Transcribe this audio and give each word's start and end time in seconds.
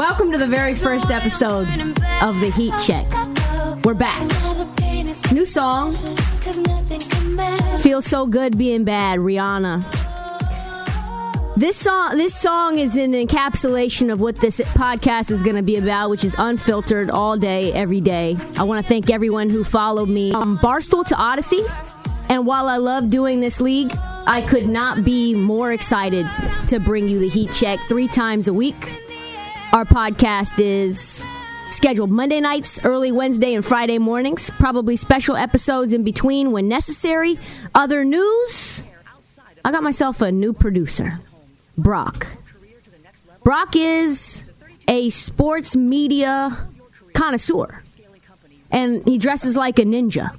Welcome 0.00 0.32
to 0.32 0.38
the 0.38 0.46
very 0.46 0.74
first 0.74 1.10
episode 1.10 1.68
of 2.22 2.40
the 2.40 2.50
Heat 2.56 2.72
Check. 2.82 3.06
We're 3.84 3.92
back. 3.92 4.22
New 5.30 5.44
song. 5.44 5.92
Feels 7.82 8.06
so 8.06 8.26
good 8.26 8.56
being 8.56 8.84
bad, 8.84 9.18
Rihanna. 9.18 9.84
This 11.54 11.76
song, 11.76 12.16
this 12.16 12.34
song 12.34 12.78
is 12.78 12.96
an 12.96 13.12
encapsulation 13.12 14.10
of 14.10 14.22
what 14.22 14.36
this 14.36 14.62
podcast 14.62 15.30
is 15.30 15.42
going 15.42 15.56
to 15.56 15.62
be 15.62 15.76
about, 15.76 16.08
which 16.08 16.24
is 16.24 16.34
unfiltered 16.38 17.10
all 17.10 17.36
day, 17.36 17.70
every 17.74 18.00
day. 18.00 18.38
I 18.56 18.62
want 18.62 18.82
to 18.82 18.88
thank 18.88 19.10
everyone 19.10 19.50
who 19.50 19.64
followed 19.64 20.08
me 20.08 20.32
from 20.32 20.56
Barstool 20.56 21.04
to 21.08 21.14
Odyssey. 21.14 21.62
And 22.30 22.46
while 22.46 22.68
I 22.68 22.78
love 22.78 23.10
doing 23.10 23.40
this 23.40 23.60
league, 23.60 23.92
I 23.94 24.42
could 24.48 24.66
not 24.66 25.04
be 25.04 25.34
more 25.34 25.72
excited 25.72 26.26
to 26.68 26.80
bring 26.80 27.06
you 27.06 27.18
the 27.18 27.28
Heat 27.28 27.52
Check 27.52 27.80
three 27.86 28.08
times 28.08 28.48
a 28.48 28.54
week. 28.54 28.98
Our 29.72 29.84
podcast 29.84 30.58
is 30.58 31.24
scheduled 31.70 32.10
Monday 32.10 32.40
nights, 32.40 32.80
early 32.84 33.12
Wednesday, 33.12 33.54
and 33.54 33.64
Friday 33.64 33.98
mornings. 33.98 34.50
Probably 34.50 34.96
special 34.96 35.36
episodes 35.36 35.92
in 35.92 36.02
between 36.02 36.50
when 36.50 36.66
necessary. 36.66 37.38
Other 37.72 38.04
news 38.04 38.84
I 39.64 39.70
got 39.70 39.84
myself 39.84 40.22
a 40.22 40.32
new 40.32 40.52
producer, 40.52 41.20
Brock. 41.78 42.26
Brock 43.44 43.76
is 43.76 44.50
a 44.88 45.08
sports 45.10 45.76
media 45.76 46.68
connoisseur, 47.14 47.82
and 48.72 49.06
he 49.06 49.18
dresses 49.18 49.56
like 49.56 49.78
a 49.78 49.84
ninja. 49.84 50.36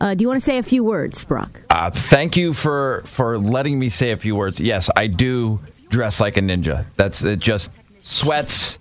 Uh, 0.00 0.14
do 0.14 0.22
you 0.22 0.28
want 0.28 0.38
to 0.38 0.44
say 0.44 0.58
a 0.58 0.62
few 0.62 0.84
words, 0.84 1.24
Brock? 1.24 1.62
Uh, 1.68 1.90
thank 1.90 2.36
you 2.36 2.52
for 2.52 3.02
for 3.06 3.38
letting 3.38 3.78
me 3.78 3.88
say 3.88 4.12
a 4.12 4.16
few 4.16 4.36
words. 4.36 4.60
Yes, 4.60 4.88
I 4.94 5.08
do 5.08 5.60
dress 5.88 6.20
like 6.20 6.36
a 6.36 6.40
ninja. 6.40 6.86
That's 6.96 7.24
it. 7.24 7.38
Just 7.40 7.76
sweats, 8.02 8.78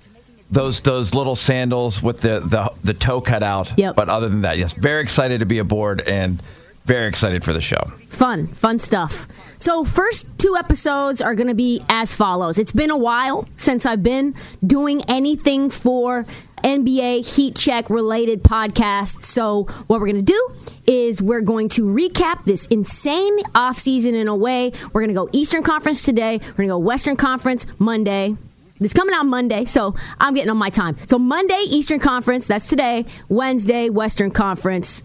those 0.49 0.81
those 0.81 1.13
little 1.13 1.35
sandals 1.35 2.03
with 2.03 2.21
the 2.21 2.41
the, 2.41 2.73
the 2.83 2.93
toe 2.93 3.21
cut 3.21 3.43
out. 3.43 3.71
Yep. 3.77 3.95
But 3.95 4.09
other 4.09 4.27
than 4.27 4.41
that, 4.41 4.57
yes, 4.57 4.73
very 4.73 5.01
excited 5.01 5.39
to 5.39 5.45
be 5.45 5.59
aboard 5.59 6.01
and 6.01 6.41
very 6.85 7.07
excited 7.07 7.43
for 7.43 7.53
the 7.53 7.61
show. 7.61 7.81
Fun, 8.07 8.47
fun 8.47 8.79
stuff. 8.79 9.27
So, 9.57 9.83
first 9.85 10.37
two 10.39 10.55
episodes 10.57 11.21
are 11.21 11.35
going 11.35 11.47
to 11.47 11.53
be 11.53 11.81
as 11.89 12.15
follows. 12.15 12.57
It's 12.57 12.71
been 12.71 12.89
a 12.89 12.97
while 12.97 13.47
since 13.57 13.85
I've 13.85 14.03
been 14.03 14.33
doing 14.65 15.03
anything 15.07 15.69
for 15.69 16.25
NBA 16.63 17.35
Heat 17.35 17.55
Check 17.55 17.89
related 17.89 18.43
podcasts. 18.43 19.23
So, 19.23 19.63
what 19.87 20.01
we're 20.01 20.11
going 20.11 20.25
to 20.25 20.33
do 20.33 20.47
is 20.87 21.21
we're 21.21 21.41
going 21.41 21.69
to 21.69 21.83
recap 21.83 22.45
this 22.45 22.65
insane 22.67 23.39
offseason 23.53 24.13
in 24.13 24.27
a 24.27 24.35
way. 24.35 24.71
We're 24.91 25.01
going 25.01 25.09
to 25.09 25.13
go 25.13 25.29
Eastern 25.31 25.61
Conference 25.61 26.03
today, 26.03 26.39
we're 26.39 26.65
going 26.65 26.69
to 26.69 26.73
go 26.73 26.79
Western 26.79 27.15
Conference 27.15 27.67
Monday. 27.77 28.35
It's 28.81 28.93
coming 28.93 29.13
out 29.15 29.25
Monday, 29.25 29.65
so 29.65 29.95
I'm 30.19 30.33
getting 30.33 30.49
on 30.49 30.57
my 30.57 30.69
time. 30.69 30.97
So, 31.05 31.19
Monday, 31.19 31.61
Eastern 31.67 31.99
Conference, 31.99 32.47
that's 32.47 32.67
today. 32.67 33.05
Wednesday, 33.29 33.89
Western 33.89 34.31
Conference, 34.31 35.03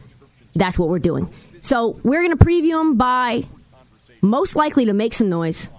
that's 0.54 0.78
what 0.78 0.88
we're 0.88 0.98
doing. 0.98 1.28
So 1.60 1.98
we're 2.03 2.22
going 2.22 2.37
to 2.37 2.44
preview 2.44 2.78
them 2.78 2.97
by 2.97 3.42
most 4.22 4.56
likely 4.56 4.84
to 4.87 4.92
make 4.92 5.14
some 5.14 5.28
noise 5.28 5.70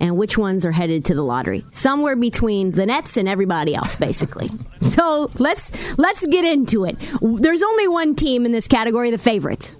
and 0.00 0.16
which 0.16 0.38
ones 0.38 0.64
are 0.64 0.70
headed 0.70 1.04
to 1.06 1.14
the 1.14 1.22
lottery. 1.22 1.64
Somewhere 1.72 2.14
between 2.14 2.70
the 2.70 2.86
Nets 2.86 3.16
and 3.16 3.28
everybody 3.28 3.74
else, 3.74 3.96
basically. 3.96 4.48
So 4.80 5.30
let's 5.38 5.98
let's 5.98 6.24
get 6.26 6.44
into 6.44 6.84
it. 6.84 6.96
There's 7.20 7.62
only 7.62 7.88
one 7.88 8.14
team 8.14 8.46
in 8.46 8.52
this 8.52 8.66
category, 8.66 9.10
the 9.10 9.18
favorite. 9.18 9.76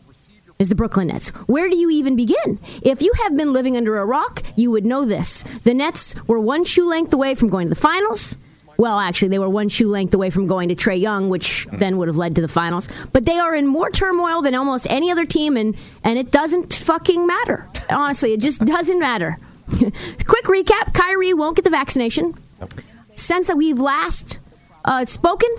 Is 0.59 0.69
the 0.69 0.75
Brooklyn 0.75 1.07
Nets. 1.07 1.29
Where 1.47 1.69
do 1.69 1.77
you 1.77 1.89
even 1.89 2.17
begin? 2.17 2.59
If 2.83 3.01
you 3.01 3.13
have 3.23 3.37
been 3.37 3.53
living 3.53 3.77
under 3.77 3.97
a 3.97 4.05
rock, 4.05 4.43
you 4.57 4.73
would 4.73 4.85
know 4.85 5.05
this. 5.05 5.45
The 5.63 5.73
Nets 5.73 6.17
were 6.27 6.41
one 6.41 6.65
shoe 6.65 6.85
length 6.89 7.13
away 7.15 7.37
from 7.37 7.49
going 7.49 7.69
to 7.69 7.75
the 7.75 7.81
finals. 7.81 8.37
Well, 8.77 8.99
actually, 8.99 9.29
they 9.29 9.39
were 9.39 9.49
one 9.49 9.69
shoe 9.69 9.89
length 9.89 10.15
away 10.15 10.31
from 10.31 10.49
going 10.49 10.69
to 10.71 10.75
Trae 10.75 11.01
Young, 11.01 11.29
which 11.29 11.67
then 11.73 11.97
would 11.99 12.09
have 12.09 12.17
led 12.17 12.35
to 12.35 12.41
the 12.41 12.49
finals. 12.49 12.89
But 13.13 13.25
they 13.25 13.39
are 13.39 13.55
in 13.55 13.69
more 13.69 13.89
turmoil 13.91 14.43
than 14.43 14.57
almost 14.57 14.89
any 14.91 15.13
other 15.13 15.25
team, 15.25 15.57
and, 15.57 15.77
and 16.03 16.19
it 16.19 16.33
doesn't 16.33 16.75
fucking 16.75 17.25
matter. 17.25 17.69
Honestly, 17.89 18.33
it 18.33 18.41
just 18.41 18.65
doesn't 18.65 18.99
matter. 18.99 19.39
Quick 19.69 20.45
recap 20.45 20.93
Kyrie 20.93 21.35
won't 21.35 21.55
get 21.55 21.65
the 21.65 21.71
vaccination. 21.71 22.35
Since 23.15 23.53
we've 23.55 23.79
last 23.79 24.41
uh, 24.85 25.05
spoken, 25.05 25.51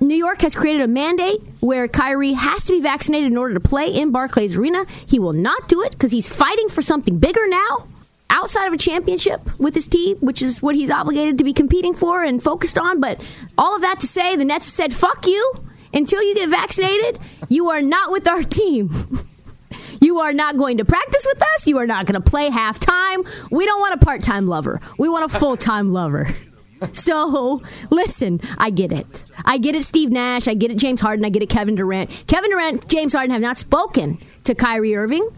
New 0.00 0.14
York 0.14 0.42
has 0.42 0.54
created 0.54 0.82
a 0.82 0.88
mandate 0.88 1.40
where 1.60 1.88
Kyrie 1.88 2.34
has 2.34 2.62
to 2.64 2.72
be 2.72 2.80
vaccinated 2.80 3.32
in 3.32 3.38
order 3.38 3.54
to 3.54 3.60
play 3.60 3.88
in 3.88 4.10
Barclays 4.10 4.56
Arena. 4.58 4.84
He 5.06 5.18
will 5.18 5.32
not 5.32 5.68
do 5.68 5.82
it 5.82 5.92
because 5.92 6.12
he's 6.12 6.28
fighting 6.28 6.68
for 6.68 6.82
something 6.82 7.18
bigger 7.18 7.46
now 7.46 7.86
outside 8.28 8.66
of 8.66 8.74
a 8.74 8.76
championship 8.76 9.40
with 9.58 9.74
his 9.74 9.88
team, 9.88 10.18
which 10.18 10.42
is 10.42 10.62
what 10.62 10.74
he's 10.74 10.90
obligated 10.90 11.38
to 11.38 11.44
be 11.44 11.52
competing 11.52 11.94
for 11.94 12.22
and 12.22 12.42
focused 12.42 12.76
on. 12.76 13.00
But 13.00 13.24
all 13.56 13.74
of 13.74 13.82
that 13.82 14.00
to 14.00 14.06
say, 14.06 14.36
the 14.36 14.44
Nets 14.44 14.66
said, 14.66 14.92
fuck 14.92 15.26
you. 15.26 15.52
Until 15.94 16.22
you 16.22 16.34
get 16.34 16.50
vaccinated, 16.50 17.18
you 17.48 17.70
are 17.70 17.80
not 17.80 18.12
with 18.12 18.28
our 18.28 18.42
team. 18.42 18.90
You 19.98 20.20
are 20.20 20.34
not 20.34 20.58
going 20.58 20.76
to 20.76 20.84
practice 20.84 21.26
with 21.26 21.42
us. 21.54 21.66
You 21.66 21.78
are 21.78 21.86
not 21.86 22.04
going 22.04 22.20
to 22.20 22.30
play 22.30 22.50
half 22.50 22.78
time. 22.78 23.24
We 23.50 23.64
don't 23.64 23.80
want 23.80 23.94
a 23.94 24.04
part 24.04 24.22
time 24.22 24.46
lover. 24.46 24.78
We 24.98 25.08
want 25.08 25.24
a 25.24 25.38
full 25.38 25.56
time 25.56 25.90
lover. 25.90 26.28
So, 26.92 27.62
listen, 27.90 28.40
I 28.58 28.70
get 28.70 28.92
it. 28.92 29.24
I 29.44 29.58
get 29.58 29.74
it, 29.74 29.84
Steve 29.84 30.10
Nash. 30.10 30.48
I 30.48 30.54
get 30.54 30.70
it, 30.70 30.76
James 30.76 31.00
Harden. 31.00 31.24
I 31.24 31.30
get 31.30 31.42
it, 31.42 31.48
Kevin 31.48 31.74
Durant. 31.74 32.10
Kevin 32.26 32.50
Durant, 32.50 32.88
James 32.88 33.12
Harden 33.12 33.30
have 33.30 33.40
not 33.40 33.56
spoken 33.56 34.18
to 34.44 34.54
Kyrie 34.54 34.94
Irving 34.94 35.28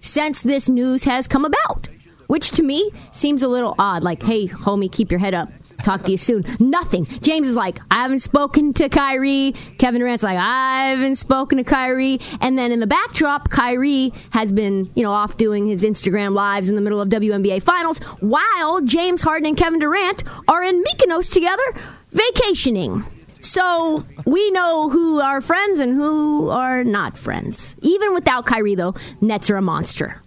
since 0.00 0.42
this 0.42 0.68
news 0.68 1.04
has 1.04 1.28
come 1.28 1.44
about, 1.44 1.88
which 2.26 2.50
to 2.52 2.62
me 2.62 2.90
seems 3.12 3.42
a 3.42 3.48
little 3.48 3.74
odd. 3.78 4.02
Like, 4.02 4.22
hey, 4.22 4.48
homie, 4.48 4.90
keep 4.90 5.10
your 5.10 5.20
head 5.20 5.34
up. 5.34 5.50
Talk 5.82 6.04
to 6.04 6.12
you 6.12 6.18
soon. 6.18 6.44
Nothing. 6.58 7.06
James 7.20 7.48
is 7.48 7.56
like, 7.56 7.78
I 7.90 8.02
haven't 8.02 8.20
spoken 8.20 8.72
to 8.74 8.88
Kyrie. 8.88 9.52
Kevin 9.78 10.00
Durant's 10.00 10.22
like, 10.22 10.38
I 10.38 10.88
haven't 10.88 11.16
spoken 11.16 11.58
to 11.58 11.64
Kyrie. 11.64 12.20
And 12.40 12.56
then 12.56 12.72
in 12.72 12.80
the 12.80 12.86
backdrop, 12.86 13.50
Kyrie 13.50 14.12
has 14.30 14.52
been, 14.52 14.90
you 14.94 15.02
know, 15.02 15.12
off 15.12 15.36
doing 15.36 15.66
his 15.66 15.84
Instagram 15.84 16.34
lives 16.34 16.68
in 16.68 16.74
the 16.74 16.80
middle 16.80 17.00
of 17.00 17.08
WNBA 17.08 17.62
finals, 17.62 17.98
while 18.20 18.80
James 18.82 19.22
Harden 19.22 19.46
and 19.46 19.56
Kevin 19.56 19.80
Durant 19.80 20.24
are 20.48 20.62
in 20.62 20.82
Mykonos 20.82 21.32
together 21.32 21.62
vacationing. 22.10 23.04
So 23.40 24.04
we 24.26 24.50
know 24.50 24.90
who 24.90 25.20
are 25.20 25.40
friends 25.40 25.80
and 25.80 25.94
who 25.94 26.50
are 26.50 26.84
not 26.84 27.16
friends. 27.16 27.76
Even 27.80 28.12
without 28.12 28.44
Kyrie, 28.44 28.74
though, 28.74 28.94
Nets 29.20 29.50
are 29.50 29.56
a 29.56 29.62
monster. 29.62 30.20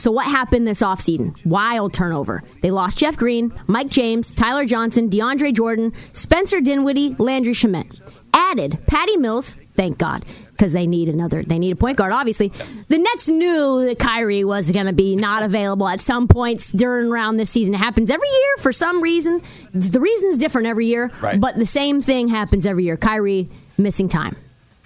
So 0.00 0.10
what 0.10 0.26
happened 0.26 0.66
this 0.66 0.82
offseason? 0.82 1.44
Wild 1.44 1.92
turnover. 1.92 2.42
They 2.62 2.70
lost 2.70 2.98
Jeff 2.98 3.16
Green, 3.16 3.52
Mike 3.66 3.88
James, 3.88 4.30
Tyler 4.30 4.64
Johnson, 4.64 5.10
DeAndre 5.10 5.54
Jordan, 5.54 5.92
Spencer 6.12 6.60
Dinwiddie, 6.60 7.16
Landry 7.18 7.52
Shamet. 7.52 8.00
added 8.34 8.78
Patty 8.86 9.16
Mills. 9.16 9.56
Thank 9.76 9.98
God, 9.98 10.24
because 10.50 10.72
they 10.72 10.86
need 10.86 11.08
another. 11.08 11.42
They 11.42 11.58
need 11.58 11.72
a 11.72 11.76
point 11.76 11.96
guard. 11.96 12.12
Obviously, 12.12 12.48
the 12.88 12.98
Nets 12.98 13.28
knew 13.28 13.84
that 13.86 13.98
Kyrie 13.98 14.44
was 14.44 14.70
going 14.72 14.86
to 14.86 14.92
be 14.92 15.16
not 15.16 15.42
available 15.42 15.88
at 15.88 16.00
some 16.00 16.28
points 16.28 16.70
during 16.70 17.10
around 17.10 17.36
this 17.38 17.48
season. 17.50 17.74
It 17.74 17.78
happens 17.78 18.10
every 18.10 18.28
year 18.28 18.56
for 18.58 18.72
some 18.72 19.02
reason. 19.02 19.40
The 19.72 20.00
reason's 20.00 20.36
different 20.38 20.66
every 20.66 20.86
year, 20.86 21.10
Right. 21.22 21.40
but 21.40 21.56
the 21.56 21.64
same 21.66 22.02
thing 22.02 22.28
happens 22.28 22.66
every 22.66 22.84
year. 22.84 22.96
Kyrie 22.98 23.48
missing 23.78 24.08
time. 24.08 24.36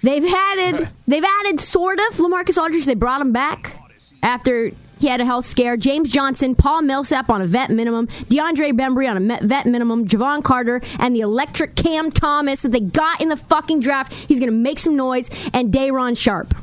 They've 0.01 0.23
added. 0.25 0.87
They've 1.07 1.23
added 1.41 1.59
sort 1.59 1.99
of 1.99 2.15
LaMarcus 2.15 2.61
Aldridge. 2.61 2.85
They 2.85 2.95
brought 2.95 3.19
him 3.21 3.31
back 3.33 3.75
after 4.23 4.71
he 5.05 5.11
had 5.11 5.21
a 5.21 5.25
health 5.25 5.45
scare. 5.45 5.77
James 5.77 6.09
Johnson, 6.09 6.55
Paul 6.55 6.81
Millsap 6.81 7.29
on 7.29 7.39
a 7.39 7.45
vet 7.45 7.69
minimum, 7.69 8.07
DeAndre 8.07 8.73
Bembry 8.73 9.07
on 9.07 9.17
a 9.17 9.39
vet 9.45 9.67
minimum, 9.67 10.07
Jevon 10.07 10.43
Carter, 10.43 10.81
and 10.99 11.15
the 11.15 11.19
electric 11.19 11.75
Cam 11.75 12.09
Thomas 12.09 12.63
that 12.63 12.71
they 12.71 12.79
got 12.79 13.21
in 13.21 13.29
the 13.29 13.37
fucking 13.37 13.81
draft. 13.81 14.11
He's 14.11 14.39
going 14.39 14.51
to 14.51 14.57
make 14.57 14.79
some 14.79 14.95
noise, 14.95 15.29
and 15.53 15.71
Day'Ron 15.71 16.15
Sharpe. 16.15 16.55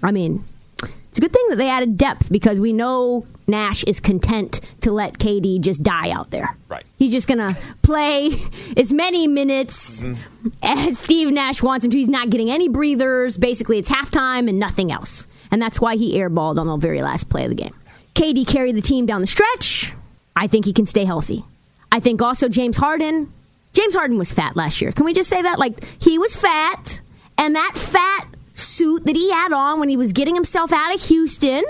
I 0.00 0.12
mean, 0.12 0.44
it's 1.08 1.18
a 1.18 1.20
good 1.20 1.32
thing 1.32 1.44
that 1.48 1.56
they 1.56 1.68
added 1.68 1.96
depth 1.96 2.30
because 2.30 2.60
we 2.60 2.72
know 2.72 3.26
Nash 3.48 3.82
is 3.82 3.98
content 3.98 4.60
to 4.82 4.92
let 4.92 5.18
KD 5.18 5.60
just 5.60 5.82
die 5.82 6.10
out 6.10 6.30
there. 6.30 6.56
Right. 6.68 6.84
He's 6.98 7.10
just 7.10 7.26
going 7.26 7.38
to 7.38 7.60
play 7.82 8.30
as 8.76 8.92
many 8.92 9.26
minutes 9.26 10.04
mm-hmm. 10.04 10.48
as 10.62 11.00
Steve 11.00 11.32
Nash 11.32 11.64
wants 11.64 11.84
him 11.84 11.90
to. 11.90 11.98
He's 11.98 12.08
not 12.08 12.30
getting 12.30 12.48
any 12.48 12.68
breathers. 12.68 13.36
Basically, 13.36 13.78
it's 13.78 13.90
halftime 13.90 14.48
and 14.48 14.60
nothing 14.60 14.92
else. 14.92 15.26
And 15.50 15.60
that's 15.60 15.80
why 15.80 15.96
he 15.96 16.18
airballed 16.18 16.58
on 16.58 16.66
the 16.66 16.76
very 16.76 17.02
last 17.02 17.28
play 17.28 17.44
of 17.44 17.50
the 17.50 17.56
game. 17.56 17.74
KD 18.14 18.46
carried 18.46 18.76
the 18.76 18.80
team 18.80 19.06
down 19.06 19.20
the 19.20 19.26
stretch. 19.26 19.94
I 20.34 20.46
think 20.46 20.64
he 20.64 20.72
can 20.72 20.86
stay 20.86 21.04
healthy. 21.04 21.44
I 21.90 22.00
think 22.00 22.20
also 22.20 22.48
James 22.48 22.76
Harden. 22.76 23.32
James 23.72 23.94
Harden 23.94 24.18
was 24.18 24.32
fat 24.32 24.56
last 24.56 24.80
year. 24.80 24.92
Can 24.92 25.04
we 25.04 25.12
just 25.12 25.30
say 25.30 25.40
that? 25.40 25.58
Like, 25.58 25.84
he 26.02 26.18
was 26.18 26.34
fat, 26.34 27.00
and 27.36 27.54
that 27.54 27.72
fat 27.74 28.26
suit 28.54 29.04
that 29.04 29.14
he 29.14 29.30
had 29.30 29.52
on 29.52 29.78
when 29.78 29.88
he 29.88 29.96
was 29.96 30.12
getting 30.12 30.34
himself 30.34 30.72
out 30.72 30.94
of 30.94 31.00
Houston 31.02 31.62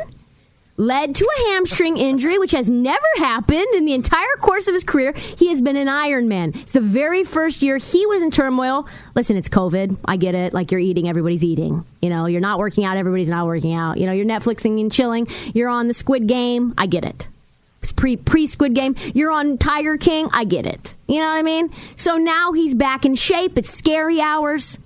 led 0.79 1.15
to 1.17 1.25
a 1.27 1.51
hamstring 1.51 1.99
injury, 1.99 2.39
which 2.39 2.53
has 2.53 2.71
never 2.71 3.07
happened 3.17 3.67
in 3.75 3.85
the 3.85 3.93
entire 3.93 4.25
course 4.41 4.69
of 4.69 4.75
his 4.75 4.85
career. 4.85 5.13
He 5.13 5.49
has 5.49 5.61
been 5.61 5.77
an 5.77 5.89
Iron 5.89 6.29
Man. 6.29 6.53
It's 6.55 6.73
the 6.73 6.81
very 6.81 7.25
first 7.25 7.61
year 7.63 7.77
he 7.77 8.07
was 8.07 8.23
in 8.23 8.31
turmoil. 8.31 8.89
Listen, 9.15 9.37
it's 9.37 9.49
COVID. 9.49 9.99
I 10.05 10.17
get 10.17 10.35
it. 10.35 10.55
Like 10.55 10.71
you're 10.71 10.81
eating, 10.81 11.09
everybody's 11.09 11.45
eating. 11.45 11.85
You 12.01 12.09
know, 12.09 12.27
you're 12.27 12.41
not 12.41 12.59
working 12.59 12.85
out, 12.85 12.97
everybody's 12.97 13.31
not 13.31 13.47
working 13.47 13.75
out. 13.75 13.99
You 13.99 14.07
know, 14.07 14.13
you're 14.13 14.25
Netflixing 14.25 14.81
and 14.81 14.91
chilling. 14.91 15.27
You're 15.53 15.69
on 15.69 15.89
the 15.89 15.95
Squid 15.95 16.27
Game. 16.27 16.73
I 16.79 16.87
get 16.87 17.05
it. 17.05 17.29
It's 17.83 17.93
pre 17.93 18.17
pre 18.17 18.47
Squid 18.47 18.75
Game. 18.75 18.95
You're 19.15 19.33
on 19.33 19.59
Tiger 19.59 19.97
King. 19.97 20.29
I 20.33 20.45
get 20.45 20.65
it. 20.67 20.97
You 21.07 21.21
know 21.21 21.29
what 21.29 21.39
I 21.39 21.43
mean? 21.43 21.73
So 21.97 22.17
now 22.17 22.53
he's 22.53 22.75
back 22.75 23.05
in 23.05 23.15
shape. 23.17 23.59
It's 23.59 23.71
scary 23.71 24.21
hours. 24.21 24.79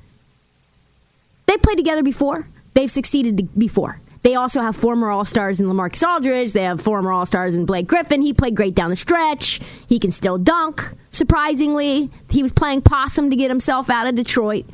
They 1.46 1.56
played 1.58 1.76
together 1.76 2.02
before. 2.02 2.48
They've 2.74 2.90
succeeded 2.90 3.48
before. 3.58 4.00
They 4.22 4.36
also 4.36 4.60
have 4.60 4.76
former 4.76 5.10
All 5.10 5.24
Stars 5.24 5.60
in 5.60 5.66
LaMarcus 5.66 6.06
Aldridge. 6.06 6.52
They 6.52 6.62
have 6.62 6.80
former 6.80 7.12
All 7.12 7.26
Stars 7.26 7.56
in 7.56 7.66
Blake 7.66 7.88
Griffin. 7.88 8.22
He 8.22 8.32
played 8.32 8.54
great 8.54 8.74
down 8.74 8.90
the 8.90 8.96
stretch. 8.96 9.60
He 9.88 9.98
can 9.98 10.12
still 10.12 10.38
dunk. 10.38 10.82
Surprisingly, 11.10 12.10
he 12.30 12.42
was 12.42 12.52
playing 12.52 12.82
possum 12.82 13.30
to 13.30 13.36
get 13.36 13.50
himself 13.50 13.90
out 13.90 14.06
of 14.06 14.14
Detroit. 14.14 14.64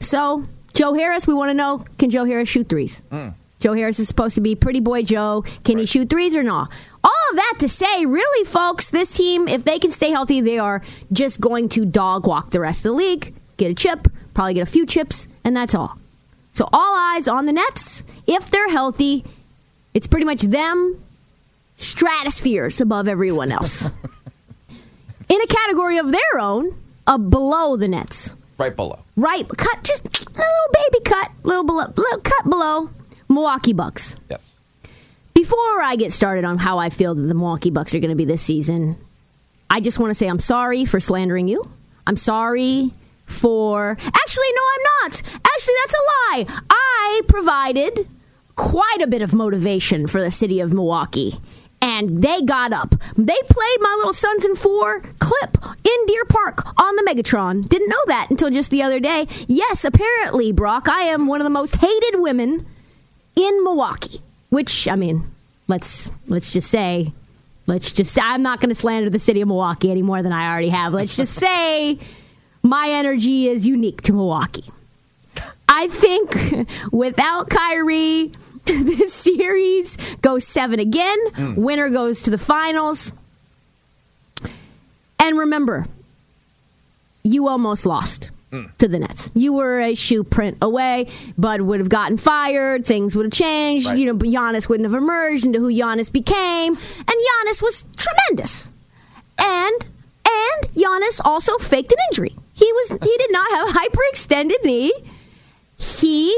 So, 0.00 0.44
Joe 0.74 0.92
Harris, 0.94 1.26
we 1.26 1.34
want 1.34 1.50
to 1.50 1.54
know 1.54 1.84
can 1.98 2.10
Joe 2.10 2.24
Harris 2.24 2.48
shoot 2.48 2.68
threes? 2.68 3.00
Hmm. 3.10 3.30
Joe 3.58 3.74
Harris 3.74 3.98
is 3.98 4.08
supposed 4.08 4.34
to 4.36 4.40
be 4.40 4.54
pretty 4.54 4.80
boy 4.80 5.02
Joe. 5.02 5.44
Can 5.64 5.78
he 5.78 5.86
shoot 5.86 6.08
threes 6.08 6.34
or 6.34 6.42
not? 6.42 6.70
All 7.04 7.30
of 7.30 7.36
that 7.36 7.56
to 7.58 7.68
say, 7.68 8.06
really, 8.06 8.44
folks, 8.46 8.90
this 8.90 9.10
team, 9.10 9.48
if 9.48 9.64
they 9.64 9.78
can 9.78 9.90
stay 9.90 10.10
healthy, 10.10 10.40
they 10.40 10.58
are 10.58 10.82
just 11.12 11.40
going 11.40 11.68
to 11.70 11.84
dog 11.84 12.26
walk 12.26 12.50
the 12.50 12.60
rest 12.60 12.80
of 12.80 12.92
the 12.92 12.96
league, 12.96 13.34
get 13.58 13.70
a 13.70 13.74
chip, 13.74 14.08
probably 14.32 14.54
get 14.54 14.62
a 14.62 14.70
few 14.70 14.86
chips, 14.86 15.28
and 15.44 15.54
that's 15.54 15.74
all. 15.74 15.98
So 16.52 16.68
all 16.72 16.96
eyes 16.96 17.28
on 17.28 17.46
the 17.46 17.52
Nets. 17.52 18.04
If 18.26 18.50
they're 18.50 18.70
healthy, 18.70 19.24
it's 19.94 20.06
pretty 20.06 20.26
much 20.26 20.42
them 20.42 21.02
stratospheres 21.76 22.80
above 22.80 23.08
everyone 23.08 23.52
else. 23.52 23.90
In 25.28 25.40
a 25.40 25.46
category 25.46 25.98
of 25.98 26.10
their 26.10 26.38
own, 26.38 26.76
uh, 27.06 27.18
below 27.18 27.76
the 27.76 27.88
Nets. 27.88 28.36
Right 28.58 28.74
below. 28.74 28.98
Right, 29.16 29.46
cut 29.48 29.82
just 29.84 30.26
a 30.26 30.30
little 30.30 30.44
baby 30.72 31.04
cut, 31.04 31.30
little 31.44 31.64
below, 31.64 31.86
little 31.96 32.20
cut 32.20 32.44
below 32.48 32.90
Milwaukee 33.28 33.72
Bucks. 33.72 34.16
Yes. 34.28 34.44
Before 35.32 35.80
I 35.80 35.96
get 35.96 36.12
started 36.12 36.44
on 36.44 36.58
how 36.58 36.78
I 36.78 36.90
feel 36.90 37.14
that 37.14 37.22
the 37.22 37.34
Milwaukee 37.34 37.70
Bucks 37.70 37.94
are 37.94 38.00
going 38.00 38.10
to 38.10 38.16
be 38.16 38.24
this 38.24 38.42
season, 38.42 38.96
I 39.70 39.80
just 39.80 39.98
want 39.98 40.10
to 40.10 40.14
say 40.14 40.26
I'm 40.26 40.38
sorry 40.40 40.84
for 40.84 41.00
slandering 41.00 41.48
you. 41.48 41.62
I'm 42.06 42.16
sorry 42.16 42.90
for. 43.30 43.90
Actually, 43.90 44.52
no, 44.54 44.62
I'm 44.74 44.82
not. 45.02 45.22
Actually, 45.24 45.74
that's 45.82 45.94
a 45.94 46.04
lie. 46.06 46.62
I 46.70 47.20
provided 47.28 48.08
quite 48.56 49.00
a 49.00 49.06
bit 49.06 49.22
of 49.22 49.32
motivation 49.32 50.06
for 50.06 50.20
the 50.20 50.30
city 50.30 50.60
of 50.60 50.72
Milwaukee. 50.72 51.34
And 51.82 52.22
they 52.22 52.42
got 52.42 52.72
up. 52.72 52.94
They 53.16 53.38
played 53.48 53.80
my 53.80 53.94
little 53.96 54.12
Suns 54.12 54.44
and 54.44 54.58
Four 54.58 55.00
clip 55.18 55.56
in 55.82 56.06
Deer 56.06 56.26
Park 56.26 56.66
on 56.78 56.94
the 56.96 57.02
Megatron. 57.02 57.66
Didn't 57.66 57.88
know 57.88 58.04
that 58.08 58.26
until 58.28 58.50
just 58.50 58.70
the 58.70 58.82
other 58.82 59.00
day. 59.00 59.26
Yes, 59.48 59.86
apparently, 59.86 60.52
Brock, 60.52 60.90
I 60.90 61.04
am 61.04 61.26
one 61.26 61.40
of 61.40 61.44
the 61.44 61.50
most 61.50 61.76
hated 61.76 62.20
women 62.20 62.66
in 63.34 63.64
Milwaukee. 63.64 64.20
Which 64.50 64.88
I 64.88 64.96
mean, 64.96 65.30
let's 65.68 66.10
let's 66.26 66.52
just 66.52 66.68
say, 66.68 67.14
let's 67.66 67.92
just 67.92 68.12
say, 68.12 68.20
I'm 68.22 68.42
not 68.42 68.60
going 68.60 68.68
to 68.68 68.74
slander 68.74 69.08
the 69.08 69.18
city 69.18 69.40
of 69.40 69.48
Milwaukee 69.48 69.90
any 69.90 70.02
more 70.02 70.22
than 70.22 70.32
I 70.32 70.50
already 70.50 70.68
have. 70.68 70.92
Let's 70.92 71.16
just 71.16 71.34
say 71.46 71.98
my 72.62 72.90
energy 72.90 73.48
is 73.48 73.66
unique 73.66 74.02
to 74.02 74.12
Milwaukee. 74.12 74.70
I 75.68 75.88
think 75.88 76.68
without 76.92 77.48
Kyrie, 77.48 78.32
this 78.64 79.14
series 79.14 79.96
goes 80.20 80.46
seven 80.46 80.80
again. 80.80 81.18
Mm. 81.30 81.56
Winner 81.56 81.88
goes 81.88 82.22
to 82.22 82.30
the 82.30 82.38
finals. 82.38 83.12
And 85.18 85.38
remember, 85.38 85.86
you 87.22 87.48
almost 87.48 87.86
lost 87.86 88.30
mm. 88.50 88.74
to 88.78 88.88
the 88.88 88.98
Nets. 88.98 89.30
You 89.34 89.52
were 89.52 89.80
a 89.80 89.94
shoe 89.94 90.24
print 90.24 90.58
away. 90.60 91.08
Bud 91.38 91.60
would 91.60 91.80
have 91.80 91.88
gotten 91.88 92.16
fired. 92.16 92.84
Things 92.84 93.14
would 93.14 93.26
have 93.26 93.32
changed. 93.32 93.88
Right. 93.88 93.98
You 93.98 94.06
know, 94.06 94.18
Giannis 94.18 94.68
wouldn't 94.68 94.90
have 94.90 95.00
emerged 95.00 95.44
into 95.44 95.58
who 95.58 95.72
Giannis 95.72 96.12
became. 96.12 96.74
And 96.74 97.08
Giannis 97.08 97.62
was 97.62 97.84
tremendous. 97.96 98.72
And 99.38 99.86
and 100.26 100.74
Giannis 100.74 101.20
also 101.24 101.56
faked 101.58 101.92
an 101.92 101.98
injury. 102.10 102.34
He 102.60 102.70
was 102.72 102.90
he 103.02 103.16
did 103.16 103.32
not 103.32 103.50
have 103.52 103.70
a 103.70 103.72
hyperextended 103.72 104.62
knee. 104.64 104.92
He 105.78 106.30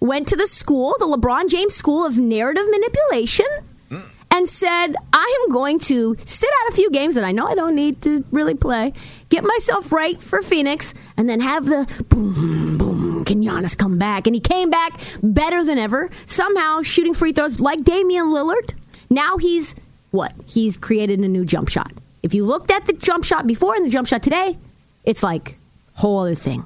went 0.00 0.26
to 0.28 0.36
the 0.36 0.48
school, 0.48 0.96
the 0.98 1.06
LeBron 1.06 1.48
James 1.48 1.74
School 1.74 2.04
of 2.04 2.18
Narrative 2.18 2.64
Manipulation, 2.68 3.46
mm. 3.88 4.04
and 4.32 4.48
said, 4.48 4.96
I 5.12 5.44
am 5.46 5.52
going 5.52 5.78
to 5.80 6.16
sit 6.24 6.48
out 6.48 6.72
a 6.72 6.74
few 6.74 6.90
games 6.90 7.14
that 7.14 7.22
I 7.22 7.30
know 7.30 7.46
I 7.46 7.54
don't 7.54 7.76
need 7.76 8.02
to 8.02 8.24
really 8.32 8.54
play, 8.54 8.92
get 9.28 9.44
myself 9.44 9.92
right 9.92 10.20
for 10.20 10.42
Phoenix, 10.42 10.92
and 11.16 11.28
then 11.28 11.38
have 11.38 11.66
the 11.66 11.86
boom, 12.08 12.78
boom, 12.78 13.24
can 13.24 13.44
Giannis 13.44 13.78
come 13.78 13.96
back? 13.96 14.26
And 14.26 14.34
he 14.34 14.40
came 14.40 14.70
back 14.70 15.00
better 15.22 15.62
than 15.62 15.78
ever, 15.78 16.10
somehow 16.26 16.82
shooting 16.82 17.14
free 17.14 17.32
throws 17.32 17.60
like 17.60 17.84
Damian 17.84 18.26
Lillard. 18.26 18.74
Now 19.08 19.36
he's 19.36 19.76
what? 20.10 20.32
He's 20.46 20.76
created 20.76 21.20
a 21.20 21.28
new 21.28 21.44
jump 21.44 21.68
shot. 21.68 21.92
If 22.24 22.34
you 22.34 22.44
looked 22.44 22.72
at 22.72 22.86
the 22.86 22.92
jump 22.92 23.24
shot 23.24 23.46
before 23.46 23.76
and 23.76 23.84
the 23.84 23.90
jump 23.90 24.08
shot 24.08 24.24
today, 24.24 24.58
it's 25.04 25.22
like 25.22 25.56
whole 26.00 26.20
other 26.20 26.34
thing. 26.34 26.64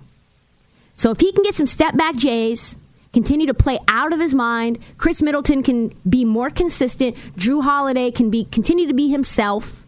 So 0.96 1.10
if 1.10 1.20
he 1.20 1.32
can 1.32 1.42
get 1.42 1.54
some 1.54 1.66
step 1.66 1.96
back 1.96 2.16
Jays, 2.16 2.78
continue 3.12 3.46
to 3.46 3.54
play 3.54 3.78
out 3.88 4.12
of 4.12 4.20
his 4.20 4.34
mind, 4.34 4.78
Khris 4.96 5.22
Middleton 5.22 5.62
can 5.62 5.92
be 6.08 6.24
more 6.24 6.50
consistent, 6.50 7.16
Jrue 7.36 7.62
Holiday 7.62 8.10
can 8.10 8.30
be 8.30 8.44
continue 8.44 8.86
to 8.86 8.94
be 8.94 9.08
himself, 9.08 9.86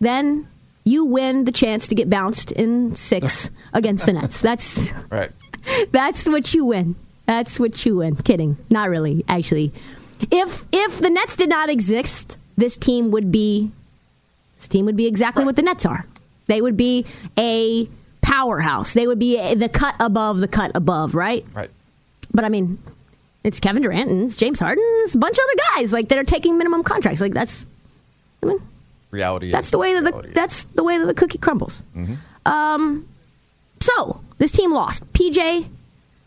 then 0.00 0.48
you 0.84 1.04
win 1.04 1.44
the 1.44 1.52
chance 1.52 1.88
to 1.88 1.94
get 1.94 2.08
bounced 2.08 2.52
in 2.52 2.96
six 2.96 3.50
against 3.72 4.06
the 4.06 4.12
Nets. 4.12 4.40
That's 4.40 4.92
Right. 5.10 5.30
that's 5.90 6.26
what 6.26 6.54
you 6.54 6.64
win. 6.64 6.96
That's 7.26 7.60
what 7.60 7.84
you 7.84 7.96
win. 7.96 8.16
Kidding. 8.16 8.56
Not 8.70 8.88
really, 8.88 9.24
actually. 9.28 9.72
If 10.30 10.66
if 10.72 10.98
the 10.98 11.10
Nets 11.10 11.36
did 11.36 11.48
not 11.48 11.70
exist, 11.70 12.38
this 12.56 12.76
team 12.76 13.10
would 13.10 13.30
be 13.30 13.72
this 14.56 14.68
team 14.68 14.84
would 14.86 14.96
be 14.96 15.06
exactly 15.06 15.44
what 15.44 15.56
the 15.56 15.62
Nets 15.62 15.86
are. 15.86 16.06
They 16.46 16.60
would 16.60 16.76
be 16.76 17.06
a 17.38 17.88
powerhouse. 18.30 18.94
They 18.94 19.06
would 19.06 19.18
be 19.18 19.54
the 19.54 19.68
cut 19.68 19.94
above 19.98 20.38
the 20.38 20.48
cut 20.48 20.70
above, 20.74 21.14
right? 21.14 21.44
Right. 21.52 21.70
But 22.32 22.44
I 22.44 22.48
mean, 22.48 22.78
it's 23.42 23.58
Kevin 23.60 23.82
Durant 23.82 24.10
and 24.10 24.22
it's 24.22 24.36
James 24.36 24.60
Harden, 24.60 24.84
it's 25.02 25.14
a 25.14 25.18
bunch 25.18 25.36
of 25.36 25.44
other 25.44 25.60
guys 25.74 25.92
like 25.92 26.08
that 26.08 26.18
are 26.18 26.24
taking 26.24 26.56
minimum 26.58 26.82
contracts. 26.84 27.20
Like 27.20 27.32
that's, 27.32 27.66
I 28.42 28.46
mean, 28.46 28.58
Reality. 29.10 29.50
that's 29.50 29.70
the 29.70 29.78
way 29.78 29.98
that 29.98 30.04
the 30.04 30.30
that's 30.34 30.64
the 30.64 30.84
way 30.84 30.98
that 30.98 31.06
the 31.06 31.14
cookie 31.14 31.38
crumbles. 31.38 31.82
Um, 32.46 33.08
so 33.80 34.22
this 34.38 34.52
team 34.52 34.72
lost. 34.72 35.10
PJ, 35.12 35.68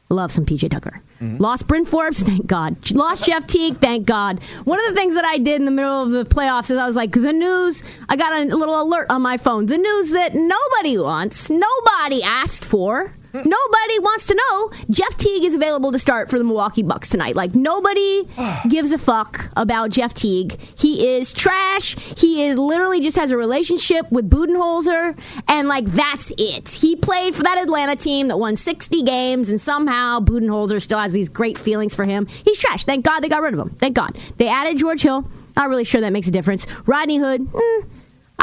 love 0.10 0.32
some 0.32 0.46
PJ 0.46 0.70
Tucker. 0.70 1.02
Mm-hmm. 1.24 1.38
Lost 1.42 1.68
Bryn 1.68 1.86
Forbes, 1.86 2.20
thank 2.24 2.46
God. 2.46 2.92
Lost 2.92 3.26
Jeff 3.26 3.48
Teague, 3.48 3.78
thank 3.78 4.06
God. 4.06 4.44
One 4.66 4.80
of 4.80 4.86
the 4.88 4.94
things 4.94 5.16
that 5.16 5.26
I 5.26 5.38
did 5.38 5.60
in 5.60 5.66
the 5.66 5.72
middle 5.72 6.04
of 6.04 6.12
the 6.12 6.26
playoffs 6.26 6.70
is 6.70 6.78
I 6.78 6.86
was 6.86 6.96
like, 6.96 7.12
the 7.12 7.34
news, 7.34 7.84
I 8.10 8.16
got 8.16 8.34
a 8.34 8.56
little 8.56 8.82
alert 8.82 9.08
on 9.10 9.22
my 9.22 9.38
phone. 9.38 9.68
The 9.68 9.78
news 9.78 10.12
that 10.12 10.36
nobody 10.36 10.98
wants, 10.98 11.50
nobody 11.50 12.22
asked 12.24 12.66
for. 12.66 13.14
Nobody 13.34 14.00
wants 14.00 14.28
to 14.28 14.36
know. 14.36 14.72
Jeff 14.92 15.18
Teague 15.18 15.44
is 15.44 15.56
available 15.56 15.92
to 15.92 15.98
start 15.98 16.30
for 16.30 16.38
the 16.38 16.44
Milwaukee 16.44 16.84
Bucks 16.84 17.10
tonight. 17.10 17.36
Like 17.36 17.56
nobody 17.56 18.28
gives 18.70 18.92
a 18.92 18.98
fuck 19.00 19.50
about 19.56 19.90
Jeff 19.90 20.14
Teague. 20.14 20.60
He 20.78 21.16
is 21.16 21.32
trash. 21.32 21.96
He 22.20 22.46
is 22.46 22.58
literally 22.58 23.00
just 23.00 23.18
has 23.18 23.32
a 23.32 23.38
relationship 23.38 24.12
with 24.12 24.30
Budenholzer, 24.30 25.18
and 25.48 25.68
like 25.68 25.86
that's 25.86 26.32
it. 26.38 26.70
He 26.70 26.96
played 26.96 27.34
for 27.34 27.42
that 27.44 27.58
Atlanta 27.62 27.96
team 27.96 28.28
that 28.28 28.38
won 28.38 28.56
60 28.56 29.02
games, 29.02 29.50
and 29.50 29.60
somehow 29.60 30.20
Budenholzer 30.20 30.82
still 30.82 31.00
has 31.00 31.12
these 31.12 31.30
great 31.30 31.58
feelings 31.58 31.96
for 31.96 32.06
him. 32.08 32.28
He's 32.28 32.60
trash. 32.60 32.86
Thank 32.86 33.04
God 33.04 33.22
they 33.22 33.30
got 33.30 33.42
rid 33.42 33.54
of 33.54 33.60
him. 33.60 33.70
Thank 33.72 33.96
God 33.96 34.16
they 34.38 34.48
added 34.48 34.78
George 34.78 35.02
Hill. 35.02 35.28
Not 35.56 35.70
really 35.70 35.86
sure 35.86 36.02
that 36.02 36.14
makes 36.14 36.28
a 36.28 36.32
difference. 36.32 36.68
Rodney 36.86 37.18
Hood. 37.18 37.42
mm, 37.42 37.84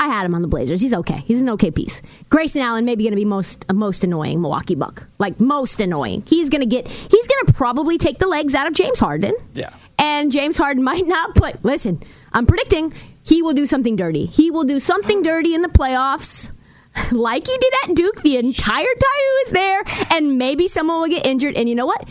I 0.00 0.06
had 0.06 0.24
him 0.24 0.34
on 0.34 0.40
the 0.40 0.48
Blazers. 0.48 0.80
He's 0.80 0.94
okay. 0.94 1.18
He's 1.26 1.42
an 1.42 1.50
okay 1.50 1.70
piece. 1.70 2.00
Grayson 2.30 2.62
Allen 2.62 2.86
maybe 2.86 3.04
going 3.04 3.12
to 3.12 3.16
be 3.16 3.26
most 3.26 3.70
most 3.70 4.02
annoying 4.02 4.40
Milwaukee 4.40 4.74
Buck. 4.74 5.06
Like 5.18 5.38
most 5.38 5.78
annoying. 5.78 6.24
He's 6.26 6.48
going 6.48 6.62
to 6.62 6.66
get. 6.66 6.88
He's 6.88 7.26
going 7.28 7.46
to 7.46 7.52
probably 7.52 7.98
take 7.98 8.18
the 8.18 8.26
legs 8.26 8.54
out 8.54 8.66
of 8.66 8.72
James 8.72 8.98
Harden. 8.98 9.34
Yeah. 9.52 9.74
And 9.98 10.32
James 10.32 10.56
Harden 10.56 10.82
might 10.90 11.06
not 11.06 11.34
put. 11.34 11.62
Listen, 11.62 12.02
I'm 12.32 12.46
predicting 12.46 12.94
he 13.22 13.42
will 13.42 13.52
do 13.52 13.66
something 13.66 13.94
dirty. 13.94 14.24
He 14.24 14.50
will 14.50 14.64
do 14.64 14.80
something 14.80 15.22
dirty 15.22 15.54
in 15.54 15.60
the 15.62 15.68
playoffs. 15.68 16.52
Like 17.12 17.46
he 17.46 17.56
did 17.56 17.72
at 17.84 17.94
Duke 17.94 18.22
the 18.22 18.36
entire 18.36 18.82
time 18.84 19.20
he 19.20 19.44
was 19.44 19.50
there, 19.52 19.82
and 20.10 20.38
maybe 20.38 20.66
someone 20.66 21.00
will 21.00 21.08
get 21.08 21.24
injured. 21.24 21.54
And 21.54 21.68
you 21.68 21.76
know 21.76 21.86
what? 21.86 22.08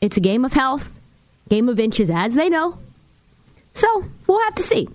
It's 0.00 0.16
a 0.16 0.20
game 0.20 0.44
of 0.44 0.52
health, 0.52 1.00
game 1.48 1.68
of 1.68 1.80
inches, 1.80 2.10
as 2.10 2.34
they 2.34 2.48
know. 2.48 2.78
So 3.74 4.04
we'll 4.28 4.40
have 4.44 4.54
to 4.54 4.62
see. 4.62 4.88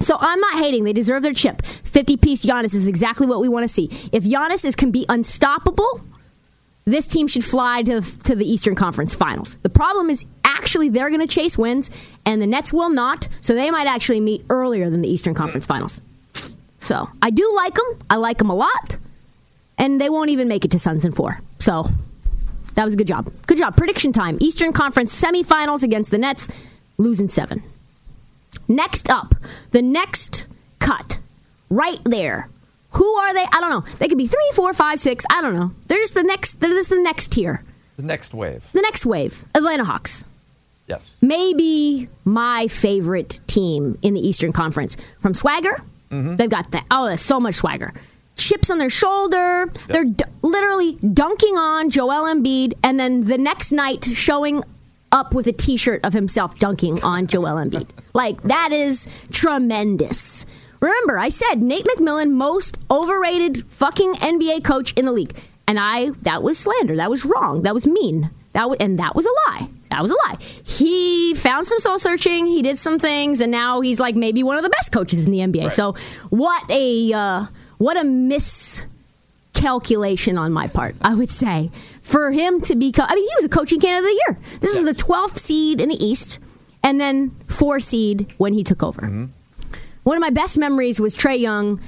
So 0.00 0.16
I'm 0.18 0.40
not 0.40 0.62
hating. 0.62 0.84
They 0.84 0.92
deserve 0.92 1.22
their 1.22 1.32
chip. 1.32 1.64
50 1.64 2.16
piece 2.16 2.44
Giannis 2.44 2.74
is 2.74 2.86
exactly 2.86 3.26
what 3.26 3.40
we 3.40 3.48
want 3.48 3.64
to 3.64 3.68
see. 3.68 3.84
If 4.12 4.24
Giannis 4.24 4.64
is 4.64 4.76
can 4.76 4.90
be 4.90 5.04
unstoppable, 5.08 6.02
this 6.84 7.06
team 7.06 7.28
should 7.28 7.44
fly 7.44 7.82
to 7.82 8.00
to 8.00 8.34
the 8.34 8.50
Eastern 8.50 8.74
Conference 8.74 9.14
Finals. 9.14 9.58
The 9.62 9.68
problem 9.68 10.10
is 10.10 10.24
actually 10.44 10.88
they're 10.88 11.10
going 11.10 11.20
to 11.20 11.26
chase 11.26 11.58
wins, 11.58 11.90
and 12.24 12.40
the 12.40 12.46
Nets 12.46 12.72
will 12.72 12.90
not. 12.90 13.28
So 13.40 13.54
they 13.54 13.70
might 13.70 13.86
actually 13.86 14.20
meet 14.20 14.44
earlier 14.48 14.88
than 14.90 15.02
the 15.02 15.08
Eastern 15.08 15.34
Conference 15.34 15.66
mm. 15.66 15.68
Finals. 15.68 16.00
So 16.78 17.08
I 17.20 17.30
do 17.30 17.52
like 17.54 17.74
them. 17.74 17.98
I 18.08 18.16
like 18.16 18.38
them 18.38 18.50
a 18.50 18.54
lot, 18.54 18.98
and 19.76 20.00
they 20.00 20.08
won't 20.08 20.30
even 20.30 20.48
make 20.48 20.64
it 20.64 20.70
to 20.70 20.78
Suns 20.78 21.04
in 21.04 21.12
four. 21.12 21.40
So 21.58 21.86
that 22.74 22.84
was 22.84 22.94
a 22.94 22.96
good 22.96 23.06
job. 23.06 23.30
Good 23.46 23.58
job. 23.58 23.76
Prediction 23.76 24.12
time. 24.12 24.38
Eastern 24.40 24.72
Conference 24.72 25.20
semifinals 25.20 25.82
against 25.82 26.10
the 26.10 26.18
Nets, 26.18 26.48
losing 26.96 27.28
seven. 27.28 27.62
Next 28.68 29.08
up, 29.10 29.34
the 29.70 29.82
next 29.82 30.46
cut, 30.78 31.18
right 31.70 32.00
there. 32.04 32.48
Who 32.92 33.04
are 33.14 33.34
they? 33.34 33.44
I 33.44 33.60
don't 33.60 33.70
know. 33.70 33.80
They 33.98 34.08
could 34.08 34.18
be 34.18 34.26
three, 34.26 34.50
four, 34.54 34.72
five, 34.74 34.98
six. 35.00 35.24
I 35.30 35.42
don't 35.42 35.54
know. 35.54 35.72
They're 35.88 35.98
just 35.98 36.14
the 36.14 36.22
next. 36.22 36.60
They're 36.60 36.70
just 36.70 36.90
the 36.90 37.00
next 37.00 37.32
tier. 37.32 37.64
The 37.96 38.02
next 38.02 38.32
wave. 38.32 38.64
The 38.72 38.80
next 38.80 39.04
wave. 39.04 39.44
Atlanta 39.54 39.84
Hawks. 39.84 40.24
Yes. 40.86 41.06
Maybe 41.20 42.08
my 42.24 42.66
favorite 42.68 43.40
team 43.46 43.98
in 44.02 44.14
the 44.14 44.26
Eastern 44.26 44.52
Conference 44.52 44.96
from 45.18 45.34
swagger. 45.34 45.82
Mm-hmm. 46.10 46.36
They've 46.36 46.48
got 46.48 46.70
that. 46.70 46.86
Oh, 46.90 47.14
so 47.16 47.38
much 47.40 47.56
swagger. 47.56 47.92
Chips 48.36 48.70
on 48.70 48.78
their 48.78 48.88
shoulder. 48.88 49.66
They're 49.88 50.04
d- 50.04 50.24
literally 50.42 50.92
dunking 50.94 51.58
on 51.58 51.90
Joel 51.90 52.24
Embiid, 52.32 52.74
and 52.82 52.98
then 52.98 53.22
the 53.22 53.36
next 53.36 53.72
night 53.72 54.04
showing 54.04 54.62
up 55.12 55.34
with 55.34 55.46
a 55.46 55.52
T-shirt 55.52 56.00
of 56.04 56.12
himself 56.12 56.58
dunking 56.58 57.02
on 57.02 57.26
Joel 57.26 57.56
Embiid. 57.56 57.88
Like 58.14 58.42
that 58.42 58.70
is 58.72 59.06
tremendous. 59.30 60.46
Remember, 60.80 61.18
I 61.18 61.28
said 61.28 61.60
Nate 61.60 61.86
McMillan, 61.86 62.32
most 62.32 62.78
overrated 62.90 63.64
fucking 63.66 64.14
NBA 64.14 64.64
coach 64.64 64.92
in 64.94 65.06
the 65.06 65.12
league, 65.12 65.36
and 65.66 65.78
I 65.80 66.10
that 66.22 66.42
was 66.42 66.58
slander. 66.58 66.96
That 66.96 67.10
was 67.10 67.24
wrong. 67.24 67.62
That 67.62 67.74
was 67.74 67.86
mean. 67.86 68.30
That 68.52 68.70
was, 68.70 68.78
and 68.80 68.98
that 68.98 69.14
was 69.14 69.26
a 69.26 69.50
lie. 69.50 69.68
That 69.90 70.02
was 70.02 70.10
a 70.10 70.16
lie. 70.26 70.36
He 70.64 71.34
found 71.34 71.66
some 71.66 71.78
soul 71.78 71.98
searching. 71.98 72.46
He 72.46 72.62
did 72.62 72.78
some 72.78 72.98
things, 72.98 73.40
and 73.40 73.50
now 73.50 73.80
he's 73.80 74.00
like 74.00 74.14
maybe 74.14 74.42
one 74.42 74.56
of 74.56 74.62
the 74.62 74.68
best 74.68 74.92
coaches 74.92 75.24
in 75.24 75.30
the 75.30 75.38
NBA. 75.38 75.72
So 75.72 75.94
what 76.30 76.62
a 76.70 77.12
uh, 77.12 77.46
what 77.78 77.96
a 77.96 78.04
miscalculation 78.04 80.38
on 80.38 80.52
my 80.52 80.68
part, 80.68 80.96
I 81.02 81.14
would 81.14 81.30
say, 81.30 81.70
for 82.08 82.30
him 82.30 82.60
to 82.62 82.74
become. 82.74 83.06
I 83.08 83.14
mean, 83.14 83.24
he 83.28 83.34
was 83.36 83.44
a 83.44 83.48
coaching 83.50 83.80
candidate 83.80 84.10
of 84.10 84.16
the 84.16 84.22
year. 84.50 84.58
This 84.60 84.74
was 84.74 84.84
the 84.84 84.94
twelfth 84.94 85.38
seed 85.38 85.80
in 85.80 85.88
the 85.90 86.04
East, 86.04 86.38
and 86.82 86.98
then 87.00 87.30
four 87.46 87.80
seed 87.80 88.32
when 88.38 88.54
he 88.54 88.64
took 88.64 88.82
over. 88.82 89.02
Mm-hmm. 89.02 89.26
One 90.04 90.16
of 90.16 90.20
my 90.22 90.30
best 90.30 90.56
memories 90.56 90.98
was 91.00 91.14
Trae 91.16 91.38
Young 91.38 91.80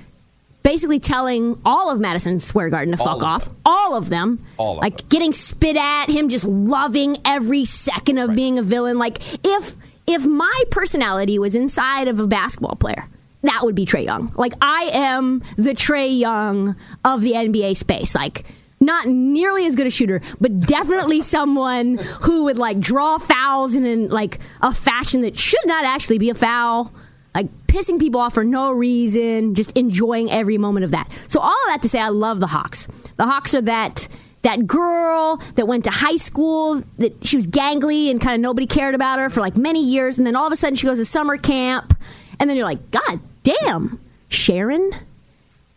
basically 0.62 1.00
telling 1.00 1.58
all 1.64 1.90
of 1.90 1.98
Madison 2.00 2.38
Square 2.38 2.68
Garden 2.68 2.94
to 2.94 3.00
All 3.00 3.06
fuck 3.06 3.16
of 3.16 3.22
off. 3.24 3.44
them. 3.46 3.56
All 3.64 3.96
of 3.96 4.10
them. 4.10 4.44
All 4.58 4.76
of 4.76 4.82
like 4.82 4.98
them. 4.98 5.06
getting 5.08 5.32
spit 5.32 5.76
at, 5.78 6.10
him 6.10 6.28
just 6.28 6.44
loving 6.44 7.16
every 7.24 7.64
second 7.64 8.18
of 8.18 8.34
being 8.34 8.58
a 8.58 8.62
villain. 8.62 8.98
Like 8.98 9.18
if 9.42 9.74
if 10.06 10.26
my 10.26 10.62
personality 10.70 11.38
was 11.38 11.54
inside 11.54 12.08
of 12.08 12.20
a 12.20 12.26
basketball 12.26 12.76
player, 12.76 13.08
that 13.40 13.60
would 13.62 13.74
be 13.74 13.86
Trae 13.86 14.04
Young. 14.04 14.32
Like 14.36 14.52
I 14.60 14.90
am 14.92 15.42
the 15.56 15.72
Trae 15.72 16.18
Young 16.18 16.76
of 17.06 17.22
the 17.22 17.32
NBA 17.32 17.78
space. 17.78 18.14
Like 18.14 18.44
not 18.80 19.06
nearly 19.06 19.66
as 19.66 19.76
good 19.76 19.86
a 19.86 19.90
shooter, 19.90 20.22
but 20.40 20.56
definitely 20.56 21.20
someone 21.20 21.98
who 22.22 22.44
would 22.44 22.58
like 22.58 22.78
draw 22.78 23.18
fouls 23.18 23.74
in 23.74 23.84
an, 23.84 24.08
like 24.08 24.38
a 24.62 24.72
fashion 24.72 25.20
that 25.22 25.36
should 25.36 25.66
not 25.66 25.84
actually 25.84 26.18
be 26.18 26.30
a 26.30 26.34
foul. 26.34 26.92
Like 27.34 27.46
pissing 27.68 28.00
people 28.00 28.20
off 28.20 28.34
for 28.34 28.42
no 28.42 28.72
reason, 28.72 29.54
just 29.54 29.70
enjoying 29.76 30.30
every 30.30 30.58
moment 30.58 30.84
of 30.84 30.90
that. 30.90 31.08
So 31.28 31.38
all 31.38 31.50
of 31.50 31.68
that 31.68 31.82
to 31.82 31.88
say, 31.88 32.00
I 32.00 32.08
love 32.08 32.40
the 32.40 32.48
Hawks. 32.48 32.88
The 33.16 33.26
Hawks 33.26 33.54
are 33.54 33.60
that 33.62 34.08
that 34.42 34.66
girl 34.66 35.36
that 35.54 35.68
went 35.68 35.84
to 35.84 35.90
high 35.90 36.16
school 36.16 36.82
that 36.98 37.24
she 37.24 37.36
was 37.36 37.46
gangly 37.46 38.10
and 38.10 38.20
kind 38.20 38.34
of 38.34 38.40
nobody 38.40 38.66
cared 38.66 38.94
about 38.94 39.18
her 39.18 39.28
for 39.28 39.40
like 39.40 39.56
many 39.56 39.84
years, 39.84 40.18
and 40.18 40.26
then 40.26 40.34
all 40.34 40.46
of 40.46 40.52
a 40.52 40.56
sudden 40.56 40.76
she 40.76 40.86
goes 40.86 40.98
to 40.98 41.04
summer 41.04 41.36
camp, 41.36 41.94
and 42.38 42.48
then 42.48 42.56
you're 42.56 42.66
like, 42.66 42.90
God 42.90 43.20
damn, 43.42 44.00
Sharon, 44.28 44.90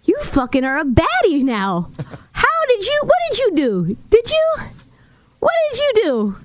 you 0.03 0.17
fucking 0.21 0.63
are 0.63 0.77
a 0.77 0.85
baddie 0.85 1.43
now. 1.43 1.89
How 2.33 2.65
did 2.67 2.85
you? 2.85 3.01
What 3.03 3.19
did 3.29 3.39
you 3.39 3.55
do? 3.55 3.97
Did 4.09 4.29
you? 4.29 4.55
What 5.39 5.53
did 5.71 5.79
you 5.79 5.91
do? 6.03 6.37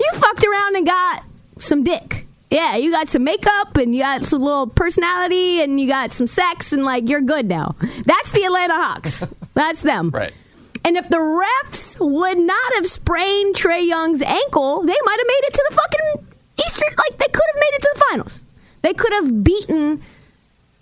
You 0.00 0.10
fucked 0.14 0.44
around 0.44 0.76
and 0.76 0.86
got 0.86 1.24
some 1.58 1.84
dick. 1.84 2.26
Yeah, 2.50 2.76
you 2.76 2.90
got 2.90 3.08
some 3.08 3.24
makeup 3.24 3.76
and 3.76 3.94
you 3.94 4.02
got 4.02 4.22
some 4.22 4.42
little 4.42 4.66
personality 4.66 5.62
and 5.62 5.80
you 5.80 5.88
got 5.88 6.12
some 6.12 6.26
sex 6.26 6.72
and 6.72 6.84
like 6.84 7.08
you're 7.08 7.22
good 7.22 7.46
now. 7.46 7.76
That's 8.04 8.32
the 8.32 8.44
Atlanta 8.44 8.74
Hawks. 8.74 9.26
That's 9.54 9.80
them. 9.80 10.10
Right. 10.10 10.32
And 10.84 10.96
if 10.96 11.08
the 11.08 11.16
refs 11.16 11.98
would 11.98 12.38
not 12.38 12.74
have 12.74 12.86
sprained 12.86 13.54
Trae 13.54 13.86
Young's 13.86 14.20
ankle, 14.20 14.82
they 14.82 14.96
might 15.04 15.18
have 15.18 15.26
made 15.26 15.42
it 15.44 15.54
to 15.54 15.66
the 15.70 15.74
fucking 15.74 16.26
Eastern. 16.66 16.94
Like 16.98 17.18
they 17.18 17.28
could 17.28 17.44
have 17.54 17.60
made 17.60 17.74
it 17.74 17.82
to 17.82 17.90
the 17.94 18.04
finals. 18.10 18.42
They 18.82 18.92
could 18.92 19.12
have 19.12 19.44
beaten 19.44 20.02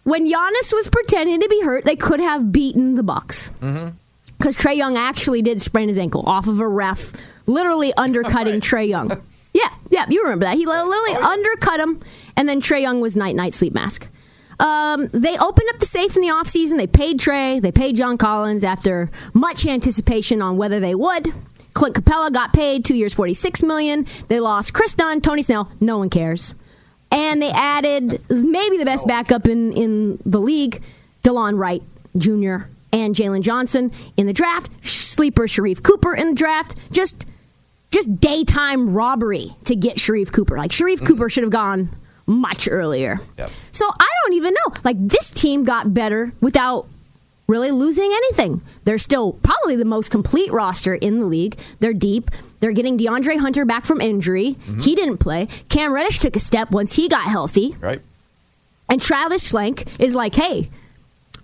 when 0.05 0.27
Giannis 0.31 0.73
was 0.73 0.89
pretending 0.89 1.41
to 1.41 1.49
be 1.49 1.63
hurt. 1.63 1.85
They 1.85 1.97
could 1.97 2.21
have 2.21 2.53
beaten 2.53 2.95
the 2.95 3.03
Bucks 3.03 3.51
because 4.39 4.57
Trae 4.57 4.77
Young 4.77 4.97
actually 4.97 5.43
did 5.43 5.61
sprain 5.63 5.89
his 5.89 5.99
ankle 5.99 6.23
off 6.27 6.47
of 6.47 6.61
a 6.61 6.67
ref, 6.69 7.13
literally 7.47 7.93
undercutting 7.95 8.61
Trae 8.61 8.89
Young. 8.89 9.23
Yeah, 9.53 9.69
yeah, 9.91 10.07
you 10.09 10.23
remember 10.23 10.45
that. 10.45 10.55
He 10.55 10.65
li- 10.65 10.81
literally 10.81 11.15
undercut 11.17 11.81
him, 11.81 11.99
and 12.37 12.49
then 12.49 12.61
Trae 12.61 12.83
Young 12.83 13.01
was 13.01 13.17
night 13.17 13.35
night 13.35 13.53
sleep 13.53 13.75
mask. 13.75 14.09
Um, 14.61 15.09
they 15.09 15.37
opened 15.37 15.69
up 15.71 15.81
the 15.81 15.87
safe 15.87 16.15
in 16.15 16.23
the 16.23 16.29
offseason. 16.29 16.77
They 16.77 16.87
paid 16.87 17.19
Trae. 17.19 17.61
They 17.61 17.73
paid 17.73 17.97
John 17.97 18.17
Collins 18.17 18.63
after 18.63 19.11
much 19.35 19.67
anticipation 19.67 20.41
on 20.41 20.57
whether 20.57 20.79
they 20.79 20.95
would. 20.95 21.31
Clint 21.75 21.97
Capela 21.97 22.33
got 22.33 22.53
paid 22.53 22.85
two 22.85 22.95
years, 22.95 23.13
forty 23.13 23.35
six 23.35 23.61
million. 23.61 24.07
They 24.29 24.39
lost 24.39 24.73
Kris 24.73 24.95
Dunn, 24.95 25.21
Tony 25.21 25.43
Snell. 25.43 25.69
No 25.81 25.99
one 25.99 26.11
cares. 26.11 26.55
And 27.13 27.43
they 27.43 27.51
added 27.51 28.23
maybe 28.31 28.79
the 28.79 28.85
best 28.85 29.07
backup 29.07 29.49
in 29.49 29.73
in 29.73 30.19
the 30.25 30.41
league, 30.41 30.83
DeLon 31.25 31.59
Wright 31.59 31.83
Jr. 32.17 32.69
and 32.93 33.15
Jalen 33.15 33.43
Johnson 33.43 33.93
in 34.17 34.27
the 34.27 34.33
draft. 34.33 34.71
Sleeper 34.85 35.47
Sharife 35.47 35.83
Cooper 35.83 36.15
in 36.15 36.31
the 36.31 36.35
draft. 36.35 36.77
Just 36.93 37.27
just 37.91 38.21
daytime 38.21 38.95
robbery 38.95 39.51
to 39.65 39.75
get 39.75 39.97
Sharife 39.97 40.33
Cooper. 40.33 40.57
Like 40.57 40.71
Sharife 40.71 40.97
mm-hmm. 40.97 41.07
Cooper 41.07 41.29
should 41.29 41.43
have 41.43 41.53
gone 41.53 41.91
much 42.27 42.69
earlier. 42.71 43.19
Yep. 43.39 43.51
So 43.73 43.87
I 43.89 44.07
don't 44.23 44.35
even 44.35 44.55
know. 44.55 44.75
Like 44.85 44.97
this 44.99 45.31
team 45.31 45.65
got 45.65 45.93
better 45.93 46.33
without 46.41 46.87
really 47.51 47.71
losing 47.71 48.11
anything. 48.13 48.63
They're 48.85 48.99
still 48.99 49.33
probably 49.33 49.77
the 49.77 49.85
most 49.85 50.11
complete 50.11 50.53
roster 50.53 50.95
in 50.95 51.21
the 51.21 51.27
league. 51.27 51.59
They're 51.81 51.93
deep. 51.93 52.31
They're 52.61 52.73
getting 52.73 52.97
DeAndre 52.97 53.39
Hunter 53.39 53.65
back 53.65 53.85
from 53.85 54.01
injury. 54.01 54.57
He 54.81 54.95
didn't 54.95 55.19
play. 55.19 55.49
Cam 55.69 55.93
Reddish 55.93 56.21
took 56.21 56.37
a 56.37 56.41
step 56.41 56.71
once 56.71 56.95
he 56.95 57.09
got 57.09 57.25
healthy. 57.25 57.75
Right. 57.81 58.01
And 58.89 59.01
Travis 59.01 59.51
Schlenk 59.51 59.89
is 60.01 60.15
like, 60.15 60.35
hey, 60.35 60.71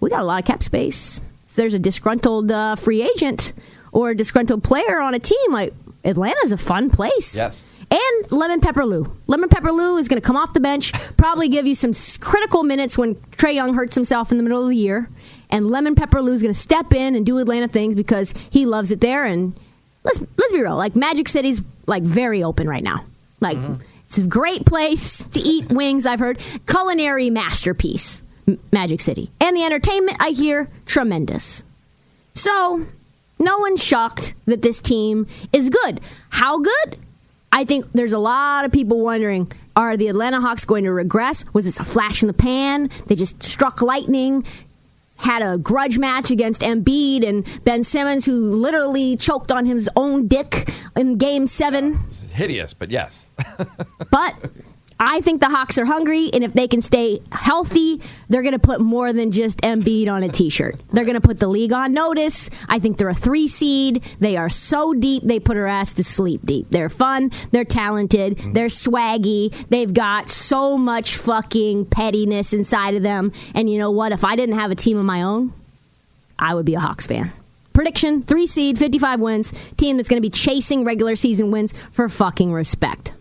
we 0.01 0.11
got 0.11 0.21
a 0.21 0.25
lot 0.25 0.41
of 0.41 0.47
cap 0.47 0.63
space. 0.63 1.21
If 1.49 1.55
there's 1.55 1.75
a 1.75 1.79
disgruntled 1.79 2.53
uh, 2.53 2.77
free 2.77 3.03
agent 3.03 3.53
or 3.93 4.11
a 4.11 4.17
disgruntled 4.17 4.63
player 4.63 5.01
on 5.01 5.15
a 5.15 5.19
team, 5.19 5.51
like 5.51 5.73
Atlanta's 6.05 6.53
a 6.53 6.57
fun 6.57 6.91
place. 6.91 7.37
Yes. 7.37 7.61
And 7.91 8.33
Lemon 8.33 8.61
Pepper 8.61 8.85
Lou. 8.85 9.17
Lemon 9.29 9.49
Pepper 9.49 9.71
Lou 9.71 9.97
is 9.97 10.09
going 10.09 10.21
to 10.21 10.27
come 10.27 10.37
off 10.37 10.53
the 10.53 10.61
bench, 10.61 10.93
probably 11.17 11.49
give 11.49 11.67
you 11.67 11.75
some 11.75 11.93
critical 12.21 12.65
minutes 12.65 12.99
when 12.99 13.15
Trae 13.33 13.55
Young 13.55 13.75
hurts 13.75 13.95
himself 13.95 14.33
in 14.33 14.39
the 14.39 14.43
middle 14.43 14.63
of 14.63 14.69
the 14.69 14.77
year. 14.77 15.09
And 15.51 15.69
Lemon 15.71 15.95
Pepper 15.95 16.21
Lou 16.23 16.33
is 16.33 16.43
going 16.43 16.55
to 16.55 16.59
step 16.59 16.93
in 16.93 17.15
and 17.15 17.25
do 17.25 17.39
Atlanta 17.39 17.69
things 17.69 17.95
because 17.95 18.35
he 18.51 18.67
loves 18.67 18.91
it 18.91 19.01
there. 19.01 19.25
And 19.25 19.55
let's 20.05 20.21
let's 20.21 20.53
be 20.53 20.63
real, 20.63 20.77
like 20.77 20.97
Magic 20.97 21.29
City's 21.29 21.63
like 21.87 22.03
very 22.03 22.43
open 22.43 22.69
right 22.69 22.83
now. 22.83 23.05
Like 23.41 23.59
mm-hmm. 23.59 23.83
it's 24.07 24.19
a 24.19 24.27
great 24.27 24.67
place 24.67 25.23
to 25.25 25.41
eat 25.41 25.69
wings. 25.69 26.07
I've 26.07 26.21
heard 26.21 26.41
culinary 26.67 27.31
masterpiece, 27.31 28.23
Magic 28.73 29.01
City, 29.01 29.31
and 29.41 29.57
the 29.57 29.63
entertainment 29.63 30.19
I 30.21 30.31
hear 30.31 30.69
tremendous. 30.85 31.65
So, 32.35 32.87
no 33.39 33.59
one's 33.59 33.83
shocked 33.83 34.35
that 34.45 34.61
this 34.61 34.83
team 34.83 35.27
is 35.53 35.71
good. 35.71 36.01
How 36.31 36.59
good? 36.59 36.99
I 37.51 37.65
think 37.65 37.87
there's 37.95 38.13
a 38.13 38.19
lot 38.19 38.67
of 38.67 38.73
people 38.73 39.01
wondering 39.01 39.51
are 39.77 39.97
the 39.97 40.09
Atlanta 40.09 40.41
Hawks 40.41 40.65
going 40.65 40.85
to 40.85 40.93
regress? 40.93 41.45
Was 41.53 41.67
this 41.67 41.79
a 41.79 41.85
flash 41.85 42.23
in 42.23 42.29
the 42.29 42.35
pan? 42.35 42.91
They 43.07 43.15
just 43.15 43.43
struck 43.43 43.83
lightning, 43.83 44.45
had 45.17 45.43
a 45.43 45.59
grudge 45.59 45.99
match 45.99 46.31
against 46.31 46.63
Embiid 46.63 47.27
and 47.27 47.47
Ben 47.65 47.83
Simmons, 47.85 48.27
who 48.27 48.51
literally 48.51 49.17
choked 49.17 49.51
on 49.51 49.65
his 49.67 49.89
own 49.97 50.29
dick 50.29 50.71
in 50.97 51.17
game 51.17 51.47
seven. 51.47 51.99
It's 52.09 52.21
hideous, 52.23 52.75
but 52.75 52.91
yes. 52.91 53.27
But 54.11 54.35
I 54.99 55.21
think 55.21 55.41
the 55.41 55.51
Hawks 55.51 55.77
are 55.77 55.85
hungry, 55.85 56.31
and 56.33 56.43
if 56.43 56.55
they 56.55 56.67
can 56.67 56.81
stay 56.81 57.21
healthy, 57.31 58.01
they're 58.31 58.43
going 58.43 58.55
to 58.55 58.59
put 58.59 58.81
more 58.81 59.13
than 59.13 59.31
just 59.31 59.61
Embiid 59.61 60.09
on 60.09 60.23
a 60.23 60.29
T-shirt. 60.31 60.81
They're 60.91 61.05
going 61.05 61.21
to 61.21 61.21
put 61.21 61.39
the 61.39 61.49
league 61.49 61.75
on 61.75 61.93
notice. 61.93 62.49
I 62.67 62.79
think 62.79 62.97
they're 62.97 63.11
a 63.11 63.15
three 63.15 63.47
seed. 63.47 64.03
They 64.21 64.39
are 64.39 64.49
so 64.49 64.95
deep, 64.95 65.23
they 65.25 65.39
put 65.39 65.59
her 65.59 65.67
ass 65.67 65.93
to 65.95 66.05
sleep 66.05 66.41
deep. 66.47 66.69
They're 66.71 66.89
fun. 66.89 67.31
They're 67.51 67.65
talented. 67.65 68.39
They're 68.39 68.69
swaggy. 68.69 69.53
They've 69.69 69.93
got 69.93 70.31
so 70.31 70.79
much 70.79 71.17
fucking 71.17 71.87
pettiness 71.87 72.55
inside 72.55 72.95
of 72.95 73.03
them. 73.03 73.33
And 73.55 73.69
you 73.69 73.79
know 73.79 73.91
what? 73.91 74.13
If 74.13 74.25
I 74.25 74.35
didn't 74.35 74.59
have 74.59 74.71
a 74.71 74.75
team 74.77 74.97
of 74.97 75.05
my 75.05 75.21
own, 75.21 75.53
I 76.39 76.55
would 76.55 76.65
be 76.65 76.75
a 76.75 76.81
Hawks 76.81 77.07
fan. 77.07 77.33
Prediction: 77.75 78.23
three 78.23 78.47
seed, 78.47 78.79
fifty-five 78.79 79.21
wins. 79.21 79.53
Team 79.77 79.99
that's 79.99 80.09
going 80.09 80.23
to 80.23 80.27
be 80.27 80.31
chasing 80.31 80.85
regular 80.85 81.17
season 81.17 81.51
wins 81.51 81.75
for 81.91 82.09
fucking 82.09 82.51
respect. 82.51 83.13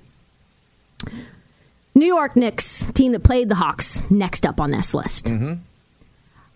New 1.96 2.06
York 2.06 2.36
Knicks, 2.36 2.92
team 2.92 3.14
that 3.14 3.24
played 3.24 3.48
the 3.48 3.56
Hawks, 3.56 4.10
next 4.12 4.46
up 4.46 4.60
on 4.60 4.72
this 4.72 4.94
list. 4.94 5.26
Mm-hmm. 5.26 5.54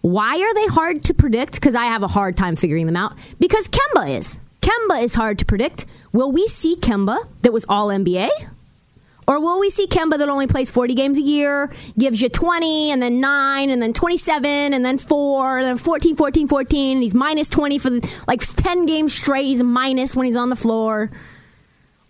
Why 0.02 0.40
are 0.40 0.54
they 0.54 0.68
hard 0.68 1.04
to 1.06 1.14
predict? 1.14 1.56
Because 1.56 1.76
I 1.76 1.86
have 1.86 2.04
a 2.04 2.08
hard 2.08 2.36
time 2.36 2.58
figuring 2.58 2.86
them 2.86 2.98
out. 2.98 3.14
Because 3.40 3.68
Kemba 3.70 4.18
is. 4.18 4.42
Kemba 4.62 5.02
is 5.02 5.14
hard 5.14 5.40
to 5.40 5.46
predict. 5.46 5.86
Will 6.12 6.32
we 6.32 6.48
see 6.48 6.76
Kemba 6.76 7.18
that 7.44 7.54
was 7.54 7.66
all 7.70 7.88
NBA? 7.88 8.30
Or 9.28 9.40
will 9.40 9.60
we 9.60 9.70
see 9.70 9.88
Kemba 9.88 10.18
that 10.18 10.28
only 10.28 10.48
plays 10.48 10.72
40 10.72 10.96
games 10.96 11.18
a 11.18 11.22
year, 11.22 11.72
gives 11.98 12.20
you 12.22 12.30
20, 12.30 12.92
and 12.92 13.02
then 13.02 13.20
9, 13.20 13.70
and 13.70 13.82
then 13.82 13.94
27, 13.94 14.74
and 14.74 14.84
then 14.84 14.98
4, 14.98 15.60
and 15.60 15.68
then 15.68 15.78
14, 15.78 16.16
14, 16.16 16.48
14, 16.48 16.98
and 16.98 17.04
he's 17.04 17.14
minus 17.14 17.48
20 17.48 17.78
for 17.78 17.92
the, 17.92 18.24
like 18.28 18.42
10 18.42 18.88
games 18.88 19.14
straight. 19.14 19.46
He's 19.46 19.62
minus 19.62 20.16
when 20.16 20.26
he's 20.26 20.36
on 20.36 20.50
the 20.50 20.56
floor. 20.56 21.12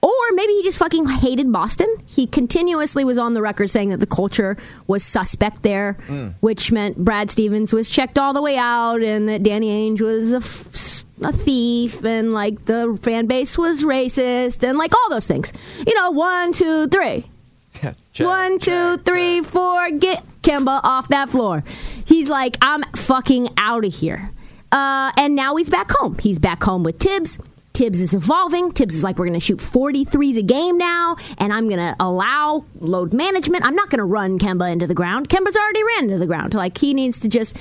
Or 0.01 0.13
maybe 0.31 0.53
he 0.53 0.63
just 0.63 0.77
fucking 0.77 1.07
hated 1.07 1.51
Boston. 1.51 1.93
He 2.05 2.25
continuously 2.25 3.03
was 3.03 3.17
on 3.17 3.33
the 3.33 3.41
record 3.41 3.69
saying 3.69 3.89
that 3.89 3.99
the 3.99 4.07
culture 4.07 4.55
was 4.87 5.03
suspect 5.03 5.61
there, 5.63 5.93
which 6.39 6.71
meant 6.71 6.97
Brad 6.97 7.29
Stevens 7.29 7.73
was 7.73 7.89
checked 7.89 8.17
all 8.17 8.31
the 8.33 8.41
way 8.41 8.55
out 8.57 9.01
and 9.01 9.27
that 9.27 9.43
Danny 9.43 9.89
Ainge 9.91 9.99
was 10.01 10.31
a, 10.31 10.37
f- 10.37 11.03
a 11.21 11.33
thief 11.37 12.03
and 12.05 12.31
like 12.31 12.63
the 12.63 12.97
fan 13.01 13.25
base 13.25 13.57
was 13.57 13.83
racist 13.83 14.67
and 14.67 14.77
like 14.77 14.93
all 14.95 15.09
those 15.09 15.27
things. 15.27 15.51
You 15.85 15.93
know, 15.95 16.11
one, 16.11 16.53
two, 16.53 16.87
three. 16.87 17.25
Check, 18.13 18.27
One, 18.27 18.59
two, 18.59 18.97
check, 18.97 19.05
three, 19.05 19.41
four. 19.41 19.91
Get 19.91 20.23
Kemba 20.41 20.81
off 20.83 21.07
that 21.09 21.29
floor. 21.29 21.63
He's 22.03 22.29
like, 22.29 22.57
I'm 22.61 22.83
fucking 22.95 23.49
out 23.57 23.85
of 23.85 23.93
here. 23.93 24.31
Uh, 24.71 25.11
and 25.17 25.35
now 25.35 25.55
he's 25.55 25.69
back 25.69 25.89
home. 25.91 26.17
He's 26.19 26.39
back 26.39 26.61
home 26.63 26.83
with 26.83 26.99
Thibs. 26.99 27.37
Thibs 27.79 28.01
is 28.01 28.13
evolving. 28.13 28.71
Thibs 28.71 28.93
is 28.93 29.05
like, 29.05 29.17
we're 29.17 29.27
going 29.27 29.39
to 29.39 29.45
shoot 29.45 29.59
43s 29.59 30.35
a 30.35 30.41
game 30.41 30.77
now, 30.77 31.15
and 31.37 31.53
I'm 31.53 31.69
going 31.69 31.79
to 31.79 31.95
allow 31.97 32.65
load 32.81 33.13
management. 33.13 33.65
I'm 33.65 33.73
not 33.73 33.89
going 33.89 33.99
to 33.99 34.03
run 34.03 34.37
Kemba 34.37 34.69
into 34.69 34.85
the 34.85 34.93
ground. 34.93 35.29
Kemba's 35.29 35.55
already 35.55 35.81
ran 35.85 36.03
into 36.03 36.17
the 36.17 36.27
ground. 36.27 36.55
Like, 36.55 36.77
he 36.77 36.93
needs 36.93 37.19
to 37.19 37.29
just, 37.29 37.55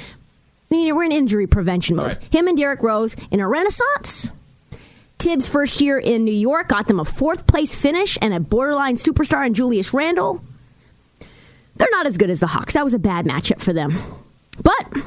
you 0.71 0.89
know, 0.89 0.97
we're 0.97 1.05
in 1.05 1.13
injury 1.13 1.47
prevention 1.47 1.95
mode. 1.95 2.07
Right. 2.15 2.35
Him 2.35 2.49
and 2.49 2.57
Derrick 2.57 2.83
Rose 2.83 3.15
in 3.31 3.39
a 3.39 3.47
renaissance. 3.47 4.33
Thibs' 5.21 5.47
first 5.47 5.81
year 5.81 6.01
in 6.01 6.25
New 6.25 6.35
York 6.35 6.67
got 6.67 6.89
them 6.89 6.99
a 6.99 7.05
fourth 7.05 7.47
place 7.47 7.73
finish 7.81 8.19
and 8.21 8.35
a 8.35 8.41
borderline 8.41 8.97
superstar 8.97 9.47
in 9.47 9.55
Julius 9.55 9.95
Randle. 9.95 10.43
They're 11.77 11.87
not 11.93 12.07
as 12.07 12.17
good 12.17 12.31
as 12.31 12.41
the 12.41 12.49
Hawks. 12.49 12.75
That 12.75 12.83
was 12.83 12.93
a 12.93 12.99
bad 12.99 13.25
matchup 13.25 13.61
for 13.61 13.73
them. 13.73 13.97
But 14.65 15.01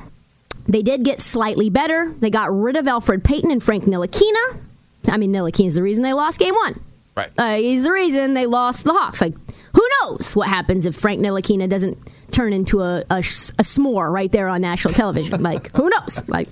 they 0.70 0.82
did 0.82 1.04
get 1.04 1.20
slightly 1.20 1.70
better. 1.70 2.14
They 2.14 2.30
got 2.30 2.58
rid 2.58 2.78
of 2.78 2.86
Elfrid 2.86 3.26
Payton 3.26 3.52
and 3.52 3.62
Frank 3.62 3.84
Ntilikina. 3.84 4.71
I 5.08 5.18
mean, 5.18 5.32
Ntilikina's 5.34 5.76
the 5.76 5.82
reason 5.84 6.04
they 6.04 6.14
lost 6.14 6.40
game 6.40 6.54
one. 6.56 6.80
Right. 7.16 7.32
Uh, 7.38 7.56
he's 7.56 7.84
the 7.84 7.92
reason 7.92 8.34
they 8.34 8.46
lost 8.46 8.86
the 8.86 8.94
Hawks. 8.94 9.22
Like, 9.22 9.34
who 9.76 9.88
knows 10.02 10.36
what 10.36 10.48
happens 10.48 10.86
if 10.86 10.96
Frank 10.96 11.20
Ntilikina 11.22 11.70
doesn't 11.70 11.98
turn 12.32 12.54
into 12.54 12.82
a, 12.82 13.00
a, 13.10 13.18
a 13.18 13.22
s'more 13.64 14.12
right 14.12 14.32
there 14.32 14.48
on 14.48 14.62
national 14.62 14.94
television? 14.94 15.42
like, 15.44 15.76
who 15.76 15.90
knows? 15.90 16.24
Like, 16.28 16.48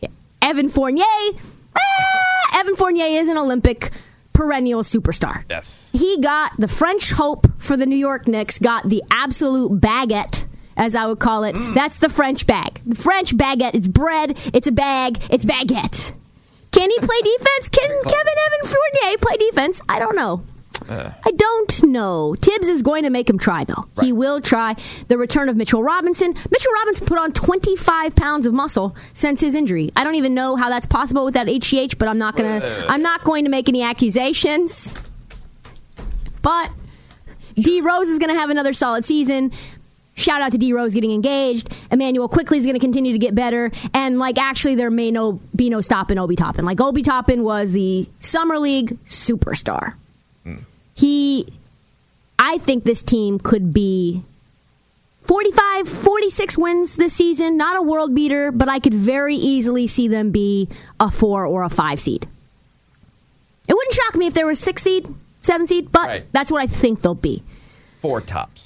yeah. 0.00 0.08
Evan 0.42 0.68
Fournier. 0.68 1.04
eh, 1.04 1.38
Evan 2.54 2.76
Fournier 2.76 3.06
is 3.20 3.28
an 3.28 3.38
Olympic 3.38 3.90
perennial 4.32 4.82
superstar. 4.82 5.44
Yes. 5.48 5.88
He 5.92 6.20
got 6.20 6.52
the 6.58 6.68
French 6.68 7.12
hope 7.12 7.46
for 7.58 7.76
the 7.76 7.86
New 7.86 7.96
York 7.96 8.26
Knicks, 8.28 8.58
got 8.58 8.88
the 8.88 9.02
absolute 9.10 9.80
baguette, 9.80 10.46
as 10.76 10.94
I 10.94 11.06
would 11.06 11.18
call 11.18 11.44
it. 11.44 11.54
That's 11.74 11.96
the 11.96 12.08
French 12.08 12.46
bag. 12.46 12.80
The 12.86 12.96
French 12.96 13.34
baguette. 13.36 13.74
It's 13.74 13.88
bread, 13.88 14.38
it's 14.52 14.66
a 14.66 14.72
bag, 14.72 15.18
it's 15.30 15.44
baguette. 15.44 16.14
Can 16.72 16.90
he 16.90 16.98
play 16.98 17.20
defense? 17.22 17.68
Can 17.68 17.88
Kevin 18.04 18.34
Evan 18.46 18.70
Fournier 18.70 19.18
play 19.18 19.36
defense? 19.36 19.80
I 19.88 19.98
don't 19.98 20.16
know. 20.16 20.42
I 20.90 21.30
don't 21.36 21.82
know. 21.84 22.34
Thibs 22.40 22.66
is 22.68 22.82
going 22.82 23.04
to 23.04 23.10
make 23.10 23.30
him 23.30 23.38
try, 23.38 23.64
though. 23.64 23.86
He 24.00 24.12
will 24.12 24.40
try. 24.40 24.74
The 25.08 25.16
return 25.16 25.48
of 25.48 25.56
Mitchell 25.56 25.82
Robinson. 25.82 26.34
Mitchell 26.50 26.72
Robinson 26.72 27.06
put 27.06 27.18
on 27.18 27.32
25 27.32 28.16
pounds 28.16 28.46
of 28.46 28.52
muscle 28.52 28.96
since 29.14 29.40
his 29.40 29.54
injury. 29.54 29.90
I 29.96 30.02
don't 30.04 30.16
even 30.16 30.34
know 30.34 30.56
how 30.56 30.68
that's 30.68 30.86
possible 30.86 31.24
with 31.24 31.34
that 31.34 31.46
HGH, 31.46 31.98
but 31.98 32.08
I'm 32.08 32.18
not 32.18 32.36
gonna. 32.36 32.86
I'm 32.88 33.02
not 33.02 33.22
going 33.24 33.44
to 33.44 33.50
make 33.50 33.68
any 33.68 33.82
accusations. 33.82 35.00
But 36.42 36.70
D 37.54 37.80
Rose 37.80 38.08
is 38.08 38.18
going 38.18 38.30
to 38.34 38.38
have 38.38 38.50
another 38.50 38.72
solid 38.72 39.04
season. 39.04 39.52
Shout 40.14 40.42
out 40.42 40.52
to 40.52 40.58
D 40.58 40.72
Rose 40.72 40.92
getting 40.94 41.10
engaged. 41.10 41.74
Immanuel 41.90 42.28
Quickley 42.28 42.58
is 42.58 42.64
going 42.66 42.74
to 42.74 42.80
continue 42.80 43.12
to 43.12 43.18
get 43.18 43.34
better. 43.34 43.70
And 43.94 44.18
like, 44.18 44.38
actually, 44.38 44.74
there 44.74 44.90
may 44.90 45.10
no 45.10 45.40
be 45.56 45.70
no 45.70 45.80
stopping 45.80 46.18
Obi 46.18 46.36
Toppin. 46.36 46.64
Like, 46.64 46.80
Obi 46.80 47.02
Toppin 47.02 47.42
was 47.42 47.72
the 47.72 48.08
summer 48.20 48.58
league 48.58 48.98
superstar. 49.06 49.94
Hmm. 50.44 50.56
He, 50.94 51.52
I 52.38 52.58
think 52.58 52.84
this 52.84 53.02
team 53.02 53.38
could 53.38 53.72
be 53.72 54.22
45, 55.20 55.88
46 55.88 56.58
wins 56.58 56.96
this 56.96 57.14
season. 57.14 57.56
Not 57.56 57.78
a 57.78 57.82
world 57.82 58.14
beater, 58.14 58.52
but 58.52 58.68
I 58.68 58.80
could 58.80 58.94
very 58.94 59.36
easily 59.36 59.86
see 59.86 60.08
them 60.08 60.30
be 60.30 60.68
a 61.00 61.10
four 61.10 61.46
or 61.46 61.62
a 61.62 61.70
five 61.70 61.98
seed. 62.00 62.26
It 63.68 63.74
wouldn't 63.74 63.94
shock 63.94 64.16
me 64.16 64.26
if 64.26 64.34
they 64.34 64.44
were 64.44 64.54
six 64.56 64.82
seed, 64.82 65.08
seven 65.40 65.66
seed, 65.66 65.90
but 65.90 66.08
Right. 66.08 66.26
that's 66.32 66.50
what 66.52 66.60
I 66.60 66.66
think 66.66 67.00
they'll 67.00 67.14
be. 67.14 67.42
Four 68.02 68.20
tops. 68.20 68.64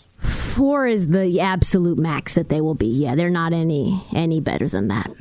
Four 0.57 0.87
is 0.87 1.09
the 1.09 1.41
absolute 1.41 1.99
max 1.99 2.33
that 2.33 2.49
they 2.49 2.63
will 2.63 2.75
be. 2.75 2.87
Yeah, 2.87 3.15
they're 3.15 3.29
not 3.29 3.53
any 3.53 4.03
any 4.15 4.41
better 4.41 4.67
than 4.67 4.89
that. 4.89 5.13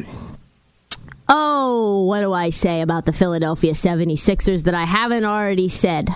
Oh, 1.28 2.06
what 2.06 2.21
do 2.21 2.32
I 2.32 2.52
say 2.52 2.80
about 2.80 3.06
the 3.06 3.12
Philadelphia 3.12 3.74
76ers 3.74 4.63
that 4.63 4.74
I 4.74 4.86
haven't 4.86 5.26
already 5.26 5.67
said? 5.67 6.10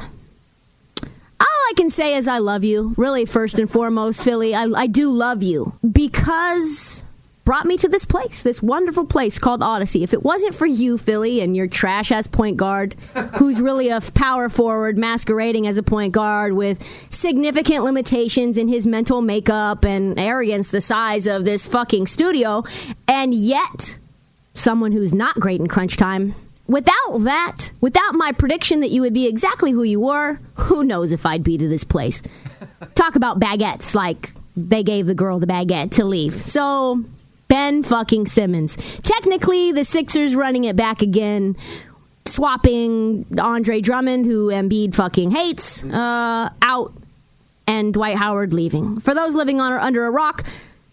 All 1.03 1.09
I 1.41 1.73
can 1.75 1.89
say 1.89 2.15
is 2.15 2.29
I 2.29 2.37
love 2.37 2.63
you. 2.63 2.93
Really, 2.95 3.25
first 3.25 3.59
and 3.59 3.69
foremost, 3.69 4.23
Philly, 4.23 4.55
I, 4.55 4.67
I 4.73 4.87
do 4.87 5.11
love 5.11 5.43
you 5.43 5.73
because 5.91 7.05
brought 7.49 7.65
me 7.65 7.77
to 7.77 7.87
this 7.87 8.05
place, 8.05 8.43
this 8.43 8.61
wonderful 8.61 9.07
place 9.07 9.39
called 9.39 9.63
Odyssey. 9.63 10.03
If 10.03 10.13
it 10.13 10.21
wasn't 10.21 10.53
for 10.53 10.67
you, 10.67 10.99
Philly, 10.99 11.41
and 11.41 11.57
your 11.57 11.65
trash 11.65 12.11
ass 12.11 12.27
point 12.27 12.57
guard, 12.57 12.93
who's 13.37 13.59
really 13.59 13.89
a 13.89 14.01
power 14.01 14.49
forward 14.49 14.99
masquerading 14.99 15.65
as 15.65 15.75
a 15.79 15.81
point 15.81 16.13
guard 16.13 16.53
with 16.53 16.79
significant 17.11 17.83
limitations 17.83 18.55
in 18.59 18.67
his 18.67 18.85
mental 18.85 19.21
makeup 19.21 19.83
and 19.83 20.19
arrogance 20.19 20.69
the 20.69 20.79
size 20.79 21.25
of 21.25 21.43
this 21.43 21.67
fucking 21.67 22.05
studio, 22.05 22.63
and 23.07 23.33
yet 23.33 23.97
someone 24.53 24.91
who's 24.91 25.15
not 25.15 25.33
great 25.33 25.59
in 25.59 25.67
crunch 25.67 25.97
time. 25.97 26.35
Without 26.67 27.17
that, 27.21 27.71
without 27.81 28.13
my 28.13 28.31
prediction 28.31 28.81
that 28.81 28.91
you 28.91 29.01
would 29.01 29.15
be 29.15 29.25
exactly 29.25 29.71
who 29.71 29.81
you 29.81 30.01
were, 30.01 30.39
who 30.53 30.83
knows 30.83 31.11
if 31.11 31.25
I'd 31.25 31.43
be 31.43 31.57
to 31.57 31.67
this 31.67 31.83
place. 31.83 32.21
Talk 32.93 33.15
about 33.15 33.39
baguettes 33.39 33.95
like 33.95 34.33
they 34.55 34.83
gave 34.83 35.07
the 35.07 35.15
girl 35.15 35.39
the 35.39 35.47
baguette 35.47 35.95
to 35.95 36.05
leave. 36.05 36.33
So, 36.33 37.03
Ben 37.49 37.83
fucking 37.83 38.27
Simmons. 38.27 38.77
Technically, 39.03 39.73
the 39.73 39.83
Sixers 39.83 40.35
running 40.35 40.63
it 40.63 40.77
back 40.77 41.01
again. 41.01 41.57
swapping 42.25 43.25
Andre 43.39 43.81
Drummond, 43.81 44.25
who 44.25 44.47
Embiid 44.47 44.93
fucking 44.95 45.31
hates, 45.31 45.83
uh, 45.83 46.49
out, 46.61 46.93
and 47.67 47.91
Dwight 47.93 48.15
Howard 48.15 48.53
leaving. 48.53 48.99
For 48.99 49.13
those 49.15 49.33
living 49.33 49.59
on 49.59 49.73
or 49.73 49.79
under 49.79 50.05
a 50.05 50.11
rock, 50.11 50.45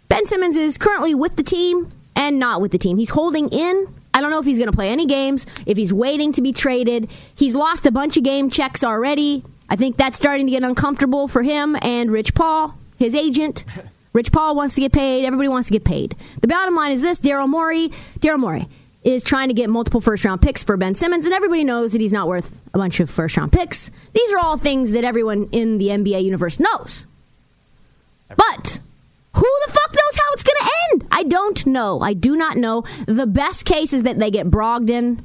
Ben 0.08 0.24
Simmons 0.24 0.56
is 0.56 0.78
currently 0.78 1.14
with 1.14 1.36
the 1.36 1.42
team 1.42 1.90
and 2.16 2.38
not 2.38 2.62
with 2.62 2.72
the 2.72 2.78
team. 2.78 2.96
He's 2.96 3.10
holding 3.10 3.50
in. 3.50 3.86
I 4.14 4.22
don't 4.22 4.30
know 4.30 4.38
if 4.38 4.46
he's 4.46 4.56
going 4.56 4.70
to 4.70 4.76
play 4.76 4.88
any 4.88 5.04
games, 5.04 5.46
if 5.66 5.76
he's 5.76 5.92
waiting 5.92 6.32
to 6.32 6.40
be 6.42 6.52
traded. 6.52 7.10
He's 7.34 7.54
lost 7.54 7.84
a 7.84 7.92
bunch 7.92 8.16
of 8.16 8.22
game 8.22 8.48
checks 8.48 8.82
already. 8.82 9.44
I 9.68 9.76
think 9.76 9.98
that's 9.98 10.16
starting 10.16 10.46
to 10.46 10.50
get 10.50 10.64
uncomfortable 10.64 11.28
for 11.28 11.42
him 11.42 11.76
and 11.82 12.10
Rich 12.10 12.34
Paul, 12.34 12.78
his 12.98 13.14
agent. 13.14 13.64
Rich 14.16 14.32
Paul 14.32 14.56
wants 14.56 14.74
to 14.76 14.80
get 14.80 14.94
paid. 14.94 15.26
Everybody 15.26 15.48
wants 15.48 15.68
to 15.68 15.74
get 15.74 15.84
paid. 15.84 16.16
The 16.40 16.48
bottom 16.48 16.74
line 16.74 16.90
is 16.90 17.02
this: 17.02 17.20
Daryl 17.20 17.46
Morey, 17.46 17.90
Daryl 18.20 18.38
Morey 18.38 18.66
is 19.04 19.22
trying 19.22 19.48
to 19.48 19.54
get 19.54 19.68
multiple 19.68 20.00
first 20.00 20.24
round 20.24 20.40
picks 20.40 20.64
for 20.64 20.78
Ben 20.78 20.94
Simmons, 20.94 21.26
and 21.26 21.34
everybody 21.34 21.64
knows 21.64 21.92
that 21.92 22.00
he's 22.00 22.14
not 22.14 22.26
worth 22.26 22.62
a 22.72 22.78
bunch 22.78 22.98
of 22.98 23.10
first 23.10 23.36
round 23.36 23.52
picks. 23.52 23.90
These 24.14 24.32
are 24.32 24.38
all 24.38 24.56
things 24.56 24.92
that 24.92 25.04
everyone 25.04 25.50
in 25.52 25.76
the 25.76 25.88
NBA 25.88 26.24
universe 26.24 26.58
knows. 26.58 27.06
But 28.34 28.80
who 29.34 29.52
the 29.66 29.72
fuck 29.72 29.94
knows 29.94 30.16
how 30.16 30.32
it's 30.32 30.42
going 30.42 30.60
to 30.60 30.72
end? 30.92 31.08
I 31.12 31.22
don't 31.24 31.66
know. 31.66 32.00
I 32.00 32.14
do 32.14 32.36
not 32.36 32.56
know. 32.56 32.84
The 33.06 33.26
best 33.26 33.66
case 33.66 33.92
is 33.92 34.04
that 34.04 34.18
they 34.18 34.30
get 34.30 34.50
Brogdon 34.50 35.22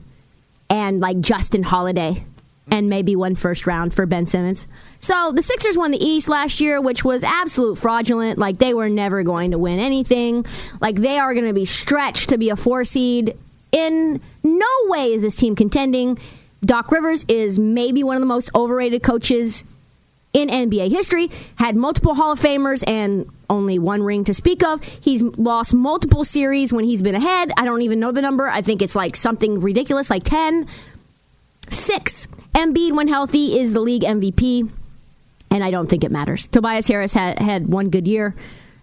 and 0.70 1.00
like 1.00 1.22
Justin 1.22 1.64
Holiday 1.64 2.26
and 2.72 2.90
maybe 2.90 3.16
one 3.16 3.36
first 3.36 3.68
round 3.68 3.94
for 3.94 4.06
Ben 4.06 4.26
Simmons. 4.26 4.68
So 5.00 5.34
the 5.34 5.44
Sixers 5.44 5.78
won 5.78 5.92
the 5.92 6.04
East 6.04 6.30
last 6.30 6.62
year, 6.62 6.80
which 6.80 7.04
was 7.04 7.24
absolute 7.24 7.78
fraudulent. 7.78 8.40
Like 8.40 8.58
they 8.58 8.74
were 8.74 8.90
never 8.90 9.22
going 9.24 9.52
to 9.52 9.60
win 9.60 9.78
anything. 9.78 10.46
Like 10.80 10.96
they 10.96 11.20
are 11.20 11.34
going 11.34 11.48
to 11.48 11.54
be 11.54 11.66
stretched 11.66 12.30
to 12.30 12.38
be 12.38 12.50
a 12.50 12.56
four 12.56 12.86
seed. 12.86 13.38
In 13.72 14.22
no 14.44 14.68
way 14.86 15.14
is 15.14 15.22
this 15.22 15.36
team 15.36 15.56
contending. 15.56 16.18
Doc 16.64 16.92
Rivers 16.92 17.26
is 17.28 17.60
maybe 17.60 18.04
one 18.04 18.16
of 18.16 18.22
the 18.22 18.28
most 18.28 18.50
overrated 18.56 19.04
coaches 19.04 19.66
in 20.34 20.48
NBA 20.48 20.92
history, 20.92 21.30
had 21.56 21.76
multiple 21.76 22.14
Hall 22.14 22.32
of 22.32 22.40
Famers 22.40 22.84
and 22.88 23.28
only 23.50 23.78
one 23.80 24.02
ring 24.02 24.24
to 24.24 24.34
speak 24.34 24.64
of. 24.64 24.82
He's 24.84 25.22
lost 25.22 25.74
multiple 25.74 26.24
series 26.24 26.72
when 26.72 26.86
he's 26.86 27.02
been 27.02 27.16
ahead. 27.16 27.52
I 27.58 27.66
don't 27.66 27.82
even 27.82 28.00
know 28.00 28.14
the 28.14 28.22
number. 28.22 28.48
I 28.48 28.62
think 28.62 28.82
it's 28.82 28.96
like 28.96 29.18
something 29.18 29.60
ridiculous, 29.60 30.10
like 30.10 30.24
10. 30.24 30.68
Six. 31.70 32.28
Embiid, 32.54 32.94
when 32.94 33.08
healthy, 33.08 33.60
is 33.60 33.74
the 33.74 33.80
league 33.80 34.04
MVP, 34.04 34.70
and 35.50 35.64
I 35.64 35.72
don't 35.72 35.88
think 35.90 36.04
it 36.04 36.12
matters. 36.12 36.48
Tobias 36.48 36.88
Harris 36.88 37.14
had, 37.14 37.40
had 37.40 37.68
one 37.68 37.90
good 37.90 38.08
year. 38.08 38.36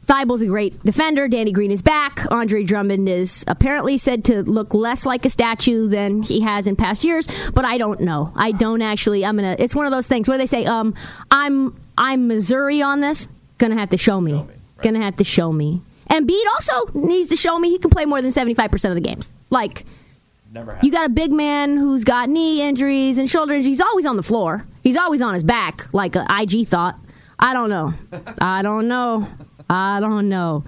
Thybulle's 0.07 0.41
a 0.41 0.47
great 0.47 0.83
defender. 0.85 1.29
Danny 1.29 1.53
Green 1.53 1.71
is 1.71 1.83
back. 1.83 2.21
Andre 2.31 2.65
Drummond 2.65 3.09
is 3.11 3.45
apparently 3.47 3.99
said 3.99 4.25
to 4.25 4.43
look 4.43 4.73
less 4.73 5.05
like 5.05 5.27
a 5.27 5.31
statue 5.31 5.87
than 5.87 6.23
he 6.23 6.41
has 6.41 6.67
in 6.67 6.77
past 6.77 7.05
years, 7.05 7.29
but 7.53 7.67
I 7.67 7.77
don't 7.77 8.01
know. 8.01 8.33
I 8.35 8.53
don't 8.53 8.81
actually. 8.81 9.23
I'm 9.23 9.37
gonna. 9.37 9.57
It's 9.59 9.75
one 9.75 9.85
of 9.85 9.93
those 9.93 10.07
things 10.07 10.27
where 10.27 10.39
they 10.39 10.47
say, 10.47 10.65
um, 10.65 10.95
I'm 11.31 11.79
I'm 11.99 12.27
Missouri 12.27 12.81
on 12.81 13.01
this. 13.01 13.29
Gonna 13.59 13.77
have 13.79 13.91
to 13.91 13.99
show 13.99 14.19
me. 14.19 14.47
Gonna 14.81 15.03
have 15.03 15.17
to 15.17 15.25
show 15.25 15.53
me. 15.53 15.83
And 16.07 16.27
Embiid 16.27 16.45
also 16.55 16.99
needs 16.99 17.29
to 17.29 17.37
show 17.37 17.59
me 17.59 17.69
he 17.69 17.79
can 17.79 17.91
play 17.91 18.07
more 18.07 18.23
than 18.23 18.31
75% 18.31 18.89
of 18.89 18.95
the 18.95 19.01
games. 19.01 19.35
Like, 19.51 19.85
Never 20.53 20.79
you 20.83 20.91
got 20.91 21.07
a 21.07 21.11
big 21.11 21.33
man 21.33 21.77
who's 21.77 22.05
got 22.05 22.29
knee 22.29 22.63
injuries 22.63 23.19
and 23.19 23.29
shoulder 23.29 23.55
injuries. 23.55 23.77
He's 23.77 23.81
always 23.81 24.07
on 24.07 24.17
the 24.17 24.23
floor. 24.23 24.67
He's 24.83 24.97
always 24.97 25.21
on 25.21 25.35
his 25.35 25.43
back, 25.43 25.93
like 25.93 26.17
a 26.17 26.25
IG 26.41 26.67
thought. 26.67 26.99
I 27.39 27.53
don't 27.53 27.69
know. 27.69 27.93
I 28.41 28.63
don't 28.63 28.89
know. 28.89 29.29
I 29.69 30.01
don't 30.01 30.29
know. 30.29 30.65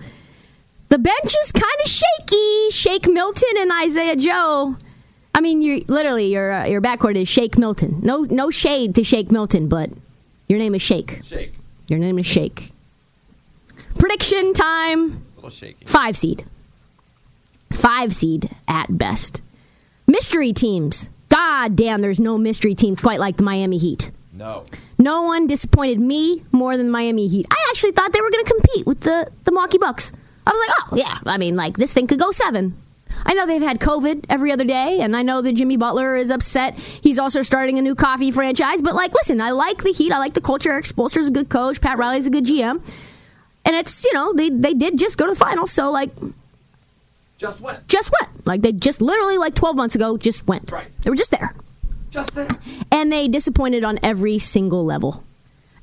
The 0.90 0.98
bench 0.98 1.34
is 1.42 1.52
kind 1.52 1.64
of 1.84 1.90
shaky. 1.90 2.70
Shake 2.70 3.06
Milton 3.08 3.56
and 3.56 3.72
Isaiah 3.72 4.16
Joe. 4.16 4.76
I 5.34 5.40
mean, 5.40 5.62
you 5.62 5.84
literally 5.88 6.26
your 6.26 6.52
uh, 6.52 6.66
your 6.66 6.80
backcourt 6.80 7.16
is 7.16 7.28
Shake 7.28 7.56
Milton. 7.56 8.00
No 8.02 8.22
no 8.22 8.50
shade 8.50 8.94
to 8.96 9.04
Shake 9.04 9.30
Milton, 9.30 9.68
but 9.68 9.90
your 10.48 10.58
name 10.58 10.74
is 10.74 10.82
Shake. 10.82 11.20
Shake. 11.24 11.54
Your 11.88 11.98
name 11.98 12.18
is 12.18 12.26
Shake. 12.26 12.70
Prediction 13.98 14.52
time. 14.52 15.10
A 15.10 15.36
little 15.36 15.50
shaky. 15.50 15.84
Five 15.86 16.16
seed. 16.16 16.44
Five 17.72 18.12
seed 18.14 18.50
at 18.68 18.98
best. 18.98 19.40
Mystery 20.10 20.52
teams. 20.52 21.08
God 21.28 21.76
damn, 21.76 22.00
there's 22.00 22.18
no 22.18 22.36
mystery 22.36 22.74
teams 22.74 23.00
quite 23.00 23.20
like 23.20 23.36
the 23.36 23.44
Miami 23.44 23.78
Heat. 23.78 24.10
No. 24.32 24.64
No 24.98 25.22
one 25.22 25.46
disappointed 25.46 26.00
me 26.00 26.42
more 26.50 26.76
than 26.76 26.90
Miami 26.90 27.28
Heat. 27.28 27.46
I 27.48 27.68
actually 27.70 27.92
thought 27.92 28.12
they 28.12 28.20
were 28.20 28.30
going 28.30 28.44
to 28.44 28.52
compete 28.52 28.86
with 28.86 29.00
the, 29.02 29.30
the 29.44 29.52
Milwaukee 29.52 29.78
Bucks. 29.78 30.12
I 30.44 30.50
was 30.50 30.66
like, 30.66 30.76
oh, 30.80 30.96
yeah, 30.96 31.32
I 31.32 31.38
mean, 31.38 31.54
like, 31.54 31.76
this 31.76 31.92
thing 31.92 32.08
could 32.08 32.18
go 32.18 32.32
seven. 32.32 32.76
I 33.24 33.34
know 33.34 33.46
they've 33.46 33.62
had 33.62 33.78
COVID 33.78 34.24
every 34.28 34.50
other 34.50 34.64
day, 34.64 34.98
and 35.00 35.16
I 35.16 35.22
know 35.22 35.42
that 35.42 35.52
Jimmy 35.52 35.76
Butler 35.76 36.16
is 36.16 36.30
upset. 36.32 36.76
He's 36.76 37.20
also 37.20 37.42
starting 37.42 37.78
a 37.78 37.82
new 37.82 37.94
coffee 37.94 38.32
franchise. 38.32 38.82
But, 38.82 38.96
like, 38.96 39.14
listen, 39.14 39.40
I 39.40 39.52
like 39.52 39.84
the 39.84 39.92
Heat. 39.92 40.10
I 40.10 40.18
like 40.18 40.34
the 40.34 40.40
culture. 40.40 40.72
Erik 40.72 40.86
Spoelstra's 40.86 41.28
a 41.28 41.30
good 41.30 41.48
coach. 41.48 41.80
Pat 41.80 41.98
Riley's 41.98 42.26
a 42.26 42.30
good 42.30 42.46
GM. 42.46 42.84
And 43.64 43.76
it's, 43.76 44.04
you 44.04 44.12
know, 44.12 44.32
they, 44.32 44.50
they 44.50 44.74
did 44.74 44.98
just 44.98 45.18
go 45.18 45.26
to 45.26 45.32
the 45.32 45.38
finals. 45.38 45.70
So, 45.70 45.90
like, 45.92 46.10
Just 47.40 47.60
went. 47.62 47.88
just 47.88 48.12
went. 48.20 48.46
Like, 48.46 48.60
they 48.60 48.70
just 48.72 49.00
literally, 49.00 49.38
like, 49.38 49.54
12 49.54 49.74
months 49.74 49.94
ago, 49.94 50.18
just 50.18 50.46
went. 50.46 50.70
Right. 50.70 50.88
They 51.00 51.08
were 51.08 51.16
just 51.16 51.30
there 51.30 51.54
Just 52.10 52.34
there. 52.34 52.50
and 52.92 53.10
they 53.10 53.28
disappointed 53.28 53.82
on 53.82 53.98
every 54.02 54.38
single 54.38 54.84
level. 54.84 55.24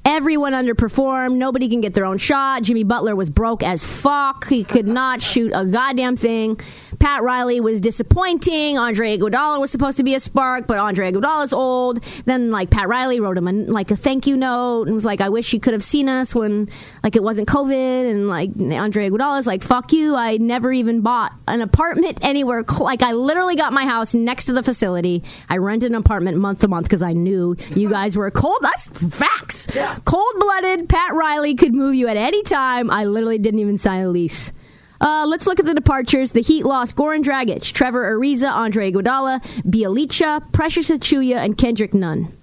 Everyone 0.08 0.54
underperformed. 0.54 1.36
Nobody 1.36 1.68
can 1.68 1.82
get 1.82 1.94
their 1.94 2.06
own 2.06 2.18
shot. 2.18 2.64
Jimmy 2.64 2.86
Butler 2.86 3.14
was 3.14 3.30
broke 3.30 3.62
as 3.62 3.84
fuck. 3.84 4.48
He 4.48 4.64
could 4.64 4.88
not 4.88 5.22
shoot 5.22 5.52
a 5.54 5.66
goddamn 5.66 6.16
thing. 6.16 6.58
Pat 6.98 7.24
Riley 7.24 7.60
was 7.60 7.82
disappointing. 7.82 8.78
Andre 8.78 9.18
Iguodala 9.18 9.60
was 9.60 9.70
supposed 9.70 9.98
to 9.98 10.06
be 10.06 10.16
a 10.16 10.20
spark, 10.22 10.66
but 10.66 10.78
Andre 10.78 11.12
Iguodala's 11.12 11.52
old. 11.52 12.02
Then, 12.26 12.52
like 12.52 12.70
Pat 12.70 12.88
Riley 12.88 13.20
wrote 13.20 13.38
him 13.38 13.50
a, 13.50 13.52
like 13.52 13.92
a 13.92 13.98
thank 13.98 14.26
you 14.28 14.38
note 14.38 14.84
and 14.84 14.94
was 14.94 15.06
like, 15.06 15.22
"I 15.22 15.30
wish 15.30 15.54
you 15.54 15.60
could 15.60 15.74
have 15.74 15.84
seen 15.84 16.10
us 16.10 16.34
when 16.34 16.70
like 17.04 17.16
it 17.16 17.22
wasn't 17.22 17.48
COVID." 17.50 18.10
And 18.10 18.30
like 18.30 18.52
Andre 18.58 19.10
Iguodala's 19.10 19.46
like, 19.46 19.62
"Fuck 19.62 19.92
you! 19.92 20.16
I 20.16 20.38
never 20.38 20.72
even 20.72 21.02
bought 21.02 21.34
an 21.48 21.62
apartment 21.62 22.20
anywhere. 22.22 22.64
Like 22.80 23.04
I 23.04 23.12
literally 23.12 23.58
got 23.58 23.74
my 23.74 23.86
house 23.86 24.16
next 24.16 24.46
to 24.46 24.54
the 24.54 24.64
facility. 24.64 25.24
I 25.50 25.58
rented 25.58 25.92
an 25.92 25.98
apartment 25.98 26.38
month 26.38 26.62
to 26.62 26.68
month 26.68 26.88
because 26.88 27.04
I 27.04 27.14
knew 27.14 27.56
you 27.76 27.90
guys 27.90 28.18
were 28.18 28.32
cold. 28.32 28.60
That's 28.62 28.88
facts. 29.16 29.68
Cold 30.06 30.34
blooded. 30.40 30.90
Pat 30.90 31.14
Riley 31.14 31.56
could 31.56 31.74
move 31.74 31.96
you 31.96 32.08
at 32.08 32.18
any 32.18 32.44
time. 32.44 32.90
I 32.92 33.06
literally 33.06 33.38
didn't 33.38 33.60
even 33.60 33.78
sign 33.78 34.04
a 34.04 34.10
lease. 34.10 34.52
Uh, 35.00 35.26
let's 35.28 35.46
look 35.46 35.60
at 35.60 35.66
the 35.66 35.74
departures. 35.74 36.32
The 36.32 36.42
Heat 36.42 36.66
lost 36.66 36.96
Goran 36.96 37.24
Dragic, 37.24 37.72
Trevor 37.72 38.12
Ariza, 38.12 38.52
Andre 38.52 38.92
Iguodala, 38.92 39.44
Bjelica, 39.64 40.52
Precious 40.52 40.90
Achiuwa, 40.90 41.38
and 41.38 41.58
Kendrick 41.58 41.94
Nunn. 41.94 42.34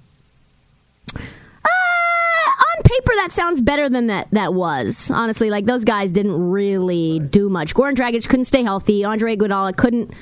Uh, 1.15 1.19
on 1.19 2.83
paper, 2.85 3.13
that 3.17 3.33
sounds 3.33 3.61
better 3.61 3.89
than 3.89 4.07
that 4.07 4.29
that 4.31 4.55
was. 4.55 5.11
Honestly, 5.11 5.51
like 5.51 5.65
those 5.65 5.85
guys 5.85 6.13
didn't 6.13 6.51
really 6.51 7.19
do 7.19 7.49
much. 7.49 7.75
Goran 7.75 7.95
Dragic 7.95 8.29
couldn't 8.29 8.45
stay 8.45 8.63
healthy. 8.63 9.05
Andre 9.05 9.37
Iguodala 9.37 9.77
couldn't 9.77 10.13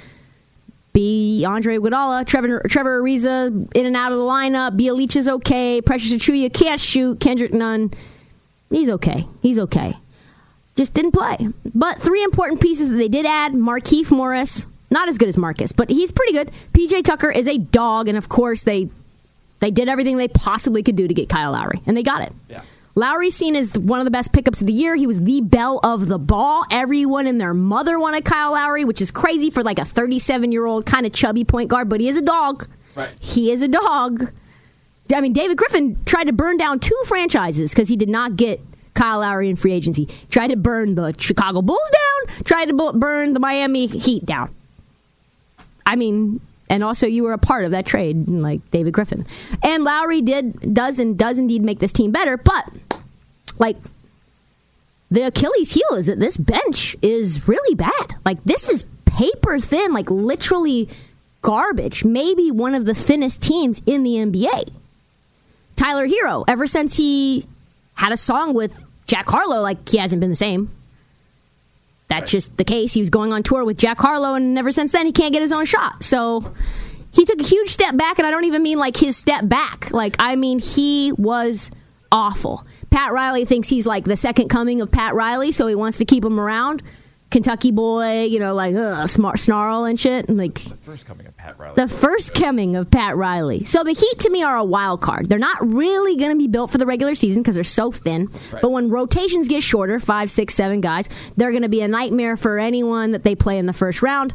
be 0.93 1.45
Andre 1.45 1.79
Iguodala. 1.79 2.27
Trevor 2.27 2.63
Trevor 2.69 3.03
Ariza 3.03 3.75
in 3.75 3.87
and 3.87 3.97
out 3.97 4.13
of 4.13 4.19
the 4.19 4.25
lineup. 4.25 4.77
Bjelica's 4.79 5.29
okay. 5.29 5.81
Precious 5.81 6.13
Achiuwa 6.13 6.53
can't 6.53 6.81
shoot. 6.81 7.21
Kendrick 7.21 7.53
Nunn, 7.53 7.93
he's 8.71 8.89
okay. 8.89 9.27
He's 9.41 9.59
okay. 9.59 9.95
Just 10.75 10.95
didn't 10.95 11.13
play. 11.13 11.49
But 11.75 11.99
three 11.99 12.23
important 12.25 12.61
pieces 12.61 12.91
that 12.91 12.97
they 12.97 13.09
did 13.09 13.27
add: 13.27 13.53
Markieff 13.53 14.11
Morris, 14.11 14.67
not 14.91 15.09
as 15.09 15.19
good 15.19 15.29
as 15.29 15.39
Marcus, 15.39 15.73
but 15.73 15.91
he's 15.91 16.13
pretty 16.13 16.33
good. 16.33 16.51
PJ 16.73 17.05
Tucker 17.05 17.31
is 17.31 17.47
a 17.47 17.59
dog, 17.59 18.09
and 18.09 18.19
of 18.19 18.29
course 18.29 18.63
they 18.63 18.89
they 19.61 19.71
did 19.71 19.89
everything 19.89 20.17
they 20.17 20.29
possibly 20.29 20.83
could 20.83 20.97
do 20.97 21.07
to 21.07 21.15
get 21.15 21.29
Kyle 21.29 21.53
Lowry, 21.53 21.81
and 21.87 21.97
they 21.97 22.03
got 22.03 22.23
it. 22.23 22.33
Yeah. 22.49 22.63
Lowry's 22.95 23.35
seen 23.35 23.57
as 23.57 23.79
one 23.79 24.01
of 24.01 24.05
the 24.05 24.11
best 24.11 24.33
pickups 24.33 24.61
of 24.61 24.67
the 24.67 24.73
year. 24.73 24.95
He 24.97 25.07
was 25.07 25.21
the 25.21 25.41
belle 25.41 25.81
of 25.83 26.09
the 26.09 26.19
ball. 26.19 26.65
Everyone 26.71 27.27
and 27.27 27.41
their 27.41 27.55
mother 27.55 27.99
wanted 27.99 28.25
Kyle 28.25 28.53
Lowry, 28.53 28.85
which 28.85 29.01
is 29.01 29.11
crazy 29.11 29.49
for 29.49 29.63
like 29.63 29.79
a 29.79 29.85
37 29.85 30.53
year 30.53 30.67
old 30.67 30.85
kind 30.85 31.07
of 31.07 31.13
chubby 31.13 31.45
point 31.45 31.71
guard, 31.71 31.89
but 31.89 32.01
he 32.01 32.09
is 32.09 32.17
a 32.17 32.23
dog. 32.23 32.69
Right. 32.95 33.11
He 33.21 33.51
is 33.51 33.63
a 33.63 33.69
dog. 33.69 34.33
I 35.15 35.21
mean, 35.21 35.33
David 35.33 35.57
Griffin 35.57 36.03
tried 36.05 36.25
to 36.25 36.33
burn 36.33 36.57
down 36.59 36.81
two 36.81 37.01
franchises 37.07 37.73
because 37.73 37.89
he 37.89 37.97
did 37.97 38.09
not 38.09 38.37
get 38.37 38.61
Kyle 38.95 39.21
Lowry 39.21 39.49
in 39.49 39.57
free 39.57 39.73
agency. 39.73 40.07
Tried 40.31 40.49
to 40.49 40.57
burn 40.57 40.95
the 40.95 41.15
Chicago 41.19 41.63
Bulls 41.63 41.91
down, 41.91 42.45
tried 42.45 42.67
to 42.67 42.93
burn 42.93 43.33
the 43.33 43.41
Miami 43.41 43.87
Heat 43.87 44.27
down. 44.27 44.55
I 45.87 45.97
mean, 45.97 46.41
and 46.69 46.83
also 46.83 47.07
you 47.07 47.25
were 47.25 47.33
a 47.33 47.39
part 47.39 47.65
of 47.65 47.71
that 47.73 47.87
trade, 47.87 48.29
like 48.29 48.71
David 48.71 48.93
Griffin. 48.93 49.27
And 49.63 49.85
Lowry 49.85 50.23
did 50.23 50.75
does 50.75 50.99
and 50.99 51.19
does 51.19 51.39
indeed 51.39 51.63
make 51.63 51.79
this 51.79 51.93
team 51.93 52.11
better, 52.11 52.37
but 52.37 52.69
like 53.59 53.77
the 55.11 55.27
Achilles 55.27 55.73
heel 55.73 55.97
is 55.97 56.07
that 56.07 56.19
this 56.19 56.37
bench 56.37 56.97
is 57.03 57.47
really 57.47 57.75
bad. 57.75 58.15
Like 58.25 58.43
this 58.45 58.69
is 58.69 58.85
paper 59.05 59.59
thin, 59.59 59.93
like 59.93 60.11
literally 60.11 60.89
garbage. 61.43 62.05
Maybe 62.05 62.51
one 62.51 62.75
of 62.75 62.87
the 62.87 62.95
thinnest 62.95 63.43
teams 63.43 63.83
in 63.85 64.05
the 64.05 64.15
NBA. 64.15 64.73
Tyler 65.77 66.09
Herro, 66.09 66.45
ever 66.49 66.67
since 66.67 66.97
he 66.97 67.47
had 67.95 68.13
a 68.13 68.17
song 68.17 68.55
with 68.55 68.85
Jack 69.07 69.29
Harlow, 69.29 69.61
like 69.61 69.89
he 69.89 69.99
hasn't 69.99 70.21
been 70.21 70.31
the 70.31 70.37
same. 70.37 70.71
That's 72.13 72.31
just 72.31 72.59
the 72.59 72.65
case. 72.65 72.93
He 72.93 73.01
was 73.01 73.09
going 73.09 73.33
on 73.33 73.43
tour 73.43 73.65
with 73.65 73.79
Jack 73.79 73.99
Harlow, 73.99 74.35
and 74.35 74.59
ever 74.59 74.71
since 74.71 74.93
then, 74.93 75.07
he 75.07 75.13
can't 75.13 75.33
get 75.33 75.41
his 75.41 75.51
own 75.51 75.65
shot. 75.65 76.05
So 76.05 76.53
He 77.13 77.27
took 77.27 77.41
a 77.41 77.45
huge 77.45 77.69
step 77.69 77.97
back, 77.97 78.19
and 78.19 78.27
I 78.27 78.31
don't 78.31 78.45
even 78.45 78.63
mean 78.63 78.79
like 78.79 78.97
his 78.97 79.17
step 79.17 79.47
back. 79.47 79.91
Like, 79.93 80.17
I 80.19 80.37
mean, 80.37 80.59
he 80.59 81.13
was 81.17 81.71
awful. 82.11 82.67
Pat 82.91 83.13
Riley 83.13 83.45
thinks 83.45 83.69
he's 83.69 83.87
like 83.87 84.05
the 84.05 84.17
second 84.17 84.49
coming 84.49 84.81
of 84.81 84.91
Pat 84.91 85.15
Riley, 85.15 85.53
so 85.53 85.67
he 85.67 85.75
wants 85.75 85.99
to 85.99 86.05
keep 86.05 86.25
him 86.25 86.41
around. 86.41 86.83
Kentucky 87.33 87.73
boy, 87.73 88.25
you 88.25 88.39
know, 88.39 88.55
like 88.55 88.77
ugh, 88.77 89.09
smart 89.09 89.41
snarl 89.41 89.85
and 89.85 89.99
shit. 89.99 90.29
And 90.29 90.39
like 90.39 90.55
the 90.55 90.77
First 90.77 91.07
coming 91.07 91.27
of 91.27 91.37
Pat 91.37 91.59
Riley. 91.59 91.75
the 91.75 91.89
first 91.89 92.35
coming 92.35 92.77
of 92.77 92.91
Pat 92.91 93.17
Riley. 93.17 93.65
So 93.65 93.83
the 93.83 93.93
Heat 93.93 94.19
to 94.21 94.31
me 94.31 94.43
are 94.43 94.57
a 94.57 94.65
wild 94.65 95.01
card. 95.01 95.29
They're 95.29 95.39
not 95.39 95.67
really 95.67 96.17
going 96.17 96.31
to 96.31 96.37
be 96.39 96.47
built 96.47 96.71
for 96.71 96.79
the 96.79 96.87
regular 96.87 97.15
season 97.15 97.43
because 97.43 97.57
they're 97.57 97.65
so 97.65 97.91
thin. 97.91 98.29
But 98.61 98.71
when 98.71 98.91
rotations 98.91 99.49
get 99.49 99.63
shorter, 99.63 99.99
five, 99.99 100.31
six, 100.31 100.55
seven 100.55 100.81
guys, 100.81 101.09
they're 101.37 101.51
going 101.51 101.63
to 101.63 101.69
be 101.69 101.81
a 101.81 101.89
nightmare 101.89 102.37
for 102.37 102.59
anyone 102.59 103.13
that 103.13 103.25
they 103.25 103.35
play 103.35 103.59
in 103.59 103.67
the 103.67 103.73
first 103.73 104.03
round. 104.03 104.35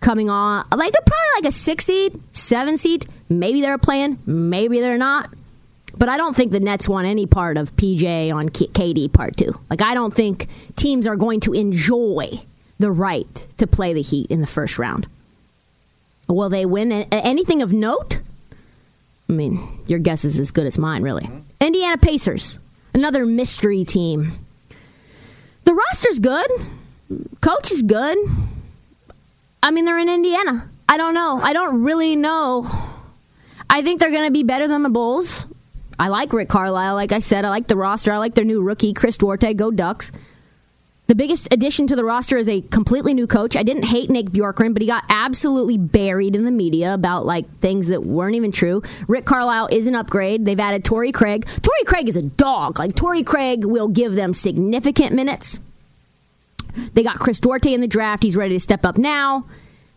Coming 0.00 0.30
on, 0.30 0.66
like 0.70 0.92
they're 0.92 1.02
probably 1.04 1.42
like 1.42 1.48
a 1.50 1.52
six 1.52 1.84
seed, 1.84 2.18
seven 2.32 2.78
seed. 2.78 3.06
Maybe 3.28 3.60
they're 3.60 3.76
playing, 3.76 4.18
maybe 4.24 4.80
they're 4.80 4.96
not. 4.96 5.34
But 5.96 6.08
I 6.08 6.16
don't 6.16 6.34
think 6.34 6.52
the 6.52 6.60
Nets 6.60 6.88
want 6.88 7.06
any 7.06 7.26
part 7.26 7.56
of 7.56 7.74
PJ 7.76 8.34
on 8.34 8.48
K- 8.48 8.68
KD 8.68 9.12
part 9.12 9.36
two. 9.36 9.58
Like 9.68 9.82
I 9.82 9.94
don't 9.94 10.14
think 10.14 10.48
teams 10.76 11.06
are 11.06 11.16
going 11.16 11.40
to 11.40 11.52
enjoy 11.52 12.40
the 12.78 12.90
right 12.90 13.46
to 13.58 13.66
play 13.66 13.92
the 13.92 14.02
Heat 14.02 14.30
in 14.30 14.40
the 14.40 14.46
first 14.46 14.78
round. 14.78 15.06
Will 16.28 16.48
they 16.48 16.64
win 16.64 16.92
anything 16.92 17.60
of 17.60 17.72
note? 17.72 18.20
I 19.28 19.32
mean, 19.32 19.60
your 19.86 19.98
guess 19.98 20.24
is 20.24 20.38
as 20.38 20.50
good 20.50 20.66
as 20.66 20.78
mine, 20.78 21.02
really. 21.02 21.24
Mm-hmm. 21.24 21.40
Indiana 21.60 21.98
Pacers, 21.98 22.58
another 22.94 23.26
mystery 23.26 23.84
team. 23.84 24.32
The 25.64 25.74
roster's 25.74 26.18
good. 26.18 26.50
Coach 27.40 27.70
is 27.70 27.82
good. 27.82 28.18
I 29.62 29.70
mean, 29.70 29.84
they're 29.84 29.98
in 29.98 30.08
Indiana. 30.08 30.68
I 30.88 30.96
don't 30.96 31.14
know. 31.14 31.40
I 31.40 31.52
don't 31.52 31.82
really 31.82 32.16
know. 32.16 32.66
I 33.68 33.82
think 33.82 34.00
they're 34.00 34.10
going 34.10 34.26
to 34.26 34.32
be 34.32 34.42
better 34.42 34.66
than 34.66 34.82
the 34.82 34.88
Bulls. 34.88 35.46
I 36.00 36.08
like 36.08 36.32
Rick 36.32 36.48
Carlisle. 36.48 36.94
Like 36.94 37.12
I 37.12 37.18
said, 37.18 37.44
I 37.44 37.50
like 37.50 37.66
the 37.66 37.76
roster. 37.76 38.10
I 38.10 38.16
like 38.16 38.34
their 38.34 38.46
new 38.46 38.62
rookie, 38.62 38.94
Chris 38.94 39.18
Duarte. 39.18 39.52
Go 39.52 39.70
Ducks. 39.70 40.12
The 41.08 41.14
biggest 41.14 41.52
addition 41.52 41.86
to 41.88 41.96
the 41.96 42.06
roster 42.06 42.38
is 42.38 42.48
a 42.48 42.62
completely 42.62 43.12
new 43.12 43.26
coach. 43.26 43.54
I 43.54 43.62
didn't 43.62 43.82
hate 43.82 44.08
Nick 44.08 44.30
Bjorkgren, 44.30 44.72
but 44.72 44.80
he 44.80 44.88
got 44.88 45.04
absolutely 45.10 45.76
buried 45.76 46.34
in 46.34 46.46
the 46.46 46.50
media 46.50 46.94
about 46.94 47.26
like 47.26 47.44
things 47.58 47.88
that 47.88 48.02
weren't 48.02 48.34
even 48.34 48.50
true. 48.50 48.82
Rick 49.08 49.26
Carlisle 49.26 49.68
is 49.72 49.86
an 49.86 49.94
upgrade. 49.94 50.46
They've 50.46 50.58
added 50.58 50.84
Torrey 50.84 51.12
Craig. 51.12 51.44
Torrey 51.46 51.84
Craig 51.84 52.08
is 52.08 52.16
a 52.16 52.22
dog. 52.22 52.78
Like 52.78 52.94
Torrey 52.94 53.22
Craig 53.22 53.66
will 53.66 53.88
give 53.88 54.14
them 54.14 54.32
significant 54.32 55.12
minutes. 55.12 55.60
They 56.94 57.02
got 57.02 57.18
Chris 57.18 57.40
Duarte 57.40 57.74
in 57.74 57.82
the 57.82 57.86
draft. 57.86 58.22
He's 58.22 58.36
ready 58.36 58.54
to 58.54 58.60
step 58.60 58.86
up 58.86 58.96
now. 58.96 59.44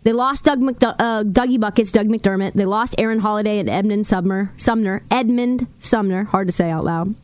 They 0.04 0.14
lost 0.14 0.46
Doug 0.46 0.60
McDu- 0.60 0.96
uh, 1.00 1.24
Dougie 1.24 1.60
Buckets, 1.60 1.92
Doug 1.92 2.08
McDermott. 2.08 2.54
They 2.54 2.66
lost 2.66 2.96
Aaron 2.98 3.20
Holiday 3.20 3.60
and 3.60 3.70
Edmond 3.70 4.06
Sumner. 4.06 4.52
Sumner, 4.58 5.02
Edmond 5.10 5.68
Sumner, 5.80 6.26
hard 6.26 6.48
to 6.48 6.52
say 6.52 6.70
out 6.70 6.84
loud. 6.84 7.16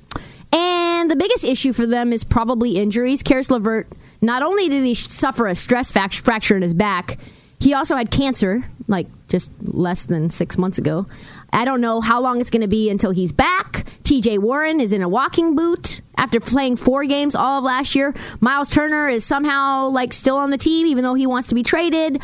And 0.51 1.11
the 1.11 1.15
biggest 1.15 1.43
issue 1.43 1.73
for 1.73 1.85
them 1.85 2.11
is 2.11 2.23
probably 2.23 2.77
injuries. 2.77 3.21
Caris 3.21 3.51
LeVert, 3.51 3.87
not 4.21 4.41
only 4.41 4.69
did 4.69 4.83
he 4.83 4.95
suffer 4.95 5.47
a 5.47 5.55
stress 5.55 5.91
fac- 5.91 6.13
fracture 6.13 6.55
in 6.55 6.61
his 6.61 6.73
back, 6.73 7.17
he 7.59 7.73
also 7.73 7.95
had 7.95 8.09
cancer, 8.09 8.63
like 8.87 9.07
just 9.27 9.51
less 9.61 10.05
than 10.05 10.29
six 10.29 10.57
months 10.57 10.77
ago. 10.77 11.05
I 11.51 11.65
don't 11.65 11.81
know 11.81 11.99
how 11.99 12.21
long 12.21 12.39
it's 12.39 12.49
going 12.49 12.61
to 12.61 12.67
be 12.67 12.89
until 12.89 13.11
he's 13.11 13.31
back. 13.31 13.85
TJ 14.03 14.39
Warren 14.39 14.79
is 14.79 14.93
in 14.93 15.01
a 15.01 15.09
walking 15.09 15.55
boot 15.55 16.01
after 16.17 16.39
playing 16.39 16.77
four 16.77 17.03
games 17.05 17.35
all 17.35 17.59
of 17.59 17.63
last 17.63 17.95
year. 17.95 18.13
Miles 18.39 18.69
Turner 18.69 19.09
is 19.09 19.25
somehow 19.25 19.89
like 19.89 20.13
still 20.13 20.37
on 20.37 20.51
the 20.51 20.57
team, 20.57 20.87
even 20.87 21.03
though 21.03 21.15
he 21.15 21.27
wants 21.27 21.49
to 21.49 21.55
be 21.55 21.63
traded. 21.63 22.21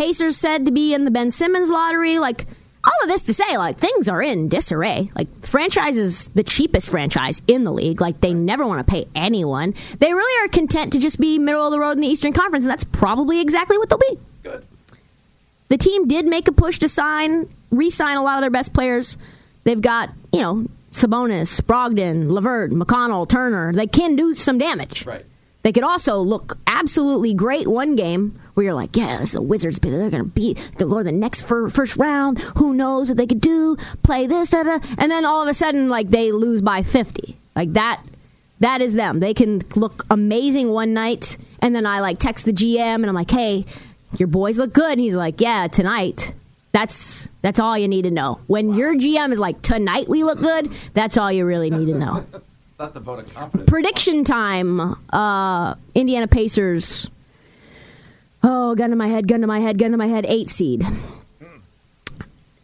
Pacers 0.00 0.38
said 0.38 0.64
to 0.64 0.70
be 0.70 0.94
in 0.94 1.04
the 1.04 1.10
Ben 1.10 1.30
Simmons 1.30 1.68
lottery. 1.68 2.18
Like 2.18 2.46
all 2.82 3.02
of 3.02 3.08
this 3.10 3.24
to 3.24 3.34
say, 3.34 3.58
like 3.58 3.76
things 3.76 4.08
are 4.08 4.22
in 4.22 4.48
disarray. 4.48 5.10
Like 5.14 5.28
franchise 5.44 5.98
is 5.98 6.28
the 6.28 6.42
cheapest 6.42 6.88
franchise 6.88 7.42
in 7.46 7.64
the 7.64 7.70
league. 7.70 8.00
Like 8.00 8.22
they 8.22 8.32
never 8.32 8.66
want 8.66 8.78
to 8.78 8.90
pay 8.90 9.06
anyone. 9.14 9.74
They 9.98 10.14
really 10.14 10.46
are 10.46 10.48
content 10.48 10.94
to 10.94 10.98
just 10.98 11.20
be 11.20 11.38
middle 11.38 11.66
of 11.66 11.70
the 11.70 11.78
road 11.78 11.90
in 11.90 12.00
the 12.00 12.08
Eastern 12.08 12.32
Conference, 12.32 12.64
and 12.64 12.70
that's 12.70 12.84
probably 12.84 13.42
exactly 13.42 13.76
what 13.76 13.90
they'll 13.90 13.98
be. 13.98 14.18
Good. 14.42 14.66
The 15.68 15.76
team 15.76 16.08
did 16.08 16.24
make 16.24 16.48
a 16.48 16.52
push 16.52 16.78
to 16.78 16.88
sign, 16.88 17.50
re-sign 17.70 18.16
a 18.16 18.22
lot 18.22 18.38
of 18.38 18.40
their 18.40 18.50
best 18.50 18.72
players. 18.72 19.18
They've 19.64 19.82
got, 19.82 20.08
you 20.32 20.40
know, 20.40 20.66
Sabonis, 20.92 21.60
Brogdon, 21.60 22.30
LeVert, 22.30 22.70
McConnell, 22.70 23.28
Turner. 23.28 23.74
They 23.74 23.86
can 23.86 24.16
do 24.16 24.32
some 24.32 24.56
damage. 24.56 25.04
Right. 25.04 25.26
They 25.62 25.72
could 25.72 25.82
also 25.82 26.16
look 26.16 26.58
absolutely 26.66 27.34
great 27.34 27.66
one 27.66 27.94
game 27.94 28.40
where 28.54 28.64
you're 28.64 28.74
like, 28.74 28.96
yeah, 28.96 29.18
this 29.18 29.30
is 29.30 29.34
a 29.34 29.42
Wizards. 29.42 29.78
They're 29.78 30.10
going 30.10 30.24
to 30.24 30.30
beat, 30.30 30.56
going 30.56 30.78
to 30.78 30.86
go 30.86 30.98
to 30.98 31.04
the 31.04 31.12
next 31.12 31.42
fir- 31.42 31.68
first 31.68 31.96
round. 31.98 32.38
Who 32.56 32.72
knows 32.72 33.08
what 33.08 33.18
they 33.18 33.26
could 33.26 33.40
do? 33.40 33.76
Play 34.02 34.26
this, 34.26 34.50
da, 34.50 34.62
da. 34.62 34.78
and 34.96 35.10
then 35.10 35.24
all 35.24 35.42
of 35.42 35.48
a 35.48 35.54
sudden, 35.54 35.88
like 35.88 36.10
they 36.10 36.32
lose 36.32 36.62
by 36.62 36.82
50. 36.82 37.36
Like 37.54 37.74
that, 37.74 38.02
that 38.60 38.80
is 38.80 38.94
them. 38.94 39.20
They 39.20 39.34
can 39.34 39.60
look 39.76 40.06
amazing 40.10 40.70
one 40.70 40.94
night, 40.94 41.36
and 41.60 41.74
then 41.74 41.84
I 41.84 42.00
like 42.00 42.18
text 42.18 42.46
the 42.46 42.52
GM 42.52 42.96
and 42.96 43.06
I'm 43.06 43.14
like, 43.14 43.30
hey, 43.30 43.66
your 44.16 44.28
boys 44.28 44.56
look 44.58 44.72
good, 44.72 44.92
and 44.92 45.00
he's 45.00 45.16
like, 45.16 45.40
yeah, 45.40 45.66
tonight. 45.66 46.34
That's 46.72 47.28
that's 47.42 47.58
all 47.58 47.76
you 47.76 47.88
need 47.88 48.02
to 48.02 48.12
know. 48.12 48.38
When 48.46 48.74
your 48.74 48.94
GM 48.94 49.32
is 49.32 49.40
like, 49.40 49.60
tonight 49.60 50.08
we 50.08 50.22
look 50.22 50.40
good, 50.40 50.72
that's 50.94 51.16
all 51.16 51.30
you 51.32 51.44
really 51.44 51.68
need 51.68 51.86
to 51.86 51.98
know 51.98 52.24
Not 52.80 52.94
the 52.94 53.00
vote 53.00 53.18
of 53.18 53.34
confidence. 53.34 53.68
prediction 53.68 54.24
time. 54.24 54.80
Uh, 55.12 55.74
Indiana 55.94 56.26
Pacers. 56.26 57.10
Oh, 58.42 58.74
gun 58.74 58.88
to 58.88 58.96
my 58.96 59.08
head, 59.08 59.28
gun 59.28 59.42
to 59.42 59.46
my 59.46 59.60
head, 59.60 59.76
gun 59.76 59.90
to 59.90 59.98
my 59.98 60.06
head. 60.06 60.24
Eight 60.26 60.48
seed. 60.48 60.82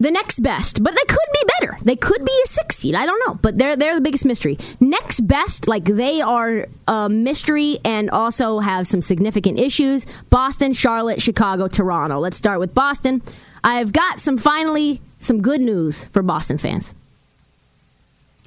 The 0.01 0.11
next 0.11 0.41
best, 0.41 0.83
but 0.83 0.95
they 0.95 1.05
could 1.07 1.19
be 1.35 1.43
better. 1.59 1.79
They 1.83 1.97
could 1.97 2.25
be 2.25 2.33
a 2.45 2.49
six 2.49 2.77
seed. 2.77 2.95
I 2.95 3.05
don't 3.05 3.21
know, 3.27 3.35
but 3.35 3.59
they're 3.59 3.77
they're 3.77 3.95
the 3.95 4.01
biggest 4.01 4.25
mystery. 4.25 4.57
Next 4.81 5.21
best, 5.21 5.69
like 5.69 5.85
they 5.85 6.23
are 6.23 6.67
a 6.89 7.11
mystery 7.11 7.77
and 7.85 8.09
also 8.09 8.61
have 8.61 8.87
some 8.87 9.03
significant 9.03 9.61
issues. 9.61 10.07
Boston, 10.31 10.73
Charlotte, 10.73 11.21
Chicago, 11.21 11.69
Toronto. 11.69 12.21
Let's 12.21 12.39
start 12.39 12.59
with 12.59 12.73
Boston. 12.73 13.21
I've 13.63 13.93
got 13.93 14.19
some 14.21 14.39
finally 14.39 15.03
some 15.19 15.43
good 15.43 15.61
news 15.61 16.05
for 16.05 16.23
Boston 16.23 16.57
fans 16.57 16.95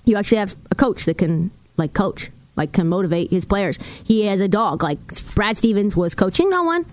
you 0.06 0.16
actually 0.16 0.40
have 0.40 0.56
a 0.72 0.76
coach 0.76 1.06
that 1.06 1.18
can 1.18 1.52
like 1.80 1.94
coach 1.94 2.30
like 2.56 2.72
can 2.72 2.88
motivate 2.88 3.32
his 3.32 3.46
players 3.46 3.80
he 4.04 4.26
has 4.26 4.39
a 4.39 4.48
dog 4.48 4.84
like 4.84 5.00
brad 5.34 5.58
stevens 5.58 5.96
was 5.96 6.13
coaching 6.13 6.50
no 6.50 6.63
one 6.63 6.86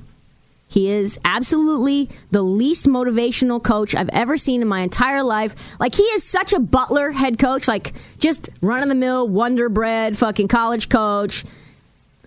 he 0.68 0.90
is 0.90 1.18
absolutely 1.24 2.10
the 2.30 2.42
least 2.42 2.86
motivational 2.86 3.62
coach 3.62 3.94
I've 3.94 4.08
ever 4.08 4.36
seen 4.36 4.62
in 4.62 4.68
my 4.68 4.80
entire 4.80 5.22
life. 5.22 5.54
Like 5.78 5.94
he 5.94 6.02
is 6.02 6.24
such 6.24 6.52
a 6.52 6.58
butler 6.58 7.12
head 7.12 7.38
coach, 7.38 7.68
like 7.68 7.92
just 8.18 8.48
run 8.60 8.82
of 8.82 8.88
the 8.88 8.94
mill, 8.94 9.28
wonder 9.28 9.68
bread, 9.68 10.18
fucking 10.18 10.48
college 10.48 10.88
coach. 10.88 11.44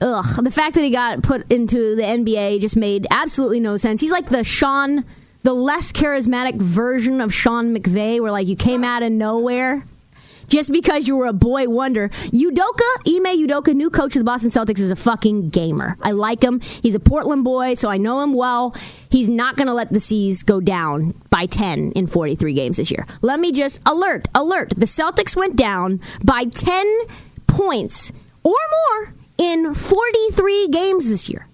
Ugh, 0.02 0.44
the 0.44 0.52
fact 0.52 0.76
that 0.76 0.84
he 0.84 0.92
got 0.92 1.22
put 1.22 1.52
into 1.52 1.96
the 1.96 2.04
NBA 2.04 2.62
just 2.62 2.78
made 2.78 3.06
absolutely 3.12 3.60
no 3.60 3.76
sense. 3.76 4.00
He's 4.00 4.12
like 4.12 4.28
the 4.28 4.46
Sean, 4.46 5.04
the 5.42 5.54
less 5.54 5.92
charismatic 5.92 6.56
version 6.56 7.20
of 7.20 7.34
Sean 7.34 7.76
McVay, 7.76 8.22
where 8.22 8.32
like 8.32 8.48
you 8.48 8.56
came 8.56 8.86
out 8.86 9.04
of 9.04 9.12
nowhere 9.12 9.84
just 10.50 10.72
because 10.72 11.08
you 11.08 11.16
were 11.16 11.28
a 11.28 11.34
boy 11.34 11.70
wonder. 11.70 12.10
Udoka, 12.10 12.90
Ime 13.08 13.48
Udoka, 13.48 13.74
new 13.74 13.90
coach 13.90 14.16
of 14.16 14.20
the 14.20 14.26
Boston 14.26 14.50
Celtics, 14.50 14.80
is 14.80 14.92
a 14.92 14.96
fucking 14.96 15.50
gamer. 15.50 15.98
I 16.02 16.12
like 16.12 16.44
him. 16.44 16.60
He's 16.60 16.96
a 16.96 17.00
Portland 17.00 17.44
boy, 17.44 17.76
so 17.76 17.90
I 17.90 17.98
know 17.98 18.22
him 18.22 18.34
well. 18.34 18.76
He's 19.10 19.30
not 19.30 19.56
going 19.56 19.68
to 19.68 19.74
let 19.74 19.92
the 19.94 20.00
C's 20.00 20.44
go 20.44 20.60
down 20.60 21.14
by 21.30 21.46
10 21.46 21.94
in 21.94 22.08
43 22.08 22.54
games 22.54 22.78
this 22.78 22.92
year. 22.92 23.06
Let 23.22 23.40
me 23.40 23.52
just 23.52 23.80
alert, 23.86 24.28
alert. 24.36 24.72
The 24.76 24.86
Celtics 24.86 25.36
went 25.36 25.56
down 25.56 26.02
by 26.24 26.46
10 26.46 26.86
points 27.48 28.12
or 28.44 28.56
more 28.72 29.14
in 29.38 29.74
43 29.74 30.68
games 30.68 31.08
this 31.08 31.30
year. 31.30 31.48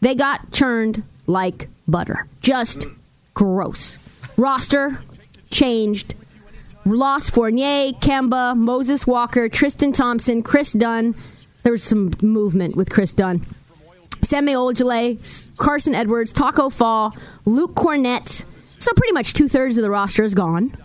They 0.00 0.14
got 0.14 0.52
churned 0.52 1.02
like 1.26 1.68
butter. 1.88 2.26
Just 2.40 2.86
gross. 3.34 3.98
Roster 4.36 5.02
changed 5.50 6.14
lost 6.94 7.34
Fournier, 7.34 7.92
Kemba, 7.92 8.56
Moses 8.56 9.06
Walker, 9.06 9.48
Tristan 9.48 9.92
Thompson, 9.92 10.42
Kris 10.42 10.72
Dunn. 10.72 11.14
There 11.62 11.72
was 11.72 11.82
some 11.82 12.12
movement 12.22 12.76
with 12.76 12.90
Kris 12.90 13.12
Dunn. 13.12 13.44
Semi 14.22 14.54
Ojeleye, 14.54 15.46
Carsen 15.56 15.94
Edwards, 15.94 16.32
Taco 16.32 16.70
Fall, 16.70 17.16
Luke 17.44 17.74
Kornet. 17.74 18.44
So 18.78 18.92
pretty 18.94 19.12
much 19.12 19.34
two 19.34 19.48
thirds 19.48 19.76
of 19.76 19.82
the 19.82 19.90
roster 19.90 20.22
is 20.22 20.34
gone. 20.34 20.76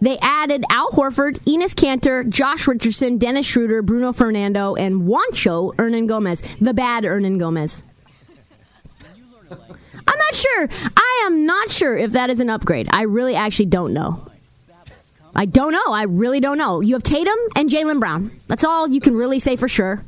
They 0.00 0.18
added 0.20 0.64
Al 0.70 0.90
Horford, 0.90 1.38
Enes 1.44 1.74
Kanter, 1.74 2.28
Josh 2.28 2.66
Richardson, 2.68 3.16
Dennis 3.16 3.46
Schroeder, 3.46 3.80
Bruno 3.80 4.12
Fernando, 4.12 4.74
and 4.74 5.02
Juancho 5.02 5.74
Hernangomez, 5.76 6.58
the 6.58 6.74
bad 6.74 7.04
Hernangomez. 7.04 7.82
I'm 9.50 10.18
not 10.18 10.34
sure. 10.34 10.68
I 10.96 11.22
am 11.26 11.46
not 11.46 11.70
sure 11.70 11.96
if 11.96 12.12
that 12.12 12.28
is 12.28 12.40
an 12.40 12.50
upgrade. 12.50 12.88
I 12.92 13.02
really 13.02 13.34
actually 13.34 13.66
don't 13.66 13.94
know. 13.94 14.20
I 15.36 15.46
don't 15.46 15.72
know. 15.72 15.92
I 15.92 16.04
really 16.04 16.40
don't 16.40 16.58
know. 16.58 16.80
You 16.80 16.94
have 16.94 17.02
Tatum 17.02 17.36
and 17.56 17.68
Jaylen 17.68 18.00
Brown. 18.00 18.30
That's 18.46 18.64
all 18.64 18.88
you 18.88 19.00
can 19.00 19.16
really 19.16 19.38
say 19.38 19.56
for 19.56 19.68
sure. 19.68 20.04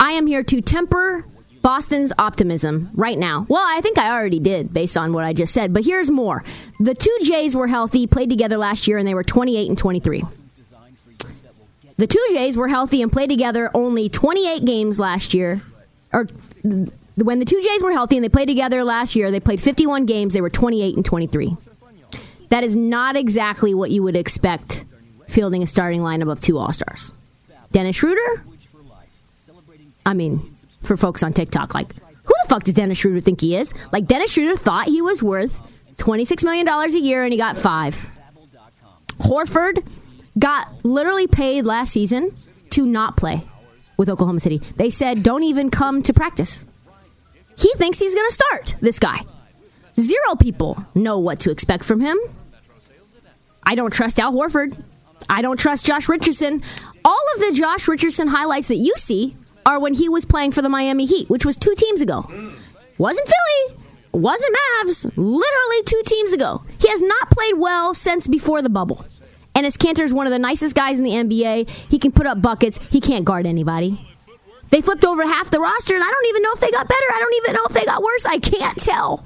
I 0.00 0.12
am 0.12 0.26
here 0.26 0.42
to 0.42 0.60
temper 0.60 1.24
Boston's 1.62 2.12
optimism 2.18 2.90
right 2.94 3.16
now. 3.16 3.46
Well, 3.48 3.64
I 3.66 3.80
think 3.80 3.96
I 3.96 4.10
already 4.10 4.40
did 4.40 4.72
based 4.72 4.96
on 4.96 5.12
what 5.12 5.24
I 5.24 5.32
just 5.32 5.54
said, 5.54 5.72
but 5.72 5.84
here's 5.84 6.10
more. 6.10 6.44
The 6.78 6.94
two 6.94 7.16
Jays 7.22 7.56
were 7.56 7.68
healthy, 7.68 8.06
played 8.06 8.28
together 8.28 8.58
last 8.58 8.86
year, 8.86 8.98
and 8.98 9.08
they 9.08 9.14
were 9.14 9.24
28 9.24 9.68
and 9.68 9.78
23. 9.78 10.24
The 11.96 12.06
two 12.06 12.26
Jays 12.32 12.56
were 12.56 12.68
healthy 12.68 13.02
and 13.02 13.10
played 13.10 13.30
together 13.30 13.70
only 13.72 14.08
28 14.08 14.64
games 14.64 14.98
last 14.98 15.32
year. 15.32 15.62
Or 16.12 16.26
when 17.14 17.38
the 17.38 17.44
two 17.44 17.62
Jays 17.62 17.82
were 17.82 17.92
healthy 17.92 18.16
and 18.16 18.24
they 18.24 18.28
played 18.28 18.48
together 18.48 18.82
last 18.82 19.14
year, 19.14 19.30
they 19.30 19.40
played 19.40 19.60
51 19.60 20.04
games. 20.04 20.34
They 20.34 20.40
were 20.40 20.50
28 20.50 20.96
and 20.96 21.04
23. 21.04 21.56
That 22.54 22.62
is 22.62 22.76
not 22.76 23.16
exactly 23.16 23.74
what 23.74 23.90
you 23.90 24.04
would 24.04 24.14
expect 24.14 24.84
fielding 25.26 25.64
a 25.64 25.66
starting 25.66 26.02
lineup 26.02 26.30
of 26.30 26.40
two 26.40 26.56
All 26.56 26.72
Stars. 26.72 27.12
Dennis 27.72 27.96
Schroeder? 27.96 28.44
I 30.06 30.14
mean, 30.14 30.54
for 30.80 30.96
folks 30.96 31.24
on 31.24 31.32
TikTok, 31.32 31.74
like, 31.74 31.92
who 31.96 32.32
the 32.44 32.48
fuck 32.48 32.62
does 32.62 32.74
Dennis 32.74 32.98
Schroeder 32.98 33.18
think 33.18 33.40
he 33.40 33.56
is? 33.56 33.74
Like, 33.90 34.06
Dennis 34.06 34.32
Schroeder 34.32 34.54
thought 34.54 34.86
he 34.86 35.02
was 35.02 35.20
worth 35.20 35.68
$26 35.96 36.44
million 36.44 36.68
a 36.68 36.88
year 36.90 37.24
and 37.24 37.32
he 37.32 37.38
got 37.40 37.58
five. 37.58 38.08
Horford 39.18 39.84
got 40.38 40.84
literally 40.84 41.26
paid 41.26 41.64
last 41.64 41.92
season 41.92 42.36
to 42.70 42.86
not 42.86 43.16
play 43.16 43.44
with 43.96 44.08
Oklahoma 44.08 44.38
City. 44.38 44.58
They 44.76 44.90
said, 44.90 45.24
don't 45.24 45.42
even 45.42 45.70
come 45.70 46.04
to 46.04 46.12
practice. 46.12 46.64
He 47.58 47.72
thinks 47.78 47.98
he's 47.98 48.14
going 48.14 48.28
to 48.28 48.32
start, 48.32 48.76
this 48.80 49.00
guy. 49.00 49.22
Zero 49.98 50.36
people 50.40 50.86
know 50.94 51.18
what 51.18 51.40
to 51.40 51.50
expect 51.50 51.84
from 51.84 51.98
him. 51.98 52.16
I 53.66 53.74
don't 53.74 53.92
trust 53.92 54.18
Al 54.18 54.32
Horford. 54.32 54.82
I 55.28 55.42
don't 55.42 55.58
trust 55.58 55.86
Josh 55.86 56.08
Richardson. 56.08 56.62
All 57.04 57.20
of 57.34 57.40
the 57.40 57.52
Josh 57.54 57.88
Richardson 57.88 58.28
highlights 58.28 58.68
that 58.68 58.76
you 58.76 58.92
see 58.96 59.36
are 59.66 59.80
when 59.80 59.94
he 59.94 60.08
was 60.08 60.24
playing 60.24 60.52
for 60.52 60.62
the 60.62 60.68
Miami 60.68 61.06
Heat, 61.06 61.30
which 61.30 61.46
was 61.46 61.56
two 61.56 61.74
teams 61.76 62.00
ago. 62.00 62.26
Wasn't 62.98 63.26
Philly, 63.26 63.84
wasn't 64.12 64.56
Mavs, 64.84 65.04
literally 65.16 65.82
two 65.86 66.02
teams 66.04 66.32
ago. 66.32 66.62
He 66.80 66.88
has 66.88 67.02
not 67.02 67.30
played 67.30 67.54
well 67.56 67.94
since 67.94 68.26
before 68.26 68.62
the 68.62 68.68
bubble. 68.68 69.04
And 69.54 69.66
Enes 69.66 69.78
Kanter 69.78 70.02
is 70.04 70.12
one 70.12 70.26
of 70.26 70.32
the 70.32 70.38
nicest 70.38 70.74
guys 70.74 70.98
in 70.98 71.04
the 71.04 71.12
NBA, 71.12 71.68
he 71.90 71.98
can 71.98 72.12
put 72.12 72.26
up 72.26 72.42
buckets. 72.42 72.78
He 72.90 73.00
can't 73.00 73.24
guard 73.24 73.46
anybody. 73.46 73.98
They 74.70 74.80
flipped 74.80 75.04
over 75.04 75.24
half 75.24 75.50
the 75.50 75.60
roster, 75.60 75.94
and 75.94 76.02
I 76.02 76.10
don't 76.10 76.26
even 76.26 76.42
know 76.42 76.52
if 76.52 76.60
they 76.60 76.70
got 76.70 76.88
better. 76.88 77.06
I 77.14 77.18
don't 77.20 77.34
even 77.34 77.54
know 77.54 77.64
if 77.68 77.72
they 77.72 77.84
got 77.84 78.02
worse. 78.02 78.26
I 78.26 78.38
can't 78.38 78.76
tell. 78.78 79.24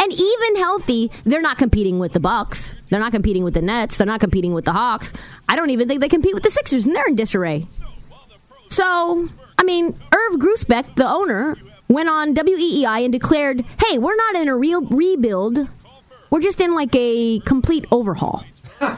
And 0.00 0.12
even 0.12 0.56
healthy, 0.56 1.10
they're 1.24 1.42
not 1.42 1.58
competing 1.58 1.98
with 1.98 2.12
the 2.12 2.20
Bucks. 2.20 2.76
They're 2.88 3.00
not 3.00 3.12
competing 3.12 3.42
with 3.42 3.54
the 3.54 3.62
Nets. 3.62 3.98
They're 3.98 4.06
not 4.06 4.20
competing 4.20 4.54
with 4.54 4.64
the 4.64 4.72
Hawks. 4.72 5.12
I 5.48 5.56
don't 5.56 5.70
even 5.70 5.88
think 5.88 6.00
they 6.00 6.08
compete 6.08 6.34
with 6.34 6.44
the 6.44 6.50
Sixers, 6.50 6.86
and 6.86 6.94
they're 6.94 7.08
in 7.08 7.16
disarray. 7.16 7.66
So, 8.68 9.26
I 9.58 9.64
mean, 9.64 9.98
Irv 10.12 10.34
Grousbeck, 10.38 10.94
the 10.94 11.08
owner, 11.08 11.56
went 11.88 12.08
on 12.08 12.34
WEEI 12.34 13.04
and 13.04 13.12
declared, 13.12 13.64
"Hey, 13.84 13.98
we're 13.98 14.14
not 14.14 14.36
in 14.36 14.48
a 14.48 14.56
real 14.56 14.82
rebuild. 14.82 15.66
We're 16.30 16.40
just 16.40 16.60
in 16.60 16.74
like 16.74 16.94
a 16.94 17.40
complete 17.40 17.84
overhaul." 17.90 18.44
He's 18.80 18.90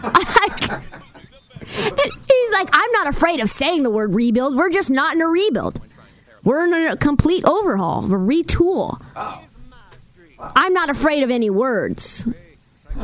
like, 2.53 2.69
"I'm 2.73 2.93
not 2.93 3.07
afraid 3.07 3.41
of 3.41 3.49
saying 3.49 3.85
the 3.85 3.91
word 3.91 4.15
rebuild. 4.15 4.57
We're 4.57 4.71
just 4.71 4.91
not 4.91 5.15
in 5.15 5.23
a 5.23 5.29
rebuild. 5.29 5.81
We're 6.45 6.65
in 6.65 6.75
a 6.75 6.97
complete 6.97 7.45
overhaul, 7.45 8.05
a 8.05 8.19
retool." 8.19 9.01
I'm 10.41 10.73
not 10.73 10.91
afraid 10.91 11.23
of 11.23 11.31
any 11.31 11.51
words. 11.51 12.29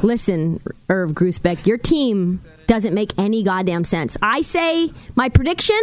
Listen, 0.02 0.60
Irv 0.88 1.12
Grousbeck, 1.12 1.66
your 1.66 1.78
team 1.78 2.42
doesn't 2.66 2.94
make 2.94 3.12
any 3.18 3.42
goddamn 3.42 3.84
sense. 3.84 4.16
I 4.20 4.40
say 4.40 4.90
my 5.14 5.28
prediction: 5.28 5.80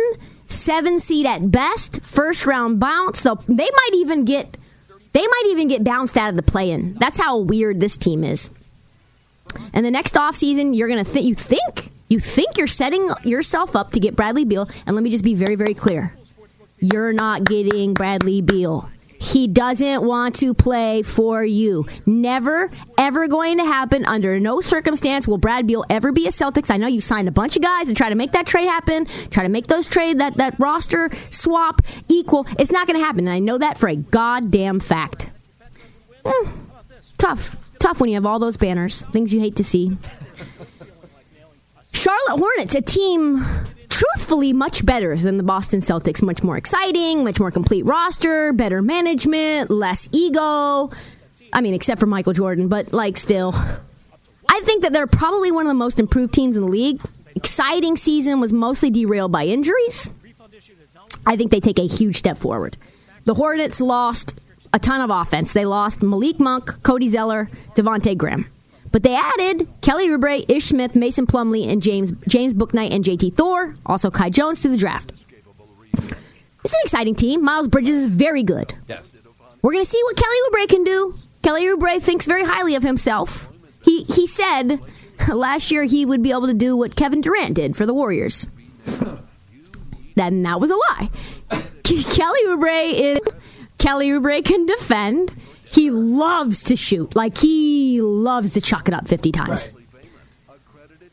seven 0.48 1.00
seed 1.00 1.26
at 1.26 1.52
best, 1.52 2.02
first 2.02 2.46
round 2.46 2.80
bounce. 2.80 3.24
They 3.24 3.32
might 3.48 3.92
even 3.94 4.26
get 4.26 4.58
they 5.14 5.22
might 5.22 5.44
even 5.48 5.68
get 5.68 5.84
bounced 5.84 6.18
out 6.18 6.30
of 6.30 6.36
the 6.36 6.44
play-in. 6.44 6.96
That's 6.96 7.18
how 7.18 7.38
weird 7.38 7.80
this 7.80 7.98
team 7.98 8.24
is. 8.24 8.52
And 9.74 9.86
the 9.86 9.92
next 9.92 10.16
offseason, 10.16 10.76
you're 10.76 10.90
gonna 10.90 11.04
think 11.04 11.26
you 11.26 11.36
think 11.36 11.92
you 12.10 12.20
think 12.20 12.58
you're 12.58 12.68
setting 12.68 13.10
yourself 13.24 13.76
up 13.76 13.92
to 13.92 14.00
get 14.00 14.16
Bradley 14.16 14.44
Beal. 14.44 14.68
And 14.86 14.96
let 14.96 15.04
me 15.04 15.10
just 15.10 15.24
be 15.24 15.36
very 15.36 15.56
very 15.56 15.74
clear: 15.74 16.16
you're 16.80 17.14
not 17.14 17.46
getting 17.46 17.94
Bradley 17.94 18.42
Beal. 18.42 18.90
He 19.24 19.48
doesn't 19.48 20.04
want 20.04 20.36
to 20.42 20.54
play 20.54 21.02
for 21.02 21.46
you. 21.46 21.88
Never, 22.06 22.70
ever 22.98 23.30
going 23.30 23.58
to 23.58 23.64
happen. 23.64 24.06
Under 24.06 24.38
no 24.38 24.60
circumstance 24.60 25.30
will 25.30 25.38
Brad 25.38 25.66
Beal 25.66 25.86
ever 25.90 26.12
be 26.12 26.28
a 26.28 26.30
Celtics. 26.30 26.70
I 26.70 26.76
know 26.76 26.88
you 26.88 27.00
signed 27.00 27.30
a 27.30 27.32
bunch 27.32 27.56
of 27.56 27.62
guys 27.62 27.88
to 27.88 27.94
try 27.94 28.10
to 28.10 28.16
make 28.16 28.34
that 28.34 28.46
trade 28.46 28.66
happen, 28.66 29.06
try 29.32 29.44
to 29.44 29.50
make 29.50 29.68
those 29.68 29.88
trade 29.88 30.18
that 30.20 30.36
that 30.38 30.56
roster 30.60 31.10
swap 31.30 31.82
equal. 32.10 32.46
It's 32.60 32.70
not 32.70 32.86
going 32.86 33.00
to 33.00 33.06
happen, 33.06 33.22
and 33.22 33.30
I 33.30 33.40
know 33.40 33.58
that 33.58 33.78
for 33.78 33.88
a 33.88 33.96
goddamn 33.96 34.82
fact. 34.82 35.32
Eh, 36.26 36.52
tough, 37.18 37.56
tough 37.80 38.02
when 38.02 38.10
you 38.10 38.16
have 38.16 38.26
all 38.26 38.40
those 38.40 38.58
banners, 38.58 39.06
things 39.06 39.34
you 39.34 39.40
hate 39.40 39.56
to 39.56 39.64
see. 39.64 39.98
Charlotte 41.94 42.40
Hornets, 42.40 42.76
a 42.76 42.82
team 42.82 43.42
truthfully 43.94 44.54
much 44.54 44.84
better 44.84 45.16
than 45.16 45.38
the 45.38 45.44
Boston 45.44 45.80
Celtics. 45.80 46.24
Much 46.24 46.42
more 46.42 46.58
exciting, 46.58 47.24
much 47.24 47.40
more 47.40 47.52
complete 47.52 47.86
roster, 47.86 48.52
better 48.52 48.82
management, 48.82 49.70
less 49.70 50.10
ego. 50.12 50.90
I 51.54 51.62
mean, 51.62 51.76
except 51.76 52.00
for 52.00 52.08
Michael 52.08 52.34
Jordan, 52.34 52.68
but 52.68 52.92
like 52.92 53.18
still. 53.18 53.54
I 54.50 54.62
think 54.64 54.82
that 54.82 54.94
they're 54.94 55.06
probably 55.06 55.52
one 55.52 55.68
of 55.68 55.70
the 55.70 55.76
most 55.76 56.00
improved 56.00 56.34
teams 56.34 56.56
in 56.56 56.64
the 56.64 56.70
league. 56.70 57.02
Exciting 57.36 57.96
season 57.96 58.40
was 58.40 58.52
mostly 58.52 58.90
derailed 58.90 59.32
by 59.32 59.46
injuries. 59.46 60.10
I 61.26 61.38
think 61.38 61.52
they 61.52 61.60
take 61.60 61.78
a 61.78 61.86
huge 61.88 62.18
step 62.18 62.38
forward. 62.38 62.78
The 63.26 63.36
Hornets 63.36 63.80
lost 63.80 64.34
a 64.74 64.80
ton 64.80 65.02
of 65.02 65.12
offense. 65.12 65.54
They 65.54 65.66
lost 65.66 66.02
Malik 66.02 66.40
Monk, 66.40 66.82
Cody 66.82 67.10
Zeller, 67.10 67.50
Devontae 67.76 68.18
Graham. 68.18 68.50
But 68.94 69.02
they 69.02 69.16
added 69.16 69.68
Kelly 69.82 70.08
Oubre, 70.08 70.46
Ish 70.48 70.66
Smith, 70.66 70.96
Mason 70.96 71.26
Plumlee, 71.26 71.68
and 71.68 71.82
James 71.82 72.14
James 72.28 72.54
Bouknight 72.54 72.94
and 72.94 73.04
JT 73.04 73.34
Thor, 73.34 73.74
also 73.88 74.12
Kai 74.12 74.30
Jones 74.30 74.62
to 74.62 74.70
the 74.70 74.78
draft. 74.78 75.12
It's 75.92 76.74
an 76.74 76.80
exciting 76.84 77.16
team. 77.16 77.44
Miles 77.44 77.68
Bridges 77.68 77.96
is 77.98 78.08
very 78.08 78.44
good. 78.44 78.76
Yes. 78.88 79.12
We're 79.64 79.74
going 79.74 79.84
to 79.84 79.90
see 79.90 80.02
what 80.04 80.16
Kelly 80.16 80.36
Oubre 80.48 80.70
can 80.70 80.84
do. 80.84 81.16
Kelly 81.42 81.64
Oubre 81.64 82.02
thinks 82.02 82.28
very 82.28 82.46
highly 82.46 82.76
of 82.76 82.84
himself. 82.84 83.52
He 83.84 84.04
he 84.04 84.28
said 84.28 84.80
last 85.28 85.72
year 85.72 85.86
he 85.86 86.06
would 86.06 86.22
be 86.22 86.30
able 86.30 86.48
to 86.48 86.54
do 86.54 86.78
what 86.78 86.96
Kevin 86.96 87.20
Durant 87.20 87.56
did 87.56 87.76
for 87.76 87.88
the 87.88 87.94
Warriors. 87.96 88.48
Then 90.16 90.44
that 90.44 90.62
was 90.62 90.70
a 90.70 90.76
lie. 90.76 91.10
Kelly 91.84 92.40
Oubre 92.46 92.94
is 92.94 93.20
Kelly 93.80 94.10
Oubre 94.10 94.46
can 94.46 94.68
defend. 94.68 95.34
He 95.74 95.90
loves 95.90 96.64
to 96.64 96.76
shoot. 96.76 97.16
Like 97.16 97.38
he 97.38 98.00
loves 98.00 98.54
to 98.54 98.62
chuck 98.62 98.88
it 98.88 98.94
up 98.94 99.08
50 99.08 99.32
times. 99.32 99.72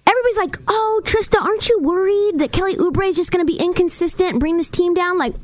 Everybody's 0.06 0.36
like, 0.36 0.56
"Oh, 0.68 1.00
Trista, 1.04 1.40
aren't 1.40 1.68
you 1.68 1.80
worried 1.80 2.38
that 2.38 2.52
Kelly 2.52 2.76
Oubre 2.76 3.08
is 3.08 3.16
just 3.16 3.32
going 3.32 3.46
to 3.46 3.50
be 3.50 3.58
inconsistent 3.58 4.30
and 4.32 4.40
bring 4.40 4.56
this 4.56 4.68
team 4.68 4.92
down?" 4.92 5.18
Like 5.18 5.34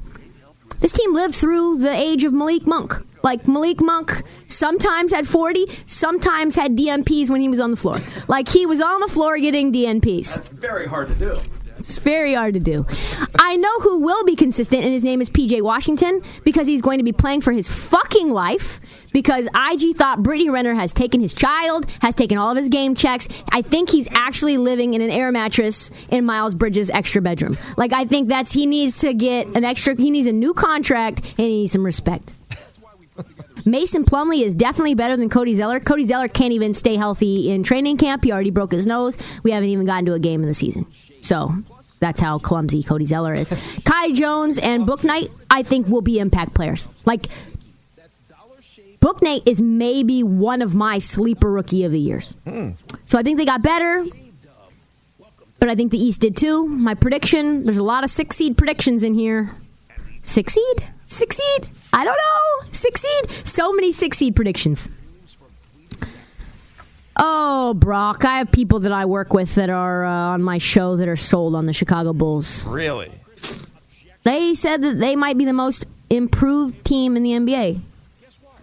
this 0.81 0.93
team 0.93 1.15
lived 1.15 1.35
through 1.35 1.79
the 1.79 1.93
age 1.93 2.25
of 2.25 2.33
Malik 2.33 2.67
Monk. 2.67 2.95
Like 3.23 3.49
Malik 3.49 3.81
Monk 3.81 4.23
sometimes 4.47 5.13
had 5.13 5.27
40, 5.27 5.67
sometimes 5.87 6.55
had 6.55 6.77
DNPs 6.77 7.31
when 7.31 7.41
he 7.41 7.49
was 7.49 7.59
on 7.59 7.71
the 7.71 7.77
floor. 7.77 7.99
Like 8.29 8.49
he 8.49 8.67
was 8.67 8.81
on 8.81 9.01
the 9.01 9.09
floor 9.09 9.39
getting 9.39 9.73
DNPs. 9.73 10.35
That's 10.35 10.49
Very 10.49 10.87
hard 10.87 11.09
to 11.09 11.15
do. 11.15 11.41
It's 11.79 11.99
very 11.99 12.35
hard 12.35 12.55
to 12.55 12.61
do. 12.61 12.87
I 13.39 13.57
know 13.57 13.81
who 13.81 14.01
will 14.01 14.25
be 14.25 14.37
consistent, 14.37 14.83
and 14.83 14.93
his 14.93 15.05
name 15.05 15.21
is 15.21 15.31
PJ 15.31 15.63
Washington 15.63 16.23
because 16.45 16.67
he's 16.67 16.83
going 16.83 16.99
to 16.99 17.05
be 17.05 17.13
playing 17.13 17.43
for 17.43 17.53
his 17.53 17.69
fucking 17.69 18.31
life. 18.31 18.81
Because 19.13 19.47
IG 19.47 19.97
thought 19.97 20.23
Brittany 20.23 20.51
Renner 20.51 20.75
has 20.75 20.93
taken 20.93 21.21
his 21.21 21.33
child, 21.33 21.87
has 22.03 22.15
taken 22.15 22.37
all 22.37 22.51
of 22.51 22.57
his 22.57 22.69
game 22.69 22.95
checks. 22.95 23.29
I 23.51 23.63
think 23.63 23.89
he's 23.89 24.09
actually 24.13 24.59
living 24.59 24.93
in 24.93 25.01
an 25.01 25.11
air 25.11 25.33
mattress 25.33 25.91
in 26.11 26.27
Miles 26.27 26.55
Bridges' 26.55 26.91
extra 26.91 27.23
bedroom. 27.23 27.57
Like 27.79 27.95
I 27.95 28.05
think 28.05 28.29
that's 28.29 28.53
he 28.53 28.67
needs 28.67 28.99
to 28.99 29.15
get 29.15 29.47
an 29.49 29.65
extra. 29.65 29.95
He 29.97 30.11
needs 30.11 30.27
a 30.27 30.33
new 30.33 30.53
contract 30.53 31.21
and 31.39 31.47
he 31.47 31.61
needs 31.61 31.73
some 31.73 31.85
respect. 31.85 32.35
Mason 33.65 34.05
Plumlee 34.05 34.43
is 34.43 34.55
definitely 34.55 34.95
better 34.95 35.17
than 35.17 35.29
Cody 35.29 35.55
Zeller. 35.55 35.81
Cody 35.81 36.05
Zeller 36.05 36.29
can't 36.29 36.53
even 36.53 36.73
stay 36.73 36.95
healthy 36.95 37.51
in 37.51 37.63
training 37.65 37.97
camp. 37.97 38.23
He 38.23 38.31
already 38.31 38.51
broke 38.51 38.71
his 38.71 38.87
nose. 38.87 39.17
We 39.43 39.51
haven't 39.51 39.71
even 39.71 39.87
gotten 39.87 40.07
to 40.07 40.13
a 40.13 40.21
game 40.21 40.43
in 40.43 40.49
the 40.49 40.55
season. 40.55 40.87
So 41.27 41.53
that's 41.99 42.21
how 42.21 42.39
clumsy 42.39 42.85
Cody 42.85 43.05
Zeller 43.07 43.35
is. 43.35 43.53
Kai 43.85 44.13
Jones 44.13 44.59
and 44.59 44.87
Bouknight, 44.87 45.31
I 45.51 45.65
think, 45.65 45.89
will 45.89 46.03
be 46.03 46.21
impact 46.21 46.55
players. 46.55 46.89
Like, 47.05 47.27
Bouknight 49.01 49.43
is 49.45 49.61
maybe 49.61 50.23
one 50.23 50.63
of 50.63 50.75
my 50.75 51.01
sleeper 51.01 51.51
rookie 51.51 51.85
of 51.85 51.91
the 51.93 51.99
years. 51.99 52.37
Hmm. 52.45 52.71
So 53.07 53.19
I 53.19 53.23
think 53.23 53.39
they 53.39 53.45
got 53.45 53.63
better, 53.63 54.07
but 55.59 55.69
I 55.69 55.75
think 55.75 55.91
the 55.91 55.99
East 55.99 56.21
did 56.21 56.37
too. 56.37 56.67
My 56.67 56.95
prediction 56.95 57.65
there's 57.65 57.79
a 57.79 57.85
lot 57.85 58.05
of 58.05 58.11
six 58.11 58.37
seed 58.37 58.57
predictions 58.57 59.03
in 59.03 59.15
here. 59.15 59.55
Six 60.23 60.55
seed? 60.55 60.85
Six 61.09 61.37
seed? 61.37 61.69
I 61.93 62.05
don't 62.05 62.17
know. 62.17 62.73
Six 62.73 63.03
seed? 63.03 63.47
So 63.47 63.73
many 63.73 63.93
six 63.93 64.19
seed 64.19 64.35
predictions. 64.35 64.89
Oh, 67.19 67.75
Brock, 67.75 68.25
I 68.25 68.39
have 68.39 68.53
people 68.53 68.81
that 68.81 68.93
I 68.93 69.07
work 69.07 69.33
with 69.33 69.55
that 69.55 69.71
are 69.71 70.05
uh, 70.05 70.11
on 70.11 70.43
my 70.43 70.59
show 70.59 70.97
that 70.97 71.09
are 71.09 71.17
sold 71.17 71.55
on 71.55 71.67
the 71.67 71.73
Chicago 71.73 72.13
Bulls. 72.13 72.67
Really? 72.67 73.11
They 74.25 74.55
said 74.55 74.83
that 74.83 74.99
they 74.99 75.17
might 75.17 75.39
be 75.39 75.45
the 75.45 75.53
most 75.53 75.87
improved 76.11 76.85
team 76.85 77.17
in 77.17 77.23
the 77.23 77.31
NBA. 77.31 77.81
Guess 78.23 78.41
what? 78.43 78.59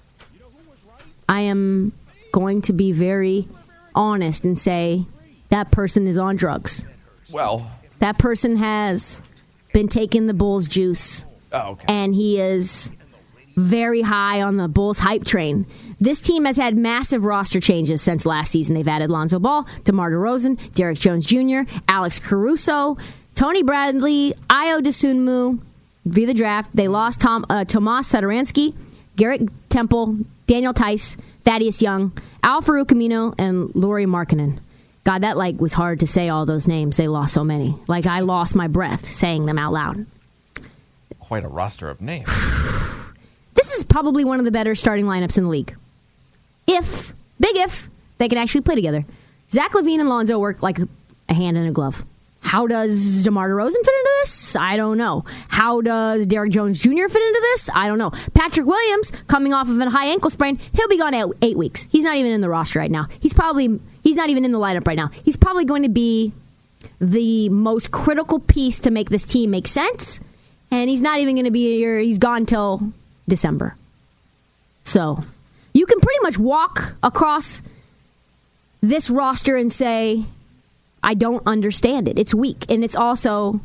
I 1.28 1.42
am 1.42 1.94
going 2.32 2.62
to 2.64 2.74
be 2.74 2.92
very 2.92 3.48
honest 3.96 4.44
and 4.44 4.58
say 4.58 5.06
that 5.50 5.72
person 5.72 6.06
is 6.08 6.18
on 6.18 6.36
drugs. 6.36 6.88
Well, 7.32 7.72
That 8.00 8.18
person 8.20 8.58
has 8.58 9.22
been 9.72 9.88
taking 9.88 10.28
the 10.28 10.34
Bulls 10.34 10.68
juice 10.68 11.26
oh, 11.52 11.72
okay. 11.72 11.86
and 11.88 12.14
he 12.14 12.40
is 12.40 12.94
very 13.56 14.02
high 14.02 14.42
on 14.42 14.58
the 14.58 14.68
Bulls 14.68 15.00
hype 15.00 15.24
train. 15.24 15.66
This 16.04 16.20
team 16.20 16.44
has 16.44 16.58
had 16.58 16.76
massive 16.76 17.24
roster 17.24 17.62
changes 17.62 18.02
since 18.02 18.26
last 18.26 18.52
season. 18.52 18.76
They've 18.76 18.86
added 18.86 19.10
Lonzo 19.10 19.40
Ball, 19.40 19.66
DeMar 19.86 20.12
DeRozan, 20.12 20.60
Derrick 20.74 21.00
Jones 21.00 21.26
Jr., 21.26 21.62
Alex 21.88 22.20
Caruso, 22.20 22.98
Tony 23.36 23.64
Bradley, 23.64 24.34
Ayo 24.50 24.82
Dosunmu 24.82 25.62
via 26.04 26.28
the 26.28 26.34
draft. 26.34 26.72
They 26.74 26.90
lost 26.90 27.22
Tom, 27.22 27.46
uh, 27.50 27.64
Tomas 27.64 28.12
Satoransky, 28.12 28.76
Garrett 29.16 29.44
Temple, 29.70 30.18
Daniel 30.46 30.74
Theis, 30.74 31.16
Thaddeus 31.46 31.82
Young, 31.82 32.12
Al-Farouq 32.44 32.88
Aminu, 32.88 33.34
and 33.38 33.74
Lauri 33.74 34.06
Markkanen. 34.06 34.60
God, 35.06 35.24
that 35.24 35.38
like 35.38 35.62
was 35.62 35.72
hard 35.72 36.02
to 36.02 36.08
say 36.08 36.28
all 36.28 36.46
those 36.46 36.68
names. 36.68 36.98
They 36.98 37.08
lost 37.08 37.34
so 37.34 37.46
many. 37.46 37.80
Like 37.88 38.08
I 38.08 38.20
lost 38.20 38.58
my 38.58 38.68
breath 38.68 39.06
saying 39.06 39.46
them 39.46 39.58
out 39.58 39.72
loud. 39.72 40.06
Quite 41.20 41.46
a 41.46 41.48
roster 41.48 41.88
of 41.90 42.02
names. 42.02 42.28
this 43.54 43.72
is 43.72 43.84
probably 43.84 44.26
one 44.26 44.40
of 44.40 44.44
the 44.44 44.52
better 44.52 44.76
starting 44.76 45.06
lineups 45.06 45.38
in 45.38 45.46
the 45.46 45.50
league. 45.50 45.74
If, 46.74 47.14
big 47.40 47.56
if, 47.56 47.90
they 48.18 48.28
can 48.28 48.38
actually 48.38 48.62
play 48.62 48.76
together. 48.76 49.06
Zach 49.50 49.72
LaVine 49.72 50.00
and 50.00 50.10
Lonzo 50.10 50.40
work 50.40 50.64
like 50.64 50.80
a 51.30 51.34
hand 51.34 51.58
and 51.58 51.68
a 51.68 51.72
glove. 51.72 52.06
How 52.42 52.68
does 52.68 53.24
DeMar 53.24 53.50
DeRozan 53.50 53.72
fit 53.72 53.78
into 53.78 54.12
this? 54.22 54.56
I 54.56 54.76
don't 54.76 54.98
know. 54.98 55.24
How 55.48 55.82
does 55.82 56.26
Derrick 56.26 56.52
Jones 56.52 56.82
Jr. 56.82 57.08
fit 57.08 57.22
into 57.22 57.40
this? 57.42 57.70
I 57.74 57.88
don't 57.88 57.98
know. 57.98 58.12
Patrick 58.34 58.66
Williams, 58.66 59.12
coming 59.28 59.54
off 59.54 59.70
of 59.70 59.80
a 59.80 59.90
high 59.90 60.08
ankle 60.08 60.30
sprain, 60.30 60.60
he'll 60.74 60.88
be 60.90 60.98
gone 60.98 61.14
out 61.14 61.36
eight 61.42 61.58
weeks. 61.58 61.88
He's 61.90 62.04
not 62.04 62.18
even 62.18 62.32
in 62.32 62.42
the 62.42 62.50
roster 62.50 62.80
right 62.80 62.92
now. 62.92 63.08
He's 63.20 63.34
probably 63.34 63.80
he's 64.04 64.18
not 64.18 64.30
even 64.30 64.44
in 64.44 64.52
the 64.52 64.60
lineup 64.60 64.86
right 64.86 64.98
now. 64.98 65.10
He's 65.24 65.38
probably 65.38 65.66
going 65.66 65.84
to 65.84 65.90
be 65.90 66.34
the 67.00 67.50
most 67.50 67.92
critical 67.92 68.40
piece 68.40 68.80
to 68.82 68.92
make 68.92 69.10
this 69.10 69.24
team 69.24 69.52
make 69.52 69.68
sense. 69.68 70.20
And 70.70 70.90
he's 70.90 71.02
not 71.02 71.20
even 71.20 71.36
going 71.36 71.46
to 71.46 71.52
be 71.52 71.78
here. 71.78 71.98
He's 72.00 72.18
gone 72.18 72.46
till 72.46 72.92
December. 73.28 73.76
So 74.84 75.24
you 75.74 75.86
can 75.86 76.00
pretty 76.00 76.20
much 76.22 76.38
walk 76.38 76.96
across 77.02 77.62
this 78.82 79.10
roster 79.10 79.56
and 79.56 79.72
say, 79.72 80.24
I 81.02 81.14
don't 81.14 81.44
understand 81.46 82.08
it. 82.08 82.20
It's 82.20 82.34
weak. 82.34 82.66
And 82.70 82.84
it's 82.84 82.96
also 82.96 83.62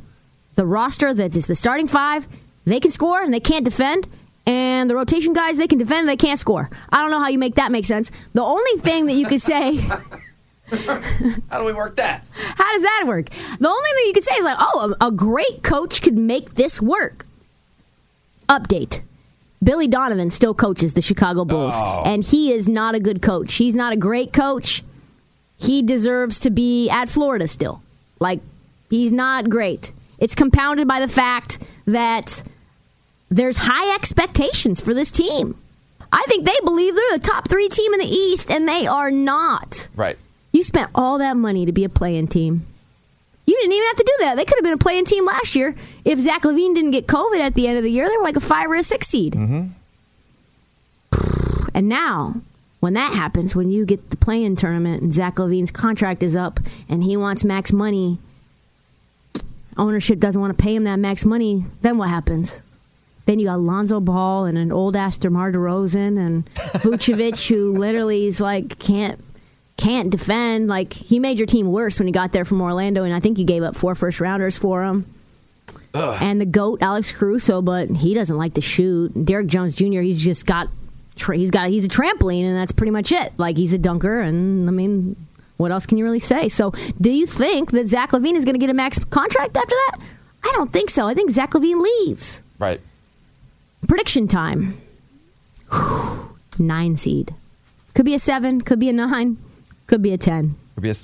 the 0.55 0.67
roster 0.67 1.13
that 1.15 1.37
is 1.37 1.47
the 1.47 1.55
starting 1.55 1.87
five. 1.87 2.27
They 2.65 2.81
can 2.81 2.91
score 2.91 3.23
and 3.23 3.33
they 3.33 3.41
can't 3.41 3.65
defend. 3.65 4.09
And 4.47 4.89
the 4.89 4.95
rotation 4.95 5.35
guys, 5.35 5.59
they 5.59 5.67
can 5.67 5.79
defend 5.79 6.01
and 6.01 6.09
they 6.09 6.17
can't 6.17 6.39
score. 6.39 6.71
I 6.91 7.03
don't 7.03 7.11
know 7.11 7.19
how 7.19 7.29
you 7.29 7.39
make 7.39 7.57
that 7.57 7.71
make 7.71 7.85
sense. 7.85 8.11
The 8.33 8.43
only 8.43 8.81
thing 8.81 9.07
that 9.07 9.15
you 9.15 9.27
could 9.27 9.43
say. 9.43 9.77
How 11.49 11.59
do 11.59 11.65
we 11.65 11.73
work 11.73 11.97
that? 11.97 12.27
How 12.33 12.73
does 12.75 12.83
that 12.83 13.05
work? 13.07 13.31
The 13.31 13.69
only 13.69 13.91
thing 13.95 14.07
you 14.07 14.13
could 14.13 14.25
say 14.25 14.35
is 14.35 14.45
like, 14.45 14.59
oh, 14.61 14.95
a, 15.01 15.07
a 15.07 15.11
great 15.11 15.63
coach 15.63 16.03
could 16.03 16.19
make 16.19 16.55
this 16.55 16.81
work. 16.81 17.27
Update. 18.51 19.03
Billy 19.63 19.89
Donovan 19.89 20.31
still 20.31 20.55
coaches 20.55 20.95
the 20.95 21.03
Chicago 21.03 21.45
Bulls, 21.45 21.75
Oh. 21.77 22.03
and 22.05 22.23
he 22.25 22.53
is 22.53 22.69
not 22.69 22.95
a 22.95 23.01
good 23.01 23.21
coach. 23.23 23.55
He's 23.55 23.75
not 23.75 23.93
a 23.93 23.97
great 23.97 24.33
coach. 24.33 24.85
He 25.57 25.83
deserves 25.83 26.39
to 26.41 26.51
be 26.51 26.89
at 26.89 27.09
Florida 27.09 27.49
still. 27.49 27.83
Like, 28.21 28.41
he's 28.89 29.13
not 29.13 29.49
great. 29.51 29.93
It's 30.19 30.35
compounded 30.37 30.87
by 30.87 31.01
the 31.01 31.09
fact 31.09 31.59
that 31.87 32.43
there's 33.31 33.57
high 33.59 33.95
expectations 33.95 34.81
for 34.81 34.95
this 34.95 35.11
team. 35.11 35.57
I 36.13 36.25
think 36.29 36.47
they 36.47 36.57
believe 36.65 36.95
they're 36.95 37.19
the 37.19 37.25
top 37.25 37.49
three 37.49 37.69
team 37.69 37.93
in 37.93 38.01
the 38.01 38.07
East, 38.07 38.51
and 38.51 38.67
they 38.69 38.87
are 38.87 39.11
not. 39.11 39.89
Right. 39.97 40.17
You 40.53 40.63
spent 40.63 40.91
all 40.95 41.19
that 41.19 41.37
money 41.37 41.67
to 41.67 41.73
be 41.73 41.85
a 41.85 41.89
playing 41.89 42.29
team. 42.29 42.67
You 43.49 43.57
didn't 43.57 43.73
even 43.73 43.87
have 43.87 43.97
to 43.97 44.05
do 44.05 44.13
that. 44.25 44.37
They 44.37 44.45
could 44.45 44.59
have 44.59 44.63
been 44.63 44.75
a 44.75 44.77
playing 44.77 45.07
team 45.07 45.25
last 45.25 45.55
year 45.55 45.75
if 46.05 46.19
Zach 46.19 46.43
LaVine 46.43 46.75
didn't 46.75 46.91
get 46.91 47.07
COVID 47.07 47.41
at 47.41 47.55
the 47.55 47.67
end 47.67 47.79
of 47.79 47.83
the 47.83 47.91
year. 47.91 48.07
They 48.07 48.17
were 48.19 48.23
like 48.23 48.37
a 48.37 48.41
five 48.41 48.71
or 48.71 48.75
a 48.75 48.83
six 48.83 49.07
seed. 49.09 49.33
Mm-hmm. 49.33 49.69
And 51.75 51.89
now, 51.89 52.43
when 52.81 52.93
that 52.95 53.15
happens, 53.15 53.55
when 53.55 53.71
you 53.71 53.87
get 53.87 54.11
the 54.11 54.17
playing 54.19 54.57
tournament 54.57 55.01
and 55.01 55.15
Zach 55.15 55.37
LaVine's 55.37 55.71
contract 55.71 56.23
is 56.23 56.37
up 56.37 56.61
and 56.91 57.05
he 57.05 57.17
wants 57.17 57.43
max 57.43 57.73
money, 57.73 58.19
ownership 59.79 60.19
doesn't 60.19 60.41
want 60.41 60.59
to 60.59 60.63
pay 60.63 60.75
him 60.75 60.85
that 60.85 60.99
max 60.99 61.25
money, 61.25 61.65
then 61.81 61.97
what 61.97 62.11
happens? 62.11 62.63
Then 63.25 63.39
you 63.39 63.47
got 63.47 63.61
Lonzo 63.61 64.01
Ball 64.01 64.45
and 64.45 64.59
an 64.59 64.73
old 64.73 64.95
ass 64.95 65.17
DeMar 65.17 65.53
DeRozan 65.53 66.19
and 66.19 66.47
Vucevic, 66.55 67.49
who 67.49 67.73
literally 67.73 68.27
is 68.27 68.43
like 68.43 68.79
can't 68.79 69.23
can't 69.79 70.11
defend. 70.11 70.69
Like 70.69 70.93
he 70.93 71.19
made 71.19 71.39
your 71.39 71.47
team 71.47 71.73
worse 71.73 71.99
when 71.99 72.07
he 72.07 72.13
got 72.13 72.33
there 72.33 72.45
from 72.45 72.61
Orlando, 72.61 73.05
and 73.05 73.15
I 73.15 73.21
think 73.21 73.39
you 73.39 73.47
gave 73.47 73.63
up 73.63 73.75
four 73.75 73.95
first 73.95 74.21
rounders 74.21 74.59
for 74.59 74.85
him. 74.85 75.07
And 75.95 76.41
the 76.41 76.47
goat 76.47 76.83
Alex 76.83 77.11
Caruso, 77.13 77.63
but 77.63 77.89
he 77.89 78.13
doesn't 78.15 78.37
like 78.37 78.55
to 78.55 78.61
shoot. 78.61 79.13
Derrick 79.25 79.47
Jones 79.47 79.75
Jr. 79.75 80.01
He's 80.01 80.23
just 80.23 80.45
got 80.45 80.69
he's 81.17 81.51
got 81.51 81.69
he's 81.71 81.85
a 81.85 81.89
trampoline, 81.89 82.45
and 82.45 82.57
that's 82.57 82.73
pretty 82.73 82.91
much 82.91 83.11
it. 83.11 83.33
Like 83.39 83.57
he's 83.57 83.73
a 83.73 83.79
dunker, 83.79 84.21
and 84.21 84.69
I 84.69 84.73
mean, 84.73 85.17
what 85.57 85.73
else 85.73 85.87
can 85.87 85.99
you 85.99 86.05
really 86.05 86.21
say? 86.21 86.49
So, 86.49 86.73
do 87.01 87.11
you 87.11 87.27
think 87.27 87.71
that 87.73 87.87
Zach 87.87 88.11
LaVine 88.11 88.37
is 88.37 88.45
going 88.45 88.55
to 88.55 88.61
get 88.61 88.71
a 88.71 88.75
max 88.75 88.99
contract 88.99 89.57
after 89.57 89.75
that? 89.75 89.99
I 90.45 90.53
don't 90.53 90.73
think 90.73 90.91
so. 90.91 91.07
I 91.07 91.15
think 91.15 91.31
Zach 91.31 91.51
LaVine 91.53 91.81
leaves. 91.81 92.43
Right. 92.59 92.81
Prediction 93.87 94.29
time. 94.29 94.81
Nine 96.59 96.97
seed. 96.97 97.35
Could 97.95 98.05
be 98.05 98.15
a 98.15 98.19
seven. 98.19 98.61
Could 98.61 98.79
be 98.79 98.89
a 98.89 98.93
nine. 98.93 99.37
Could 99.89 100.03
be 100.03 100.13
a 100.13 100.19
ten. 100.19 100.55
Could 100.77 100.83
be 100.83 100.91
a 100.91 100.97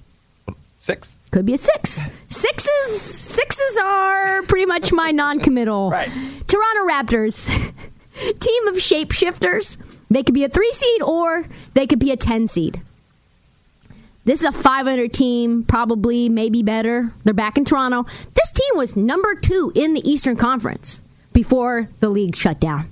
six. 0.78 1.18
Could 1.32 1.47
be 1.47 1.55
a 1.55 1.59
six. 1.59 2.01
Sixes, 2.28 3.01
sixes 3.01 3.78
are 3.82 4.43
pretty 4.43 4.66
much 4.66 4.93
my 4.93 5.11
non-committal. 5.12 5.91
Right. 5.91 6.11
Toronto 6.47 6.87
Raptors, 6.87 7.49
team 8.41 8.68
of 8.68 8.74
shapeshifters. 8.74 9.78
They 10.11 10.22
could 10.22 10.35
be 10.35 10.45
a 10.45 10.49
three 10.49 10.70
seed 10.72 11.03
or 11.03 11.47
they 11.72 11.87
could 11.87 12.01
be 12.01 12.11
a 12.11 12.16
ten 12.16 12.47
seed. 12.47 12.82
This 14.26 14.41
is 14.41 14.47
a 14.47 14.53
500 14.53 15.12
team, 15.12 15.64
probably 15.64 16.28
maybe 16.28 16.62
better. 16.62 17.12
They're 17.24 17.35
back 17.35 17.57
in 17.57 17.64
Toronto. 17.64 18.05
This 18.35 18.53
team 18.53 18.76
was 18.76 18.97
number 18.97 19.35
two 19.35 19.70
in 19.74 19.95
the 19.95 20.07
Eastern 20.09 20.37
Conference 20.37 21.05
before 21.32 21.89
the 22.01 22.09
league 22.09 22.37
shut 22.37 22.59
down. 22.61 22.89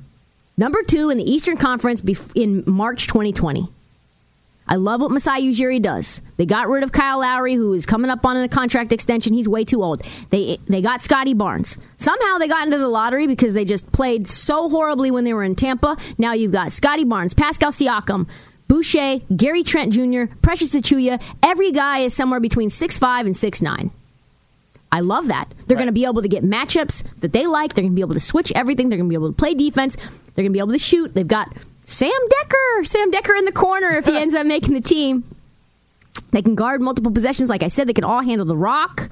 Number 0.57 0.83
two 0.83 1.11
in 1.11 1.19
the 1.19 1.31
Eastern 1.31 1.57
Conference 1.57 2.03
in 2.35 2.65
March 2.67 3.07
2020. 3.07 3.69
I 4.73 4.77
love 4.77 5.03
what 5.03 5.11
Masai 5.11 5.43
Ujiri 5.43 5.83
does. 5.83 6.23
They 6.39 6.47
got 6.47 6.67
rid 6.67 6.83
of 6.83 6.93
Kyle 6.93 7.21
Lowry, 7.21 7.53
who 7.53 7.75
is 7.75 7.85
coming 7.85 8.11
up 8.11 8.25
on 8.25 8.39
a 8.39 8.49
contract 8.49 8.91
extension. 8.91 9.35
He's 9.35 9.47
way 9.47 9.65
too 9.65 9.83
old. 9.83 10.01
They 10.31 10.57
they 10.67 10.81
got 10.81 11.03
Scottie 11.03 11.35
Barnes. 11.35 11.77
Somehow 11.99 12.39
they 12.39 12.49
got 12.49 12.65
into 12.65 12.79
the 12.79 12.89
lottery 12.89 13.27
because 13.27 13.53
they 13.53 13.67
just 13.67 13.93
played 13.93 14.27
so 14.29 14.71
horribly 14.71 15.11
when 15.11 15.25
they 15.25 15.35
were 15.35 15.45
in 15.45 15.57
Tampa. 15.57 15.99
Now 16.17 16.33
you've 16.33 16.53
got 16.53 16.73
Scottie 16.73 17.05
Barnes, 17.05 17.35
Pascal 17.35 17.71
Siakam, 17.71 18.27
Boucher, 18.67 19.19
Gary 19.37 19.63
Trent 19.63 19.93
Jr., 19.93 20.35
Precious 20.41 20.71
Achiuwa. 20.71 21.23
Every 21.43 21.71
guy 21.71 21.99
is 21.99 22.15
somewhere 22.15 22.41
between 22.41 22.71
six 22.71 22.97
five 22.97 23.27
and 23.27 23.37
six 23.37 23.61
nine. 23.61 23.91
I 24.91 25.01
love 25.01 25.27
that. 25.27 25.49
They're 25.67 25.77
Right. 25.77 25.83
going 25.83 25.87
to 25.87 25.93
be 25.93 26.07
able 26.07 26.23
to 26.23 26.29
get 26.29 26.45
matchups 26.45 27.05
that 27.21 27.35
they 27.35 27.47
like. 27.47 27.75
They're 27.75 27.83
going 27.83 27.93
to 27.93 27.97
be 27.97 28.01
able 28.01 28.15
to 28.15 28.21
switch 28.21 28.51
everything. 28.55 28.89
They're 28.89 28.97
going 28.99 29.09
to 29.11 29.13
be 29.13 29.17
able 29.23 29.33
to 29.33 29.37
play 29.37 29.53
defense. 29.53 29.97
They're 29.97 30.45
going 30.45 30.47
to 30.47 30.51
be 30.53 30.59
able 30.61 30.73
to 30.73 30.79
shoot. 30.79 31.15
They've 31.15 31.29
got 31.29 31.53
Sam 31.93 32.11
Dekker, 32.11 32.87
Sam 32.87 33.11
Dekker 33.13 33.39
in 33.39 33.45
the 33.45 33.53
corner 33.53 33.91
if 33.91 34.07
he 34.07 34.17
ends 34.17 34.35
up 34.35 34.47
making 34.47 34.75
the 34.75 34.81
team. 34.81 35.25
They 36.31 36.43
can 36.43 36.55
guard 36.55 36.81
multiple 36.81 37.13
possessions. 37.13 37.51
Like 37.51 37.63
I 37.63 37.69
said, 37.69 37.87
they 37.87 37.93
can 37.93 38.05
all 38.05 38.23
handle 38.23 38.47
the 38.47 38.57
rock. 38.57 39.11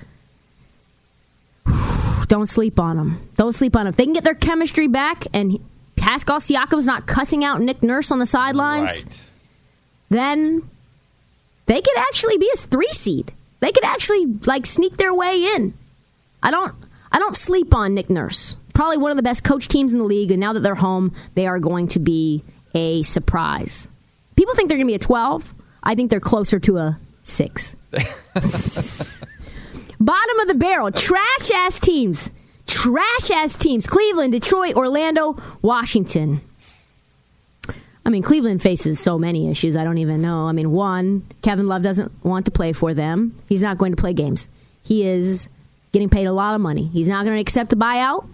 Don't 2.29 2.49
sleep 2.49 2.79
on 2.79 2.97
them. 2.97 3.29
Don't 3.37 3.53
sleep 3.55 3.77
on 3.77 3.85
them. 3.85 3.91
If 3.91 3.97
they 3.97 4.05
can 4.05 4.13
get 4.13 4.25
their 4.25 4.35
chemistry 4.35 4.87
back 4.89 5.25
and 5.33 5.59
Pascal 5.97 6.39
Siakam's 6.39 6.87
not 6.87 7.07
cussing 7.07 7.45
out 7.45 7.61
Nick 7.61 7.83
Nurse 7.83 8.11
on 8.11 8.19
the 8.19 8.27
sidelines, 8.27 9.05
Right. 9.07 9.23
then 10.09 10.69
they 11.67 11.81
could 11.81 11.99
actually 11.99 12.39
be 12.39 12.51
a 12.55 12.57
three 12.57 12.93
seed. 12.93 13.33
They 13.61 13.73
could 13.73 13.85
actually 13.85 14.27
like 14.47 14.65
sneak 14.65 14.97
their 14.97 15.13
way 15.13 15.45
in. 15.57 15.75
I 16.43 16.51
don't 16.51 16.75
I 17.13 17.19
don't 17.19 17.37
sleep 17.37 17.75
on 17.75 17.95
Nick 17.95 18.09
Nurse. 18.09 18.57
Probably 18.73 18.97
one 18.97 19.11
of 19.11 19.17
the 19.19 19.23
best 19.23 19.45
coach 19.45 19.69
teams 19.69 19.93
in 19.93 19.99
the 19.99 20.05
league, 20.05 20.31
and 20.31 20.41
now 20.41 20.55
that 20.55 20.61
they're 20.61 20.77
home, 20.77 21.13
they 21.35 21.47
are 21.47 21.59
going 21.59 21.89
to 21.89 21.99
be 21.99 22.43
a 22.75 23.03
surprise. 23.03 23.91
People 24.37 24.55
think 24.55 24.69
they're 24.69 24.79
going 24.79 24.87
to 24.87 24.91
be 24.91 24.95
a 24.95 24.99
12. 24.99 25.53
I 25.83 25.95
think 25.95 26.11
they're 26.11 26.21
closer 26.21 26.59
to 26.61 26.79
a 26.79 26.99
6. 27.25 27.77
Bottom 30.01 30.39
of 30.41 30.49
the 30.49 30.55
barrel, 30.55 30.91
trash 30.91 31.51
ass 31.55 31.79
teams. 31.79 32.33
Trash 32.67 33.31
ass 33.33 33.55
teams. 33.55 33.87
Cleveland, 33.87 34.33
Detroit, 34.33 34.75
Orlando, 34.77 35.37
Washington. 35.61 36.41
I 38.05 38.09
mean, 38.09 38.23
Cleveland 38.23 38.63
faces 38.63 38.99
so 38.99 39.19
many 39.19 39.51
issues. 39.51 39.77
I 39.77 39.85
don't 39.85 39.99
even 39.99 40.23
know. 40.23 40.47
I 40.47 40.53
mean, 40.53 40.71
one, 40.71 41.27
Kevin 41.43 41.67
Love 41.67 41.83
doesn't 41.83 42.11
want 42.25 42.47
to 42.47 42.51
play 42.51 42.73
for 42.73 42.95
them. 42.95 43.35
He's 43.49 43.61
not 43.61 43.77
going 43.77 43.93
to 43.93 44.01
play 44.01 44.15
games. 44.15 44.49
He 44.83 45.07
is 45.07 45.51
getting 45.93 46.09
paid 46.09 46.27
a 46.27 46.33
lot 46.33 46.55
of 46.55 46.61
money. 46.63 46.87
He's 46.87 47.09
not 47.09 47.25
going 47.25 47.37
to 47.37 47.41
accept 47.41 47.73
a 47.73 47.77
buyout. 47.77 48.27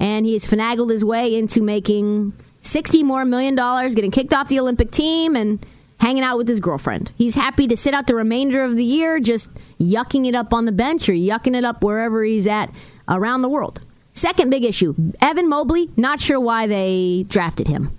and 0.00 0.26
he 0.26 0.32
has 0.32 0.46
finagled 0.46 0.90
his 0.90 1.04
way 1.04 1.34
into 1.36 1.62
making 1.62 2.32
60 2.66 3.02
more 3.02 3.24
million 3.24 3.54
dollars, 3.54 3.94
getting 3.94 4.10
kicked 4.10 4.32
off 4.32 4.48
the 4.48 4.58
Olympic 4.58 4.90
team, 4.90 5.36
and 5.36 5.64
hanging 6.00 6.22
out 6.22 6.36
with 6.36 6.48
his 6.48 6.60
girlfriend. 6.60 7.10
He's 7.16 7.34
happy 7.34 7.66
to 7.68 7.76
sit 7.76 7.94
out 7.94 8.06
the 8.06 8.14
remainder 8.14 8.64
of 8.64 8.76
the 8.76 8.84
year 8.84 9.18
just 9.20 9.50
yucking 9.80 10.26
it 10.26 10.34
up 10.34 10.52
on 10.52 10.64
the 10.66 10.72
bench 10.72 11.08
or 11.08 11.12
yucking 11.12 11.56
it 11.56 11.64
up 11.64 11.82
wherever 11.82 12.22
he's 12.22 12.46
at 12.46 12.70
around 13.08 13.42
the 13.42 13.48
world. 13.48 13.80
Second 14.12 14.50
big 14.50 14.64
issue 14.64 14.94
Evan 15.20 15.48
Mobley, 15.48 15.90
not 15.96 16.20
sure 16.20 16.40
why 16.40 16.66
they 16.66 17.24
drafted 17.28 17.68
him. 17.68 17.96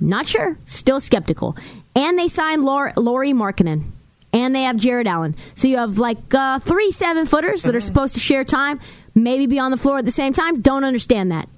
Not 0.00 0.26
sure. 0.26 0.58
Still 0.66 1.00
skeptical. 1.00 1.56
And 1.94 2.18
they 2.18 2.28
signed 2.28 2.64
Lor- 2.64 2.92
Lauri 2.96 3.32
Markkanen. 3.32 3.92
And 4.32 4.54
they 4.54 4.64
have 4.64 4.76
Jarrett 4.76 5.06
Allen. 5.06 5.34
So 5.54 5.68
you 5.68 5.78
have 5.78 5.98
like 5.98 6.34
uh, 6.34 6.58
three 6.58 6.90
seven 6.90 7.24
footers 7.24 7.62
that 7.62 7.74
are 7.74 7.80
supposed 7.80 8.12
to 8.14 8.20
share 8.20 8.44
time, 8.44 8.78
maybe 9.14 9.46
be 9.46 9.58
on 9.58 9.70
the 9.70 9.78
floor 9.78 9.98
at 9.98 10.04
the 10.04 10.10
same 10.10 10.34
time. 10.34 10.60
Don't 10.60 10.84
understand 10.84 11.32
that. 11.32 11.48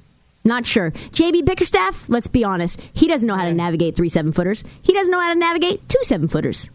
Not 0.49 0.65
sure. 0.65 0.91
JB 0.91 1.45
Bickerstaff, 1.45 2.09
let's 2.09 2.27
be 2.27 2.43
honest, 2.43 2.81
he 2.95 3.07
doesn't 3.07 3.29
know 3.29 3.37
how 3.37 3.45
to 3.45 3.53
navigate 3.53 3.95
three 3.95 4.09
seven 4.09 4.33
footers. 4.33 4.65
He 4.81 4.95
doesn't 4.95 5.13
know 5.13 5.21
how 5.21 5.33
to 5.33 5.39
navigate 5.39 5.87
two 5.91 6.03
seven 6.03 6.27
footers. 6.27 6.71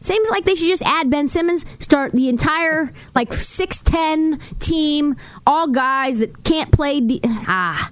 Seems 0.00 0.28
like 0.28 0.44
they 0.44 0.56
should 0.56 0.66
just 0.66 0.82
add 0.82 1.08
Ben 1.08 1.28
Simmons, 1.28 1.64
start 1.78 2.12
the 2.12 2.28
entire 2.28 2.92
like 3.14 3.32
six 3.32 3.78
ten 3.80 4.38
team, 4.58 5.14
all 5.46 5.68
guys 5.68 6.18
that 6.18 6.42
can't 6.42 6.72
play. 6.72 7.00
De- 7.00 7.20
ah, 7.24 7.90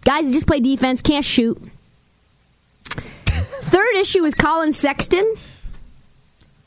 guys 0.00 0.26
that 0.26 0.32
just 0.32 0.46
play 0.46 0.60
defense, 0.60 1.02
can't 1.02 1.24
shoot. 1.24 1.60
Third 2.86 3.96
issue 3.96 4.24
is 4.24 4.34
Collin 4.34 4.72
Sexton. 4.72 5.34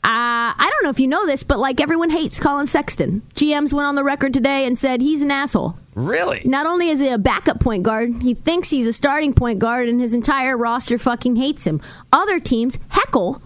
Uh, 0.04 0.54
I 0.56 0.70
don't 0.72 0.84
know 0.84 0.90
if 0.90 1.00
you 1.00 1.08
know 1.08 1.26
this, 1.26 1.42
but 1.42 1.58
like 1.58 1.80
everyone 1.80 2.10
hates 2.10 2.40
Collin 2.40 2.66
Sexton. 2.66 3.22
GMs 3.34 3.72
went 3.72 3.86
on 3.86 3.94
the 3.94 4.04
record 4.04 4.32
today 4.32 4.64
and 4.64 4.78
said 4.78 5.00
he's 5.00 5.22
an 5.22 5.30
asshole. 5.30 5.76
Really? 5.94 6.40
Not 6.44 6.66
only 6.66 6.88
is 6.88 7.00
he 7.00 7.08
a 7.08 7.18
backup 7.18 7.60
point 7.60 7.82
guard, 7.82 8.22
he 8.22 8.32
thinks 8.32 8.70
he's 8.70 8.86
a 8.86 8.92
starting 8.92 9.34
point 9.34 9.58
guard, 9.58 9.88
and 9.88 10.00
his 10.00 10.14
entire 10.14 10.56
roster 10.56 10.96
fucking 10.96 11.36
hates 11.36 11.66
him. 11.66 11.80
Other 12.12 12.38
teams 12.38 12.78
heckle 12.90 13.42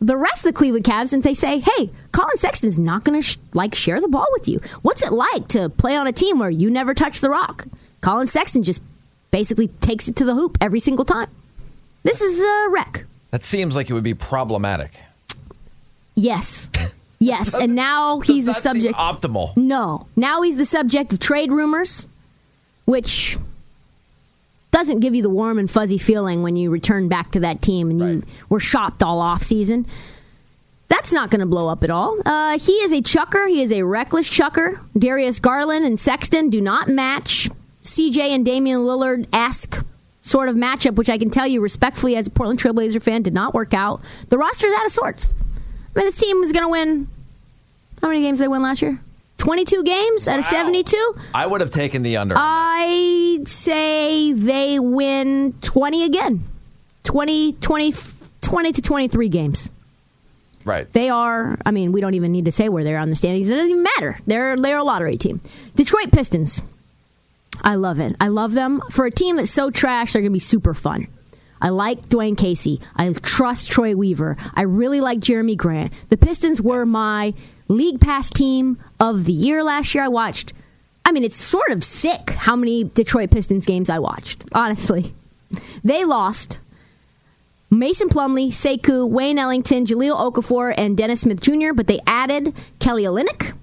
the 0.00 0.16
rest 0.16 0.38
of 0.44 0.52
the 0.52 0.56
Cleveland 0.58 0.84
Cavs 0.86 1.12
and 1.12 1.22
they 1.22 1.34
say, 1.34 1.58
"Hey, 1.60 1.90
Collin 2.12 2.36
Sexton's 2.38 2.78
not 2.78 3.04
going 3.04 3.20
to 3.20 3.26
sh- 3.26 3.36
like 3.52 3.74
share 3.74 4.00
the 4.00 4.08
ball 4.08 4.26
with 4.32 4.48
you. 4.48 4.60
What's 4.82 5.02
it 5.02 5.12
like 5.12 5.48
to 5.48 5.68
play 5.68 5.96
on 5.96 6.06
a 6.06 6.12
team 6.12 6.38
where 6.38 6.50
you 6.50 6.70
never 6.70 6.94
touch 6.94 7.20
the 7.20 7.30
rock?" 7.30 7.66
Collin 8.00 8.26
Sexton 8.28 8.62
just 8.62 8.80
basically 9.30 9.68
takes 9.68 10.08
it 10.08 10.16
to 10.16 10.24
the 10.24 10.34
hoop 10.34 10.56
every 10.60 10.80
single 10.80 11.04
time. 11.04 11.28
This 12.04 12.22
is 12.22 12.40
a 12.40 12.68
wreck. 12.70 13.04
That 13.32 13.44
seems 13.44 13.76
like 13.76 13.90
it 13.90 13.92
would 13.92 14.02
be 14.04 14.14
problematic. 14.14 14.92
Yes, 16.20 16.68
yes, 17.20 17.54
and 17.54 17.74
now 17.74 18.18
he's 18.20 18.44
the 18.44 18.52
Does 18.52 18.64
not 18.64 18.74
seem 18.74 18.82
subject. 18.82 18.98
optimal. 18.98 19.56
No. 19.56 20.06
Now 20.16 20.42
he's 20.42 20.56
the 20.56 20.64
subject 20.64 21.12
of 21.12 21.20
trade 21.20 21.52
rumors, 21.52 22.08
which 22.86 23.36
doesn't 24.70 25.00
give 25.00 25.14
you 25.14 25.22
the 25.22 25.30
warm 25.30 25.58
and 25.58 25.70
fuzzy 25.70 25.98
feeling 25.98 26.42
when 26.42 26.56
you 26.56 26.70
return 26.70 27.08
back 27.08 27.30
to 27.32 27.40
that 27.40 27.62
team 27.62 27.90
and 27.90 28.00
you 28.00 28.06
Right. 28.06 28.24
were 28.48 28.60
shopped 28.60 29.02
all 29.02 29.20
off 29.20 29.42
season. 29.42 29.86
That's 30.88 31.12
not 31.12 31.30
going 31.30 31.40
to 31.40 31.46
blow 31.46 31.68
up 31.68 31.84
at 31.84 31.90
all. 31.90 32.18
Uh, 32.24 32.58
he 32.58 32.72
is 32.72 32.92
a 32.92 33.00
chucker. 33.02 33.46
He 33.46 33.62
is 33.62 33.72
a 33.72 33.82
reckless 33.84 34.28
chucker. 34.28 34.80
Darius 34.96 35.38
Garland 35.38 35.84
and 35.84 35.98
Sexton 36.00 36.48
do 36.50 36.60
not 36.60 36.88
match. 36.88 37.48
CJ 37.82 38.18
and 38.34 38.44
Damian 38.44 38.80
Lillard 38.80 39.26
esque 39.32 39.84
sort 40.22 40.48
of 40.48 40.56
matchup, 40.56 40.94
which 40.96 41.08
I 41.10 41.16
can 41.18 41.30
tell 41.30 41.46
you 41.46 41.60
respectfully 41.60 42.16
as 42.16 42.26
a 42.26 42.30
Portland 42.30 42.58
Trailblazer 42.60 43.02
fan 43.02 43.22
did 43.22 43.34
not 43.34 43.54
work 43.54 43.72
out. 43.74 44.00
The 44.28 44.38
roster 44.38 44.66
is 44.66 44.74
out 44.74 44.86
of 44.86 44.92
sorts. 44.92 45.34
I 45.98 46.02
mean, 46.02 46.06
this 46.06 46.16
team 46.16 46.44
is 46.44 46.52
going 46.52 46.62
to 46.64 46.68
win. 46.68 47.08
How 48.00 48.06
many 48.06 48.20
games 48.22 48.38
did 48.38 48.44
they 48.44 48.48
win 48.48 48.62
last 48.62 48.82
year? 48.82 49.00
22 49.38 49.82
games 49.82 50.28
out 50.28 50.38
of 50.38 50.44
72? 50.44 51.16
I 51.34 51.44
would 51.44 51.60
have 51.60 51.72
taken 51.72 52.02
the 52.02 52.18
under. 52.18 52.36
I'd 52.38 53.42
say 53.46 54.32
they 54.32 54.78
win 54.78 55.54
20 55.60 56.04
again. 56.04 56.44
20, 57.02 57.54
20, 57.54 57.94
20 58.40 58.72
to 58.72 58.82
23 58.82 59.28
games. 59.28 59.70
right. 60.64 60.92
They 60.92 61.08
are, 61.08 61.58
I 61.66 61.72
mean, 61.72 61.90
we 61.90 62.00
don't 62.00 62.14
even 62.14 62.30
need 62.30 62.44
to 62.44 62.52
say 62.52 62.68
where 62.68 62.84
they're 62.84 62.98
on 62.98 63.10
the 63.10 63.16
standings. 63.16 63.50
It 63.50 63.54
doesn't 63.56 63.70
even 63.70 63.82
matter. 63.82 64.20
They're, 64.24 64.56
they're 64.56 64.78
a 64.78 64.84
lottery 64.84 65.16
team. 65.16 65.40
Detroit 65.74 66.12
Pistons. 66.12 66.62
I 67.60 67.74
love 67.74 67.98
it. 67.98 68.14
I 68.20 68.28
love 68.28 68.52
them. 68.52 68.80
For 68.92 69.04
a 69.04 69.10
team 69.10 69.34
that's 69.34 69.50
so 69.50 69.72
trash, 69.72 70.12
they're 70.12 70.22
going 70.22 70.30
to 70.30 70.34
be 70.34 70.38
super 70.38 70.74
fun. 70.74 71.08
I 71.60 71.70
like 71.70 72.08
Dwane 72.08 72.36
Casey. 72.36 72.80
I 72.96 73.12
trust 73.12 73.70
Troy 73.70 73.96
Weaver. 73.96 74.36
I 74.54 74.62
really 74.62 75.00
like 75.00 75.20
Jerami 75.20 75.56
Grant. 75.56 75.92
The 76.08 76.16
Pistons 76.16 76.62
were 76.62 76.86
my 76.86 77.34
league 77.68 78.00
pass 78.00 78.30
team 78.30 78.78
of 79.00 79.24
the 79.24 79.32
year 79.32 79.62
last 79.62 79.94
year. 79.94 80.04
I 80.04 80.08
watched, 80.08 80.52
I 81.04 81.12
mean, 81.12 81.24
it's 81.24 81.36
sort 81.36 81.70
of 81.70 81.84
sick 81.84 82.30
how 82.30 82.56
many 82.56 82.84
Detroit 82.84 83.30
Pistons 83.30 83.66
games 83.66 83.90
I 83.90 83.98
watched, 83.98 84.44
honestly. 84.52 85.14
They 85.82 86.04
lost 86.04 86.60
Mason 87.70 88.08
Plumlee, 88.08 88.48
Sekou, 88.48 89.08
Wayne 89.08 89.38
Ellington, 89.38 89.84
Jahlil 89.84 90.16
Okafor, 90.16 90.74
and 90.76 90.96
Dennis 90.96 91.22
Smith 91.22 91.40
Jr., 91.40 91.72
but 91.74 91.86
they 91.86 92.00
added 92.06 92.54
Kelly 92.78 93.04
Olynyk. 93.04 93.54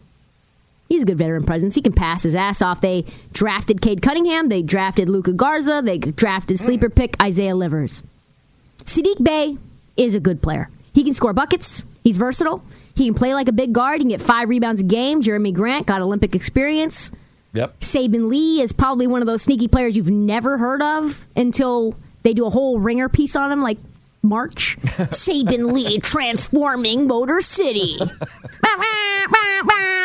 He's 0.88 1.04
a 1.04 1.06
good 1.06 1.18
veteran 1.18 1.44
presence. 1.44 1.76
He 1.76 1.82
can 1.82 1.94
pass 1.94 2.24
his 2.24 2.36
ass 2.36 2.62
off. 2.62 2.82
They 2.82 3.06
drafted 3.34 3.82
Cade 3.82 4.02
Cunningham. 4.02 4.50
They 4.50 4.62
drafted 4.62 5.10
Luka 5.10 5.34
Garza. 5.34 5.82
They 5.84 5.98
drafted 5.98 6.60
sleeper 6.60 6.90
pick 6.90 7.22
Isaiah 7.22 7.56
Livers. 7.56 8.04
Saddiq 8.84 9.24
Bey 9.24 9.58
is 9.98 10.14
a 10.14 10.20
good 10.20 10.44
player. 10.44 10.70
He 10.94 11.04
can 11.04 11.14
score 11.14 11.34
buckets. 11.34 11.86
He's 12.04 12.18
versatile. 12.18 12.64
He 12.96 13.06
can 13.06 13.16
play 13.16 13.34
like 13.34 13.48
a 13.48 13.52
big 13.52 13.74
guard. 13.74 13.96
He 13.96 14.04
can 14.04 14.10
get 14.10 14.22
five 14.22 14.48
rebounds 14.48 14.80
a 14.80 14.84
game. 14.84 15.22
Jerami 15.22 15.54
Grant 15.54 15.88
got 15.88 16.02
Olympic 16.02 16.36
experience. 16.36 17.12
Yep. 17.54 17.80
Saben 17.80 18.30
Lee 18.30 18.62
is 18.62 18.72
probably 18.72 19.08
one 19.08 19.22
of 19.22 19.28
those 19.28 19.42
sneaky 19.42 19.68
players 19.68 19.98
you've 19.98 20.12
never 20.12 20.58
heard 20.58 20.82
of 20.82 21.28
until 21.36 21.96
they 22.24 22.34
do 22.34 22.46
a 22.46 22.50
whole 22.50 22.80
ringer 22.80 23.10
piece 23.10 23.36
on 23.36 23.52
him, 23.52 23.62
like 23.62 23.78
March. 24.26 24.78
Saben 24.80 25.72
Lee 25.72 26.00
transforming 26.00 27.08
Motor 27.08 27.42
City. 27.42 28.00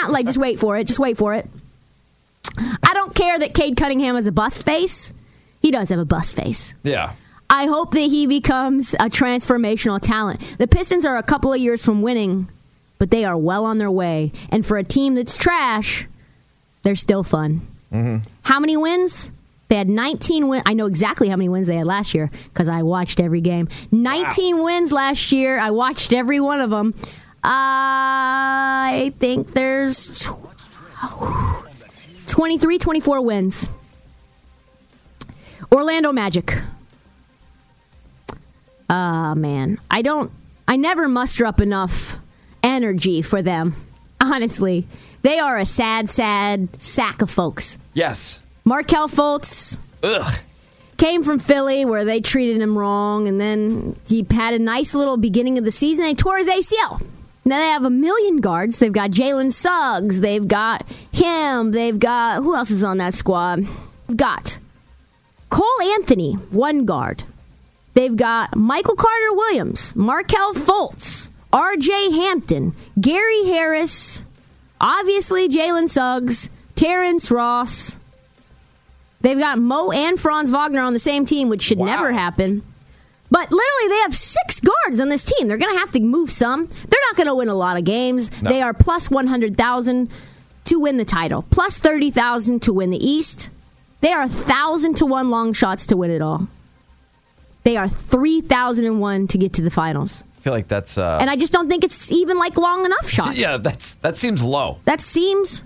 like, 0.09 0.27
just 0.27 0.39
wait 0.39 0.59
for 0.59 0.77
it. 0.77 0.87
Just 0.87 0.99
wait 0.99 1.17
for 1.17 1.35
it. 1.35 1.49
I 2.59 2.93
don't 2.95 3.15
care 3.15 3.39
that 3.39 3.55
Cade 3.55 3.77
Cunningham 3.77 4.17
has 4.17 4.27
a 4.27 4.33
bust 4.33 4.65
face. 4.65 5.13
He 5.61 5.71
does 5.71 5.91
have 5.91 5.99
a 5.99 6.05
bust 6.05 6.35
face. 6.35 6.75
Yeah. 6.83 7.13
I 7.49 7.67
hope 7.67 7.93
that 7.93 8.01
he 8.01 8.27
becomes 8.27 8.95
a 8.95 9.09
transformational 9.09 10.01
talent. 10.01 10.41
The 10.59 10.69
Pistons 10.69 11.05
are 11.05 11.17
a 11.17 11.23
couple 11.23 11.53
of 11.53 11.59
years 11.59 11.85
from 11.85 12.03
winning, 12.03 12.51
but 12.99 13.11
they 13.11 13.25
are 13.25 13.37
well 13.37 13.65
on 13.65 13.79
their 13.79 13.91
way. 13.91 14.33
And 14.51 14.65
for 14.65 14.79
a 14.79 14.85
team 14.85 15.15
that's 15.15 15.37
trash, 15.37 16.07
they're 16.83 16.95
still 16.95 17.25
fun. 17.25 17.67
Mm-hmm. 17.93 18.29
How 18.43 18.61
many 18.61 18.77
wins? 18.77 19.33
They 19.71 19.77
had 19.77 19.89
19 19.89 20.49
wins. 20.49 20.65
I 20.67 20.75
know 20.75 20.87
exactly 20.87 21.29
how 21.29 21.37
many 21.37 21.49
wins 21.49 21.69
they 21.69 21.77
had 21.77 21.87
last 21.87 22.13
year 22.13 22.29
because 22.49 22.69
I 22.69 22.83
watched 22.83 23.21
every 23.21 23.41
game. 23.41 23.69
19 23.93 24.65
wins 24.65 24.91
last 24.91 25.31
year. 25.31 25.61
I 25.61 25.71
watched 25.71 26.13
every 26.13 26.41
one 26.41 26.61
of 26.61 26.71
them. 26.71 26.93
I 27.45 29.15
think 29.19 29.53
there's 29.53 30.25
tw- 30.25 30.35
23, 32.27 32.79
24 32.79 33.21
wins. 33.21 33.69
Orlando 35.71 36.11
Magic. 36.11 36.53
Ah, 38.91 39.35
man. 39.37 39.79
I 39.89 40.03
don't, 40.03 40.33
I 40.67 40.77
never 40.79 41.09
muster 41.09 41.47
up 41.47 41.61
enough 41.61 42.19
energy 42.65 43.23
for 43.23 43.41
them. 43.41 43.77
Honestly, 44.21 44.89
they 45.23 45.39
are 45.39 45.59
a 45.59 45.65
sad, 45.65 46.11
sad 46.11 46.69
sack 46.83 47.23
of 47.23 47.31
folks. 47.31 47.79
Yes. 47.95 48.41
Markelle 48.71 49.09
Fultz 49.09 49.81
Ugh. 50.05 50.33
came 50.97 51.25
from 51.25 51.41
Philly 51.41 51.85
where 51.85 52.05
they 52.05 52.21
treated 52.21 52.63
him 52.63 52.79
wrong, 52.79 53.27
and 53.27 53.41
then 53.41 53.97
he 54.07 54.25
had 54.31 54.55
a 54.55 54.61
nice 54.61 54.95
little 54.95 55.17
beginning 55.17 55.59
of 55.59 55.65
the 55.65 55.73
season. 55.73 56.05
They 56.05 56.15
tore 56.15 56.39
his 56.39 56.47
ACL. 56.47 57.05
Now 57.45 57.59
they 57.59 57.67
have 57.67 57.85
a 57.85 57.91
million 57.91 58.37
guards. 58.37 58.79
They've 58.79 58.93
got 58.93 59.11
Jalen 59.11 59.53
Suggs. 59.53 60.21
They've 60.21 60.47
got 60.47 60.89
him. 61.11 61.73
They've 61.73 61.99
got 61.99 62.45
who 62.45 62.55
else 62.55 62.71
is 62.71 62.85
on 62.85 62.99
that 62.99 63.13
squad? 63.13 63.67
They've 64.07 64.17
got 64.17 64.61
Cole 65.49 65.67
Anthony, 65.97 66.35
one 66.35 66.85
guard. 66.85 67.25
They've 67.95 68.15
got 68.15 68.55
Michael 68.55 68.95
Carter 68.95 69.33
Williams, 69.33 69.97
Markelle 69.97 70.55
Fultz, 70.55 71.29
R.J. 71.53 72.13
Hampton, 72.13 72.77
Gary 73.01 73.47
Harris, 73.47 74.27
obviously 74.81 75.49
Jalen 75.49 75.91
Suggs, 75.91 76.51
Terrence 76.77 77.33
Ross. 77.33 77.99
They've 79.21 79.39
got 79.39 79.59
Mo 79.59 79.91
and 79.91 80.19
Franz 80.19 80.51
Wagner 80.51 80.81
on 80.83 80.93
the 80.95 80.99
same 80.99 81.27
team, 81.27 81.49
which 81.49 81.63
should 81.63 81.79
Wow. 81.79 81.87
never 81.87 82.13
happen. 82.13 82.63
But 83.31 83.51
literally, 83.53 83.89
they 83.89 84.01
have 84.03 84.15
six 84.15 84.61
guards 84.61 84.99
on 84.99 85.09
this 85.09 85.23
team. 85.23 85.47
They're 85.47 85.59
going 85.59 85.73
to 85.73 85.79
have 85.79 85.91
to 85.93 86.01
move 86.01 86.31
some. 86.31 86.67
They're 86.67 87.01
not 87.09 87.17
going 87.17 87.29
to 87.29 87.35
win 87.35 87.49
a 87.49 87.55
lot 87.55 87.77
of 87.77 87.85
games. 87.85 88.31
No. 88.43 88.51
They 88.51 88.61
are 88.63 88.75
plus 88.75 89.11
100,000 89.11 90.11
to 90.65 90.79
win 90.81 90.97
the 90.97 91.05
title, 91.05 91.45
plus 91.51 91.79
30,000 91.79 92.61
to 92.63 92.73
win 92.73 92.91
the 92.91 92.99
East. 93.05 93.51
They 94.01 94.13
are 94.13 94.27
1,000 94.27 94.95
to 94.97 95.07
1 95.07 95.29
long 95.31 95.53
shots 95.53 95.87
to 95.87 95.97
win 95.97 96.11
it 96.11 96.23
all. 96.23 96.49
They 97.63 97.77
are 97.77 97.87
3,001 97.87 99.27
to 99.29 99.39
get 99.39 99.53
to 99.55 99.63
the 99.63 99.71
finals. 99.71 100.25
I 100.39 100.41
feel 100.43 100.53
like 100.55 100.69
that's. 100.69 100.97
Uh, 100.97 101.19
And 101.21 101.29
I 101.29 101.37
just 101.37 101.53
don't 101.53 101.69
think 101.69 101.85
it's 101.85 102.11
even 102.11 102.39
like 102.39 102.57
long 102.57 102.85
enough 102.87 103.09
shots. 103.09 103.37
yeah, 103.39 103.59
that's 103.59 103.95
that 103.97 104.17
seems 104.17 104.43
low. 104.43 104.79
That 104.87 105.03
seems 105.03 105.63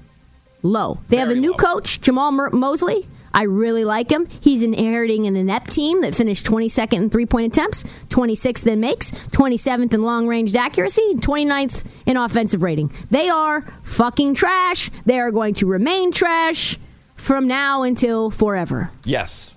low. 0.62 0.98
They 1.08 1.16
have 1.18 1.30
a 1.30 1.36
new 1.36 1.52
low. 1.52 1.56
coach, 1.56 2.00
Jamahl 2.00 2.52
Mosley. 2.52 3.06
I 3.34 3.42
really 3.42 3.84
like 3.84 4.10
him. 4.10 4.28
He's 4.40 4.62
inheriting 4.62 5.26
an 5.26 5.34
inept 5.34 5.70
team 5.74 6.02
that 6.02 6.14
finished 6.14 6.46
22nd 6.46 6.94
in 6.94 7.10
three 7.10 7.26
point 7.26 7.52
attempts, 7.52 7.82
26th 8.08 8.64
in 8.66 8.80
makes, 8.80 9.10
27th 9.10 9.92
in 9.92 10.02
long 10.02 10.28
range 10.28 10.54
accuracy, 10.54 11.16
29th 11.16 11.84
in 12.06 12.16
offensive 12.16 12.62
rating. 12.62 12.92
They 13.10 13.28
are 13.28 13.62
fucking 13.82 14.34
trash. 14.34 14.90
They 15.04 15.18
are 15.18 15.32
going 15.32 15.54
to 15.54 15.66
remain 15.66 16.12
trash 16.12 16.78
from 17.16 17.48
now 17.48 17.82
until 17.82 18.30
forever. 18.30 18.92
Yes. 19.04 19.52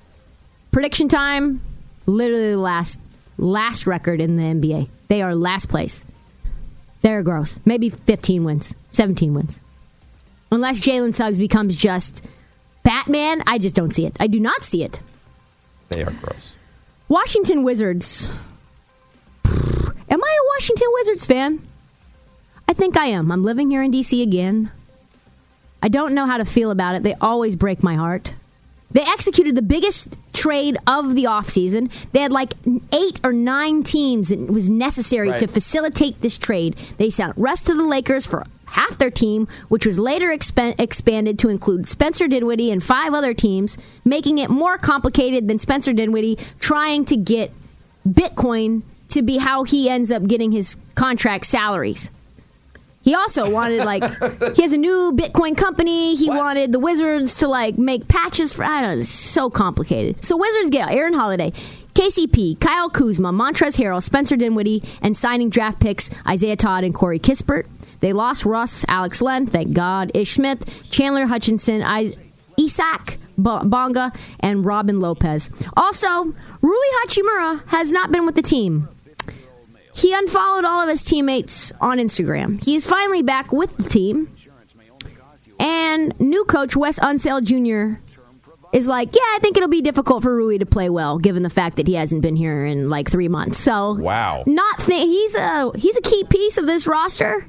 Prediction 0.72 1.08
time, 1.08 1.62
literally 2.08 2.52
the 2.52 2.58
last 2.58 3.00
last 3.38 3.86
record 3.86 4.20
in 4.20 4.38
the 4.38 4.44
NBA. 4.44 4.90
They 5.08 5.22
are 5.22 5.36
last 5.36 5.70
place. 5.70 6.04
They're 7.02 7.22
gross. 7.22 7.60
Maybe 7.64 7.90
15 7.90 8.44
wins, 8.44 8.76
17 8.92 9.36
wins. 9.36 9.62
Unless 10.52 10.80
Jalen 10.80 11.14
Suggs 11.14 11.38
becomes 11.38 11.78
just 11.78 12.26
Batman, 12.88 13.44
I 13.46 13.58
just 13.58 13.76
don't 13.76 13.94
see 13.94 14.06
it. 14.06 14.16
I 14.18 14.28
do 14.28 14.40
not 14.40 14.64
see 14.64 14.82
it. 14.82 15.02
They 15.90 16.04
are 16.04 16.12
gross. 16.12 16.54
Washington 17.10 17.64
Wizards. 17.64 18.32
Am 19.46 20.24
I 20.24 20.38
a 20.42 20.48
Washington 20.56 20.88
Wizards 20.94 21.26
fan? 21.26 21.62
I 22.66 22.72
think 22.72 22.96
I 22.96 23.08
am. 23.08 23.30
I'm 23.30 23.44
living 23.44 23.70
here 23.70 23.84
in 23.84 23.92
DC 23.92 24.22
again. 24.24 24.72
I 25.84 25.90
don't 25.90 26.14
know 26.14 26.26
how 26.26 26.38
to 26.38 26.46
feel 26.46 26.72
about 26.72 26.96
it. 26.96 27.04
They 27.04 27.14
always 27.16 27.58
break 27.58 27.84
my 27.84 27.96
heart. 27.96 28.36
They 28.92 29.02
executed 29.02 29.56
the 29.56 29.62
biggest 29.62 30.16
trade 30.32 30.78
of 30.88 31.14
the 31.14 31.26
offseason. 31.26 31.92
They 32.14 32.22
had 32.22 32.32
like 32.32 32.54
eight 32.94 33.20
or 33.22 33.34
nine 33.34 33.84
teams 33.84 34.30
that 34.30 34.40
was 34.50 34.70
necessary 34.70 35.32
Right. 35.32 35.40
to 35.40 35.48
facilitate 35.48 36.22
this 36.22 36.38
trade. 36.38 36.76
They 36.98 37.10
sent 37.10 37.34
rest 37.36 37.66
to 37.66 37.74
the 37.74 37.84
Lakers 37.84 38.26
for 38.26 38.46
half 38.68 38.98
their 38.98 39.12
team, 39.12 39.48
which 39.70 39.86
was 39.86 39.98
later 39.98 40.28
expan- 40.28 40.80
expanded 40.80 41.40
to 41.40 41.50
include 41.50 41.88
Spencer 41.88 42.28
Dinwiddie 42.28 42.72
and 42.72 42.84
five 42.84 43.14
other 43.14 43.34
teams, 43.34 43.78
making 44.06 44.38
it 44.38 44.50
more 44.50 44.78
complicated 44.78 45.48
than 45.48 45.60
Spencer 45.60 45.94
Dinwiddie 45.94 46.38
trying 46.60 47.06
to 47.06 47.18
get 47.18 47.52
Bitcoin 48.08 48.84
to 49.10 49.22
be 49.22 49.38
how 49.38 49.64
he 49.64 49.90
ends 49.90 50.12
up 50.12 50.24
getting 50.24 50.52
his 50.52 50.78
contract 50.96 51.46
salaries. 51.46 52.12
He 53.02 53.16
also 53.16 53.50
wanted 53.50 53.86
like 53.86 54.04
he 54.56 54.62
has 54.64 54.74
a 54.74 54.78
new 54.78 55.14
Bitcoin 55.16 55.56
company. 55.58 56.16
He 56.16 56.30
wanted 56.30 56.74
the 56.74 56.80
Wizards 56.80 57.36
to 57.36 57.48
like 57.48 57.78
make 57.78 58.08
patches 58.10 58.52
for 58.52 58.66
I 58.66 58.82
don't 58.82 58.96
know. 58.96 59.02
It's 59.02 59.10
so 59.10 59.50
complicated. 59.50 60.26
So 60.26 60.36
Wizards 60.36 60.70
get 60.72 60.92
Aaron 60.92 61.14
Holiday, 61.14 61.52
KCP, 61.94 62.60
Kyle 62.60 62.90
Kuzma, 62.90 63.32
Montrezl 63.32 63.82
Harrell, 63.82 64.04
Spencer 64.04 64.36
Dinwiddie, 64.36 64.84
and 65.02 65.16
signing 65.16 65.50
draft 65.50 65.80
picks 65.80 66.10
Isaiah 66.28 66.58
Todd 66.58 66.84
and 66.84 66.94
Corey 66.94 67.20
Kispert. 67.20 67.66
They 68.00 68.14
lost 68.14 68.46
Russ, 68.46 68.86
Alex 68.88 69.22
Len, 69.22 69.46
thank 69.46 69.74
God, 69.74 70.12
Ish 70.14 70.34
Smith, 70.34 70.90
Chandler 70.90 71.26
Hutchison, 71.28 71.82
I- 71.84 72.14
Isaac 72.60 73.20
Bo- 73.38 73.64
Bonga, 73.64 74.12
and 74.40 74.66
Robin 74.66 75.00
Lopez. 75.00 75.50
Also, 75.76 76.26
Rui 76.62 76.88
Hachimura 77.06 77.68
has 77.68 77.92
not 77.92 78.12
been 78.12 78.26
with 78.26 78.36
the 78.36 78.42
team. 78.42 78.88
He 79.96 80.14
unfollowed 80.14 80.64
all 80.66 80.82
of 80.82 80.90
his 80.90 81.04
teammates 81.04 81.72
on 81.82 81.98
Instagram. 81.98 82.64
He 82.64 82.76
is 82.76 82.86
finally 82.86 83.24
back 83.24 83.52
with 83.52 83.78
the 83.78 83.84
team. 83.84 84.30
And 85.60 86.14
new 86.20 86.44
coach 86.46 86.76
Wes 86.76 87.00
Unseld 87.00 87.44
Jr. 87.46 88.00
is 88.74 88.86
like, 88.88 89.16
yeah, 89.16 89.22
I 89.34 89.40
think 89.42 89.58
it'll 89.58 89.70
be 89.70 89.82
difficult 89.82 90.22
for 90.22 90.36
Rui 90.36 90.60
to 90.60 90.66
play 90.68 90.90
well, 90.90 91.18
given 91.18 91.42
the 91.42 91.50
fact 91.50 91.78
that 91.78 91.88
he 91.88 91.96
hasn't 91.96 92.22
been 92.22 92.36
here 92.36 92.64
in 92.66 92.90
like 92.92 93.10
three 93.10 93.28
months. 93.28 93.58
So, 93.58 93.94
Wow. 93.96 94.44
not 94.46 94.78
th- 94.80 95.02
he's 95.02 95.36
a 95.36 95.72
he's 95.76 95.98
a 95.98 96.02
key 96.02 96.24
piece 96.30 96.58
of 96.60 96.68
this 96.68 96.86
roster. 96.86 97.48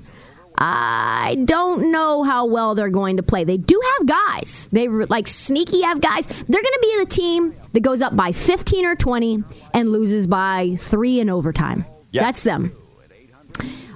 I 0.60 1.36
don't 1.44 1.92
know 1.92 2.24
how 2.24 2.46
well 2.46 2.74
they're 2.74 2.90
going 2.90 3.18
to 3.18 3.22
play. 3.22 3.44
They 3.44 3.56
do 3.56 3.80
have 3.98 4.08
guys. 4.08 4.68
They 4.72 4.88
like 4.88 5.28
sneaky 5.28 5.82
have 5.82 6.00
guys. 6.00 6.26
They're 6.26 6.62
going 6.62 6.64
to 6.64 6.80
be 6.82 6.96
the 6.98 7.10
team 7.10 7.54
that 7.72 7.80
goes 7.80 8.02
up 8.02 8.16
by 8.16 8.32
15 8.32 8.84
or 8.84 8.96
20 8.96 9.44
and 9.72 9.92
loses 9.92 10.26
by 10.26 10.74
3 10.78 11.20
in 11.20 11.30
overtime. 11.30 11.84
Yes. 12.10 12.24
That's 12.24 12.42
them. 12.42 12.72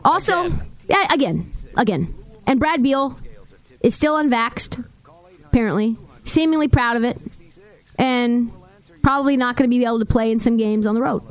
Also, 0.05 0.51
yeah, 0.89 1.13
again, 1.13 1.51
again. 1.77 2.15
And 2.47 2.61
Brad 2.61 2.81
Beal 2.81 3.17
is 3.81 3.97
still 3.97 4.15
unvaxxed, 4.15 4.85
apparently. 5.47 5.97
Seemingly 6.25 6.69
proud 6.69 6.97
of 6.97 7.03
it. 7.03 7.21
And 7.99 8.53
probably 9.03 9.37
not 9.37 9.57
going 9.57 9.69
to 9.69 9.77
be 9.77 9.85
able 9.85 9.99
to 9.99 10.07
play 10.07 10.31
in 10.31 10.39
some 10.39 10.57
games 10.57 10.87
on 10.87 10.95
the 10.95 11.03
road. 11.03 11.23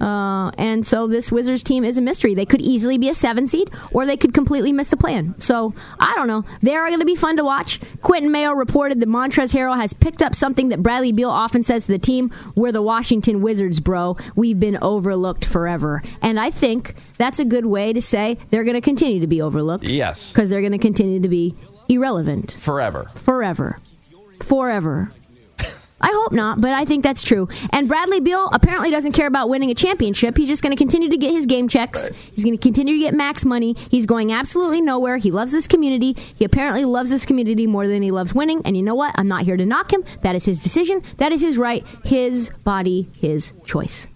Uh, 0.00 0.50
and 0.58 0.86
so 0.86 1.06
this 1.06 1.32
Wizards 1.32 1.62
team 1.62 1.84
is 1.84 1.96
a 1.96 2.02
mystery. 2.02 2.34
They 2.34 2.44
could 2.44 2.60
easily 2.60 2.98
be 2.98 3.08
a 3.08 3.14
seven 3.14 3.46
seed, 3.46 3.70
or 3.92 4.04
they 4.04 4.16
could 4.16 4.34
completely 4.34 4.72
miss 4.72 4.90
the 4.90 4.96
plan. 4.96 5.34
So 5.40 5.74
I 5.98 6.14
don't 6.16 6.26
know. 6.26 6.44
They 6.60 6.76
are 6.76 6.86
going 6.88 7.00
to 7.00 7.06
be 7.06 7.16
fun 7.16 7.36
to 7.38 7.44
watch. 7.44 7.80
Quentin 8.02 8.30
Mayo 8.30 8.52
reported 8.52 9.00
that 9.00 9.08
Montrezl 9.08 9.54
Harrell 9.58 9.76
has 9.76 9.92
picked 9.94 10.20
up 10.22 10.34
something 10.34 10.68
that 10.68 10.82
Bradley 10.82 11.12
Beal 11.12 11.30
often 11.30 11.62
says 11.62 11.86
to 11.86 11.92
the 11.92 11.98
team: 11.98 12.30
"We're 12.54 12.72
the 12.72 12.82
Washington 12.82 13.40
Wizards, 13.40 13.80
bro. 13.80 14.16
We've 14.34 14.60
been 14.60 14.78
overlooked 14.82 15.44
forever." 15.44 16.02
And 16.20 16.38
I 16.38 16.50
think 16.50 16.94
that's 17.16 17.38
a 17.38 17.44
good 17.44 17.64
way 17.66 17.92
to 17.94 18.02
say 18.02 18.36
they're 18.50 18.64
going 18.64 18.74
to 18.74 18.80
continue 18.82 19.20
to 19.20 19.26
be 19.26 19.40
overlooked. 19.40 19.88
Yes. 19.88 20.30
because 20.30 20.50
they're 20.50 20.60
going 20.60 20.72
to 20.72 20.78
continue 20.78 21.20
to 21.20 21.28
be 21.28 21.54
irrelevant 21.88 22.52
Forever. 22.60 23.04
forever. 23.14 23.78
Forever. 24.42 25.12
I 25.98 26.10
hope 26.12 26.32
not, 26.32 26.60
but 26.60 26.72
I 26.72 26.84
think 26.84 27.02
that's 27.02 27.22
true. 27.22 27.48
And 27.70 27.88
Bradley 27.88 28.20
Beal 28.20 28.50
apparently 28.52 28.90
doesn't 28.90 29.12
care 29.12 29.26
about 29.26 29.48
winning 29.48 29.70
a 29.70 29.74
championship. 29.74 30.36
He's 30.36 30.48
just 30.48 30.62
going 30.62 30.76
to 30.76 30.76
continue 30.76 31.08
to 31.08 31.16
get 31.16 31.32
his 31.32 31.46
game 31.46 31.68
checks. 31.68 32.08
He's 32.08 32.44
going 32.44 32.56
to 32.56 32.62
continue 32.62 32.94
to 32.94 33.00
get 33.00 33.14
max 33.14 33.46
money. 33.46 33.74
He's 33.90 34.04
going 34.04 34.30
absolutely 34.30 34.82
nowhere. 34.82 35.16
He 35.16 35.30
loves 35.30 35.52
this 35.52 35.66
community. 35.66 36.12
He 36.12 36.44
apparently 36.44 36.84
loves 36.84 37.10
this 37.10 37.24
community 37.24 37.66
more 37.66 37.88
than 37.88 38.02
he 38.02 38.10
loves 38.10 38.34
winning. 38.34 38.60
And 38.66 38.76
you 38.76 38.82
know 38.82 38.94
what? 38.94 39.14
I'm 39.16 39.28
not 39.28 39.42
here 39.42 39.56
to 39.56 39.64
knock 39.64 39.90
him. 39.90 40.04
That 40.20 40.34
is 40.34 40.44
his 40.44 40.62
decision. 40.62 41.02
That 41.16 41.32
is 41.32 41.40
his 41.40 41.56
right. 41.56 41.82
His 42.04 42.50
body, 42.62 43.08
his 43.18 43.54
choice. 43.64 44.06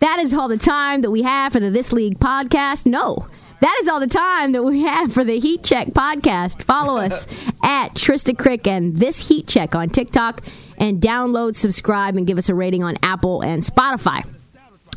That 0.00 0.20
is 0.20 0.34
all 0.34 0.48
the 0.48 0.58
time 0.58 1.00
that 1.00 1.10
we 1.10 1.22
have 1.22 1.52
for 1.52 1.60
the 1.60 1.70
This 1.70 1.92
League 1.92 2.18
podcast. 2.18 2.84
No. 2.84 3.26
That 3.60 3.76
is 3.80 3.88
all 3.88 3.98
the 4.00 4.06
time 4.06 4.52
that 4.52 4.62
we 4.62 4.82
have 4.82 5.12
for 5.12 5.24
the 5.24 5.38
Heat 5.38 5.64
Check 5.64 5.88
podcast. 5.88 6.62
Follow 6.62 6.96
us 7.00 7.26
at 7.62 7.94
Trista 7.94 8.36
Crick 8.38 8.66
and 8.66 8.96
This 8.96 9.28
Heat 9.28 9.48
Check 9.48 9.74
on 9.74 9.88
TikTok 9.88 10.42
and 10.78 11.00
download, 11.00 11.56
subscribe, 11.56 12.16
and 12.16 12.26
give 12.26 12.38
us 12.38 12.48
a 12.48 12.54
rating 12.54 12.84
on 12.84 12.96
Apple 13.02 13.42
and 13.42 13.62
Spotify. 13.64 14.24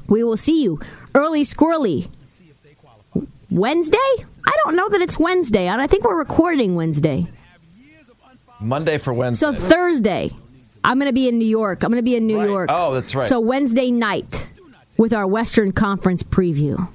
We 0.07 0.23
will 0.23 0.37
see 0.37 0.61
you 0.63 0.79
early 1.15 1.43
squirrely 1.43 2.09
Wednesday? 3.49 3.97
I 3.97 4.57
don't 4.63 4.75
know 4.75 4.89
that 4.89 5.01
it's 5.01 5.17
Wednesday. 5.17 5.67
and 5.67 5.81
I 5.81 5.87
think 5.87 6.03
we're 6.03 6.17
recording 6.17 6.75
Wednesday. 6.75 7.27
Monday 8.59 8.97
for 8.99 9.11
Wednesday. 9.13 9.47
So 9.47 9.53
Thursday, 9.53 10.29
I'm 10.83 10.97
going 10.99 11.09
to 11.09 11.13
be 11.13 11.27
in 11.27 11.39
New 11.39 11.45
York. 11.47 11.83
I'm 11.83 11.89
going 11.89 11.97
to 11.99 12.03
be 12.03 12.15
in 12.15 12.27
New 12.27 12.37
Right. 12.39 12.47
York. 12.47 12.69
Oh, 12.71 12.93
that's 12.93 13.15
right. 13.15 13.25
So 13.25 13.39
Wednesday 13.39 13.89
night 13.91 14.51
with 14.97 15.13
our 15.13 15.25
Western 15.25 15.71
Conference 15.71 16.21
preview. 16.21 16.87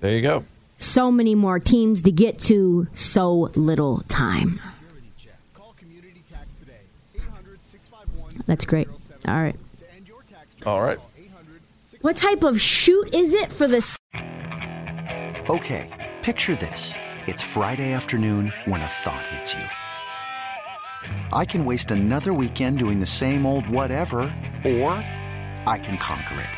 there 0.00 0.12
you 0.14 0.22
go. 0.22 0.44
So 0.78 1.10
many 1.10 1.34
more 1.34 1.58
teams 1.58 2.02
to 2.02 2.12
get 2.12 2.38
to, 2.42 2.86
so 2.94 3.50
little 3.54 4.00
time. 4.08 4.60
That's 8.46 8.64
great. 8.64 8.88
All 9.26 9.42
right. 9.42 9.56
All 10.64 10.80
right. 10.80 10.98
What 12.00 12.16
type 12.16 12.44
of 12.44 12.60
shoot 12.60 13.14
is 13.14 13.34
it 13.34 13.52
for 13.52 13.66
the 13.66 13.98
Okay, 15.50 16.14
picture 16.22 16.54
this. 16.56 16.94
It's 17.26 17.42
Friday 17.42 17.92
afternoon 17.92 18.52
when 18.66 18.80
a 18.80 18.86
thought 18.86 19.26
hits 19.26 19.54
you. 19.54 19.64
I 21.32 21.44
can 21.44 21.64
waste 21.64 21.90
another 21.90 22.32
weekend 22.32 22.78
doing 22.78 23.00
the 23.00 23.06
same 23.06 23.46
old 23.46 23.68
whatever, 23.68 24.20
or 24.64 24.90
I 25.66 25.80
can 25.82 25.98
conquer 25.98 26.40
it. 26.40 26.57